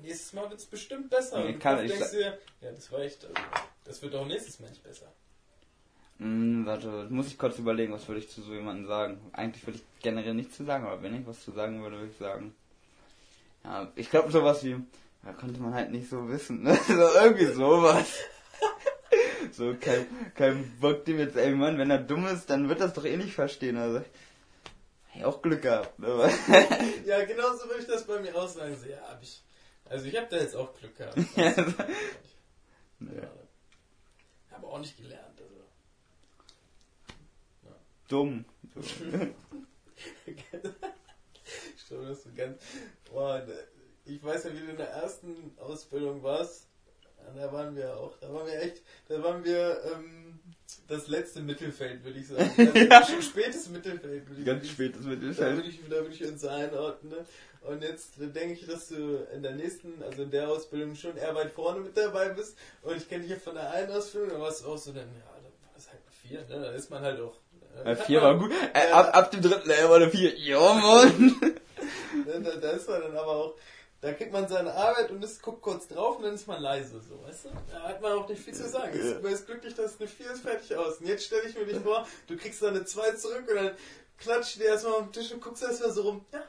nächstes 0.00 0.32
Mal 0.34 0.48
wird 0.48 0.60
es 0.60 0.66
bestimmt 0.66 1.10
besser. 1.10 1.42
Nee, 1.42 1.54
kann 1.54 1.84
ich 1.84 1.90
denkst 1.90 2.12
dir, 2.12 2.38
ja, 2.60 2.70
das 2.70 2.92
war 2.92 3.00
echt, 3.00 3.24
also, 3.24 3.34
das 3.82 4.00
wird 4.02 4.14
auch 4.14 4.26
nächstes 4.28 4.60
Mal 4.60 4.70
nicht 4.70 4.84
besser. 4.84 5.10
Hm, 6.18 6.64
warte, 6.64 7.08
muss 7.10 7.26
ich 7.26 7.38
kurz 7.38 7.58
überlegen, 7.58 7.92
was 7.92 8.06
würde 8.06 8.20
ich 8.20 8.30
zu 8.30 8.40
so 8.40 8.54
jemandem 8.54 8.86
sagen. 8.86 9.20
Eigentlich 9.32 9.66
würde 9.66 9.78
ich 9.78 9.84
generell 10.00 10.34
nichts 10.34 10.56
zu 10.56 10.64
sagen, 10.64 10.86
aber 10.86 11.02
wenn 11.02 11.20
ich 11.20 11.26
was 11.26 11.42
zu 11.42 11.50
sagen 11.50 11.82
würde, 11.82 11.96
würde 11.96 12.12
ich 12.12 12.18
sagen. 12.18 12.54
Ja, 13.68 13.92
ich 13.96 14.08
glaube 14.08 14.32
sowas 14.32 14.64
wie, 14.64 14.76
da 15.22 15.32
konnte 15.34 15.60
man 15.60 15.74
halt 15.74 15.90
nicht 15.90 16.08
so 16.08 16.26
wissen, 16.28 16.62
ne? 16.62 16.74
So 16.86 16.94
irgendwie 16.94 17.44
sowas. 17.52 18.06
so, 19.52 19.74
kein, 19.78 20.06
kein 20.34 20.78
Bock 20.80 21.04
dem 21.04 21.18
jetzt, 21.18 21.36
ey 21.36 21.54
Mann, 21.54 21.76
wenn 21.76 21.90
er 21.90 21.98
dumm 21.98 22.26
ist, 22.26 22.48
dann 22.48 22.70
wird 22.70 22.80
das 22.80 22.94
doch 22.94 23.04
eh 23.04 23.18
nicht 23.18 23.34
verstehen. 23.34 23.76
Also, 23.76 24.02
hey, 25.08 25.24
auch 25.24 25.42
Glück 25.42 25.62
gehabt. 25.62 25.98
Ne? 25.98 26.08
Ja, 27.04 27.22
genauso 27.26 27.66
würde 27.68 27.80
ich 27.80 27.86
das 27.86 28.06
bei 28.06 28.18
mir 28.20 28.34
auch 28.34 28.48
sagen. 28.48 28.74
So, 28.74 28.88
ja, 28.88 29.02
hab 29.06 29.22
ich. 29.22 29.42
Also 29.84 30.06
ich 30.06 30.16
habe 30.16 30.28
da 30.30 30.38
jetzt 30.38 30.56
auch 30.56 30.74
Glück 30.74 30.96
gehabt. 30.96 31.18
Ja. 31.36 31.52
Also, 31.52 31.72
Ja. 33.00 33.22
ja. 33.22 33.30
Aber 34.52 34.68
auch 34.68 34.78
nicht 34.80 34.96
gelernt. 34.96 35.38
Also. 35.38 35.64
Dumm. 38.08 38.46
So. 38.74 38.94
Ich 41.88 41.94
glaube, 41.94 42.06
das 42.08 42.18
ist 42.18 42.36
ganz. 42.36 42.60
Boah, 43.10 43.38
ne, 43.46 43.54
ich 44.04 44.22
weiß 44.22 44.44
ja, 44.44 44.50
wie 44.52 44.60
du 44.60 44.72
in 44.72 44.76
der 44.76 44.90
ersten 44.90 45.56
Ausbildung 45.58 46.22
warst. 46.22 46.66
Da 47.34 47.50
waren 47.50 47.74
wir 47.74 47.96
auch. 47.96 48.14
Da 48.20 48.30
waren 48.32 48.46
wir 48.46 48.60
echt. 48.60 48.82
Da 49.08 49.22
waren 49.22 49.42
wir 49.42 49.80
ähm, 49.94 50.38
das 50.86 51.08
letzte 51.08 51.40
Mittelfeld, 51.40 52.04
würde 52.04 52.18
ich 52.18 52.28
sagen. 52.28 52.50
Das 52.90 53.08
ja. 53.10 53.22
spätes 53.22 53.70
Mittelfeld, 53.70 54.28
würde 54.28 54.40
ich 54.40 54.46
Ganz 54.46 54.68
spätes 54.68 55.02
Da 55.02 55.08
Mittelfeld. 55.08 55.56
würde 55.56 55.68
ich, 55.70 55.80
da 55.88 55.96
würde 55.96 56.14
ich 56.14 56.24
uns 56.26 56.44
einordnen. 56.44 57.12
Ne? 57.12 57.24
Und 57.62 57.82
jetzt 57.82 58.12
denke 58.18 58.52
ich, 58.52 58.66
dass 58.66 58.88
du 58.88 59.26
in 59.34 59.42
der 59.42 59.52
nächsten, 59.52 60.02
also 60.02 60.22
in 60.24 60.30
der 60.30 60.48
Ausbildung 60.50 60.94
schon 60.94 61.16
eher 61.16 61.34
weit 61.34 61.52
vorne 61.52 61.80
mit 61.80 61.96
dabei 61.96 62.28
bist. 62.28 62.56
Und 62.82 62.98
ich 62.98 63.08
kenne 63.08 63.22
dich 63.22 63.30
ja 63.32 63.38
von 63.38 63.54
der 63.54 63.70
einen 63.72 63.90
Ausbildung, 63.92 64.28
da 64.30 64.40
warst 64.40 64.62
du 64.64 64.68
auch 64.68 64.78
so, 64.78 64.92
dann, 64.92 65.08
ja, 65.08 65.24
da 65.24 65.44
war 65.44 65.72
das 65.74 65.88
halt 65.88 66.00
eine 66.02 66.12
vier, 66.46 66.56
ne? 66.56 66.62
Da 66.64 66.70
ist 66.72 66.90
man 66.90 67.02
halt 67.02 67.18
auch. 67.20 67.34
äh, 67.84 67.96
vier 67.96 68.20
man- 68.20 68.40
war 68.40 68.48
gut. 68.48 68.52
Äh, 68.74 68.90
ab, 68.90 69.16
ab 69.16 69.30
dem 69.30 69.40
dritten 69.42 69.68
Level 69.68 69.88
war 69.90 69.96
eine 69.96 70.10
vier. 70.10 70.38
Ja, 70.38 70.72
Mann. 70.74 71.36
Ne, 72.28 72.40
Da, 72.42 72.56
da 72.56 72.70
ist 72.70 72.88
man 72.88 73.00
dann 73.00 73.16
aber 73.16 73.32
auch, 73.32 73.54
da 74.00 74.12
kriegt 74.12 74.32
man 74.32 74.46
seine 74.48 74.72
Arbeit 74.74 75.10
und 75.10 75.24
ist, 75.24 75.42
guckt 75.42 75.62
kurz 75.62 75.88
drauf 75.88 76.18
und 76.18 76.22
dann 76.24 76.34
ist 76.34 76.46
man 76.46 76.62
leise, 76.62 77.00
so, 77.00 77.20
weißt 77.26 77.46
du? 77.46 77.48
Da 77.72 77.82
hat 77.82 78.00
man 78.00 78.12
auch 78.12 78.28
nicht 78.28 78.42
viel 78.42 78.54
zu 78.54 78.68
sagen. 78.68 78.96
Ja. 78.96 79.18
Man 79.20 79.32
ist 79.32 79.46
glücklich, 79.46 79.74
dass 79.74 79.98
eine 79.98 80.08
4 80.08 80.30
ist 80.32 80.42
fertig 80.42 80.76
aus. 80.76 80.98
Und 80.98 81.06
jetzt 81.06 81.24
stelle 81.24 81.42
ich 81.48 81.56
mir 81.56 81.66
dich 81.66 81.78
vor, 81.82 82.06
du 82.28 82.36
kriegst 82.36 82.62
da 82.62 82.68
eine 82.68 82.84
2 82.84 83.12
zurück 83.12 83.44
und 83.48 83.56
dann 83.56 83.72
klatscht 84.18 84.56
dir 84.60 84.66
erstmal 84.66 84.92
auf 84.94 85.02
den 85.04 85.12
Tisch 85.12 85.32
und 85.32 85.40
guckst 85.42 85.62
erstmal 85.62 85.90
so 85.90 86.02
rum. 86.02 86.24
Ja, 86.32 86.42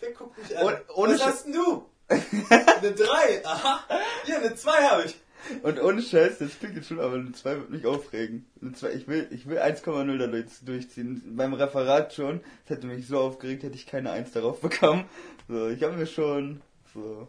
wer 0.00 0.12
guckt 0.12 0.36
mich 0.38 0.58
an? 0.58 0.66
Und- 0.66 0.80
ohne 0.94 1.14
Was 1.14 1.24
hast 1.24 1.44
denn 1.46 1.52
du? 1.54 1.86
eine 2.10 2.92
3, 2.92 3.46
aha. 3.46 3.84
Ja, 4.26 4.36
eine 4.36 4.54
2 4.54 4.72
habe 4.72 5.04
ich. 5.04 5.14
Und 5.62 5.80
ohne 5.80 6.02
Scheiß, 6.02 6.38
das 6.38 6.58
klingt 6.58 6.76
jetzt 6.76 6.88
schon, 6.88 7.00
aber 7.00 7.14
eine 7.14 7.32
2 7.32 7.56
wird 7.56 7.70
mich 7.70 7.86
aufregen. 7.86 8.46
Eine 8.60 8.72
2, 8.72 8.92
ich 8.92 9.08
will, 9.08 9.26
ich 9.30 9.46
will 9.48 9.58
1,0 9.58 10.18
da 10.18 10.26
durch, 10.26 10.46
durchziehen. 10.64 11.22
Beim 11.36 11.54
Referat 11.54 12.14
schon. 12.14 12.40
Das 12.66 12.76
hätte 12.76 12.86
mich 12.86 13.06
so 13.06 13.18
aufgeregt, 13.18 13.62
hätte 13.62 13.76
ich 13.76 13.86
keine 13.86 14.10
1 14.10 14.32
darauf 14.32 14.60
bekommen. 14.60 15.04
So, 15.48 15.68
ich 15.68 15.82
habe 15.82 15.96
mir 15.96 16.06
schon, 16.06 16.60
so. 16.94 17.28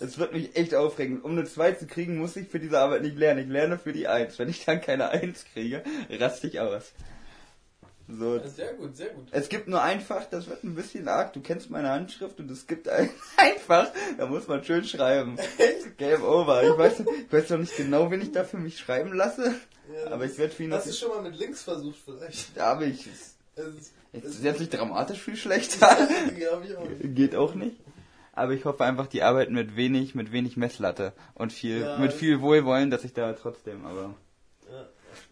Es 0.00 0.18
wird 0.18 0.32
mich 0.32 0.56
echt 0.56 0.74
aufregen. 0.74 1.20
Um 1.20 1.32
eine 1.32 1.44
2 1.44 1.72
zu 1.72 1.86
kriegen, 1.86 2.16
muss 2.16 2.36
ich 2.36 2.48
für 2.48 2.60
diese 2.60 2.78
Arbeit 2.78 3.02
nicht 3.02 3.16
lernen. 3.16 3.40
Ich 3.40 3.48
lerne 3.48 3.78
für 3.78 3.92
die 3.92 4.08
1. 4.08 4.38
Wenn 4.38 4.48
ich 4.48 4.64
dann 4.64 4.80
keine 4.80 5.10
1 5.10 5.44
kriege, 5.52 5.82
raste 6.10 6.46
ich 6.46 6.60
aus. 6.60 6.92
So. 8.10 8.36
Ja, 8.36 8.48
sehr 8.48 8.72
gut, 8.74 8.96
sehr 8.96 9.10
gut. 9.10 9.26
Es 9.32 9.48
gibt 9.50 9.68
nur 9.68 9.82
einfach, 9.82 10.24
das 10.30 10.48
wird 10.48 10.64
ein 10.64 10.74
bisschen 10.74 11.08
arg, 11.08 11.32
du 11.34 11.40
kennst 11.40 11.68
meine 11.68 11.90
Handschrift 11.90 12.40
und 12.40 12.50
es 12.50 12.66
gibt 12.66 12.88
ein, 12.88 13.10
einfach, 13.36 13.90
da 14.16 14.26
muss 14.26 14.48
man 14.48 14.64
schön 14.64 14.84
schreiben. 14.84 15.36
Game 15.98 16.22
over. 16.22 16.62
Ich 16.62 16.78
weiß, 16.78 17.00
ich 17.00 17.32
weiß 17.32 17.50
noch 17.50 17.58
nicht 17.58 17.76
genau, 17.76 18.10
wen 18.10 18.22
ich 18.22 18.32
da 18.32 18.44
für 18.44 18.56
mich 18.56 18.78
schreiben 18.78 19.12
lasse, 19.12 19.54
Ja, 19.94 20.12
aber 20.12 20.24
ich 20.24 20.38
werde 20.38 20.62
ihn 20.62 20.72
Hast 20.72 20.86
du 20.88 20.92
schon 20.92 21.10
mal 21.10 21.22
mit 21.22 21.38
links 21.38 21.62
versucht, 21.62 21.98
vielleicht? 22.04 22.56
da 22.56 22.66
habe 22.66 22.86
ich, 22.86 23.06
es 23.06 23.34
Es 23.56 24.24
ist- 24.24 24.42
jetzt 24.42 24.60
nicht 24.60 24.72
dramatisch 24.72 25.20
viel 25.20 25.36
schlechter. 25.36 26.08
Ich 26.36 26.48
auch 26.48 26.60
nicht. 26.60 26.74
Geht 27.14 27.34
auch 27.36 27.54
nicht. 27.54 27.76
aber 28.32 28.52
ich 28.52 28.64
hoffe 28.64 28.84
einfach, 28.84 29.06
die 29.08 29.22
arbeiten 29.22 29.52
mit 29.52 29.76
wenig, 29.76 30.14
mit 30.14 30.32
wenig 30.32 30.56
Messlatte 30.56 31.12
und 31.34 31.52
viel, 31.52 31.80
Ja, 31.82 31.98
mit 31.98 32.12
viel 32.14 32.40
Wohlwollen, 32.40 32.90
dass 32.90 33.04
ich 33.04 33.12
da 33.12 33.32
trotzdem, 33.34 33.84
aber. 33.84 34.14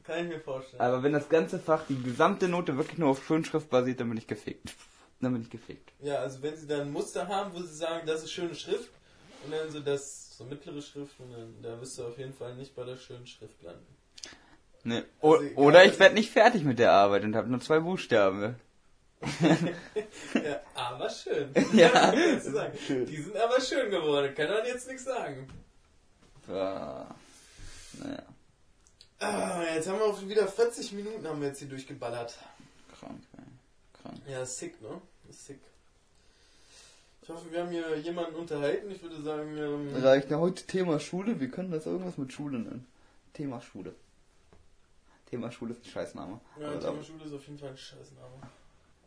Ja, 0.06 0.14
kann 0.14 0.24
ich 0.24 0.32
mir 0.34 0.40
vorstellen. 0.40 0.80
Aber 0.80 1.02
wenn 1.02 1.12
das 1.12 1.28
ganze 1.28 1.58
Fach, 1.58 1.82
die 1.88 2.00
gesamte 2.02 2.48
Note 2.48 2.76
wirklich 2.76 2.98
nur 2.98 3.10
auf 3.10 3.24
Schönschrift 3.24 3.70
basiert, 3.70 4.00
dann 4.00 4.08
bin 4.08 4.18
ich 4.18 4.26
gefickt. 4.26 4.74
Dann 5.20 5.32
bin 5.32 5.40
ich 5.40 5.48
gefickt. 5.48 5.92
Ja, 6.00 6.16
also 6.16 6.42
wenn 6.42 6.54
sie 6.58 6.66
dann 6.66 6.82
ein 6.82 6.92
Muster 6.92 7.26
haben, 7.26 7.54
wo 7.54 7.62
sie 7.62 7.74
sagen, 7.74 8.06
das 8.06 8.22
ist 8.22 8.32
schöne 8.32 8.54
Schrift, 8.54 8.90
und 9.42 9.50
dann 9.50 9.70
so 9.70 9.80
das, 9.80 10.36
so 10.36 10.44
mittlere 10.44 10.82
Schrift, 10.82 11.18
und 11.18 11.32
dann, 11.32 11.54
da 11.62 11.80
wirst 11.80 11.98
du 11.98 12.04
auf 12.04 12.18
jeden 12.18 12.34
Fall 12.34 12.54
nicht 12.54 12.76
bei 12.76 12.84
der 12.84 12.98
schönen 12.98 13.26
Schrift 13.26 13.62
landen. 13.62 13.96
Ne. 14.84 15.04
O 15.22 15.36
Also 15.36 15.54
oder 15.56 15.86
ich 15.86 15.98
werde 15.98 16.14
nicht 16.16 16.30
fertig 16.30 16.64
mit 16.64 16.78
der 16.78 16.92
Arbeit 16.92 17.24
und 17.24 17.34
habe 17.34 17.48
nur 17.48 17.60
zwei 17.60 17.80
Buchstaben. 17.80 18.56
Ja, 20.34 20.60
aber 20.74 21.08
schön. 21.08 21.50
Ja. 21.72 22.12
Die 22.12 23.16
sind 23.16 23.36
aber 23.36 23.60
schön 23.60 23.90
geworden, 23.90 24.34
kann 24.34 24.50
man 24.50 24.66
jetzt 24.66 24.86
nichts 24.86 25.04
sagen. 25.04 25.48
Ah, 26.48 27.06
naja, 27.98 28.22
Ah, 29.18 29.62
jetzt 29.74 29.88
haben 29.88 29.98
wir 29.98 30.06
auch 30.06 30.20
wieder 30.28 30.46
40 30.46 30.92
Minuten 30.92 31.26
haben 31.26 31.40
wir 31.40 31.48
jetzt 31.48 31.58
hier 31.60 31.68
durchgeballert. 31.68 32.36
krank, 32.98 33.20
ey. 33.38 33.44
Krank. 34.02 34.20
Ja, 34.28 34.44
sick, 34.44 34.80
ne? 34.82 35.00
Sick. 35.30 35.60
Ich 37.22 37.28
hoffe, 37.28 37.50
wir 37.50 37.62
haben 37.62 37.70
hier 37.70 37.96
jemanden 37.98 38.36
unterhalten. 38.36 38.90
Ich 38.90 39.02
würde 39.02 39.20
sagen, 39.22 39.56
ähm, 39.56 39.90
Reicht 39.96 40.30
ja 40.30 40.38
heute 40.38 40.64
Thema 40.64 41.00
Schule? 41.00 41.40
Wir 41.40 41.50
können 41.50 41.70
das 41.70 41.86
irgendwas 41.86 42.18
mit 42.18 42.32
Schule 42.32 42.58
nennen. 42.58 42.86
Thema 43.32 43.60
Schule. 43.60 43.94
Thema 45.30 45.50
Schule 45.50 45.72
ist 45.72 45.84
ein 45.84 45.90
Scheißname. 45.90 46.40
ja, 46.60 46.68
Aber 46.68 46.80
Thema 46.80 47.02
Schule 47.02 47.24
ist 47.24 47.32
auf 47.32 47.44
jeden 47.46 47.58
Fall 47.58 47.70
ein 47.70 47.76
Scheißname. 47.76 48.30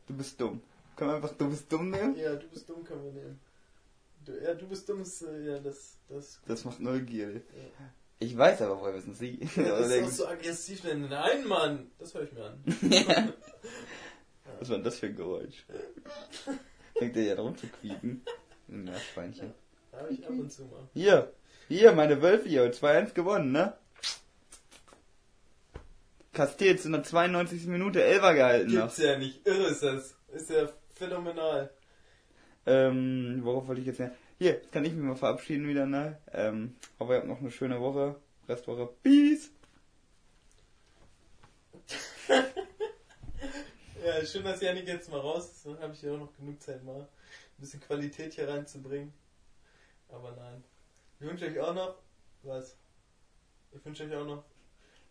Du 0.07 0.14
bist 0.18 0.41
dumm. 0.41 0.62
Können 0.97 1.12
wir 1.12 1.16
einfach 1.16 1.34
du 1.38 1.49
bist 1.49 1.72
dumm 1.72 1.91
nehmen? 1.91 2.18
Ja, 2.18 2.36
du 2.36 2.47
bist 2.47 2.68
dumm, 2.68 2.84
können 2.84 3.05
wir 3.05 3.12
nehmen. 3.14 3.39
Du, 4.26 4.34
ja, 4.34 4.53
du 4.53 4.68
bist 4.68 4.89
dumm, 4.89 5.01
ist, 5.01 5.22
äh, 5.22 5.51
ja, 5.53 5.60
das, 5.60 5.93
das, 6.10 6.39
Das 6.45 6.66
macht 6.66 6.82
neugierig. 6.82 7.43
Ja. 7.55 7.86
Ich 8.22 8.38
weiß 8.38 8.61
aber, 8.63 8.82
woher 8.82 8.95
wissen 8.95 9.13
Sie? 9.13 9.39
ja, 9.55 9.63
das 9.80 9.89
ist 9.89 10.17
so 10.17 10.28
aggressiv, 10.28 10.82
denn 10.82 11.07
nein, 11.07 11.47
Mann, 11.47 11.89
das 11.97 12.13
höre 12.13 12.24
ich 12.24 12.34
mir 12.34 12.43
an. 12.45 12.63
Was 14.59 14.70
war 14.70 14.76
denn 14.76 14.84
das 14.84 14.99
für 14.99 15.05
ein 15.05 15.15
Geräusch? 15.15 15.65
Fängt 16.97 17.15
der 17.15 17.24
ja 17.24 17.36
drum 17.36 17.57
zu 17.57 17.67
quieken? 17.67 18.22
Ein 18.67 18.84
Meerschweinchen. 18.84 19.53
Da 19.91 19.99
habe 19.99 20.13
ich 20.13 20.26
ab 20.26 20.32
und 20.32 20.51
zu 20.51 20.63
mal. 20.63 20.89
Hier, 20.93 21.32
hier, 21.70 21.93
meine 21.93 22.22
Wölfe 22.22 22.49
hier, 22.49 22.74
2-1 22.74 23.13
gewonnen, 23.13 23.53
ne? 23.53 23.74
Castells 26.34 26.86
in 26.86 26.91
der 26.91 27.03
92. 27.03 27.67
Minute 27.67 28.03
Elfer 28.03 28.34
gehalten 28.34 28.74
noch. 28.74 28.82
Gibt's 28.84 28.97
ja 28.97 29.17
nicht, 29.17 29.47
irre 29.47 29.67
ist 29.67 29.82
das. 29.82 30.15
Ist 30.34 30.49
ja 30.49 30.70
phänomenal. 30.93 31.70
Ähm, 32.65 33.39
worauf 33.43 33.67
wollte 33.67 33.82
ich 33.82 33.88
jetzt 33.88 33.99
her? 33.99 34.11
Hier, 34.40 34.52
jetzt 34.52 34.72
kann 34.72 34.86
ich 34.86 34.94
mich 34.94 35.04
mal 35.04 35.18
verabschieden 35.18 35.68
wieder, 35.68 35.86
ne? 35.86 36.18
Ähm, 36.32 36.78
hoffe, 36.98 37.12
ihr 37.12 37.18
habt 37.18 37.28
noch 37.28 37.42
eine 37.42 37.52
schöne 37.52 37.82
Woche. 37.82 38.16
Restwoche. 38.48 38.90
Peace! 39.04 39.52
Ja, 44.02 44.26
schön, 44.26 44.46
dass 44.46 44.62
Janik 44.62 44.88
jetzt 44.88 45.12
mal 45.12 45.20
raus 45.20 45.52
ist. 45.52 45.66
Dann 45.66 45.78
habe 45.82 45.94
ich 45.94 46.02
ja 46.02 46.14
auch 46.14 46.20
noch 46.20 46.34
genug 46.38 46.62
Zeit, 46.62 46.82
mal 46.86 47.02
ein 47.02 47.08
bisschen 47.58 47.82
Qualität 47.82 48.34
hier 48.34 48.48
reinzubringen. 48.48 49.14
Aber 50.08 50.32
nein. 50.32 50.64
Ich 51.20 51.28
wünsche 51.28 51.46
euch 51.46 51.60
auch 51.60 51.74
noch, 51.74 51.96
was? 52.44 52.78
Ich 53.74 53.84
wünsche 53.84 54.06
euch 54.06 54.16
auch 54.16 54.26
noch 54.26 54.46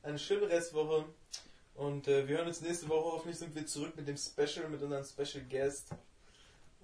eine 0.02 0.18
schöne 0.18 0.48
Restwoche. 0.48 1.04
Und 1.74 2.08
äh, 2.08 2.26
wir 2.26 2.38
hören 2.38 2.48
uns 2.48 2.62
nächste 2.62 2.88
Woche. 2.88 3.12
Hoffentlich 3.12 3.38
sind 3.38 3.54
wir 3.54 3.66
zurück 3.66 3.94
mit 3.94 4.08
dem 4.08 4.16
Special, 4.16 4.70
mit 4.70 4.80
unserem 4.80 5.04
Special 5.04 5.44
Guest. 5.44 5.90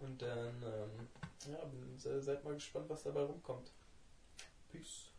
Und 0.03 0.21
dann, 0.21 0.63
ähm, 0.63 1.09
ja, 1.47 2.21
seid 2.21 2.45
mal 2.45 2.55
gespannt, 2.55 2.89
was 2.89 3.03
dabei 3.03 3.23
rumkommt. 3.23 3.71
Peace. 4.69 5.14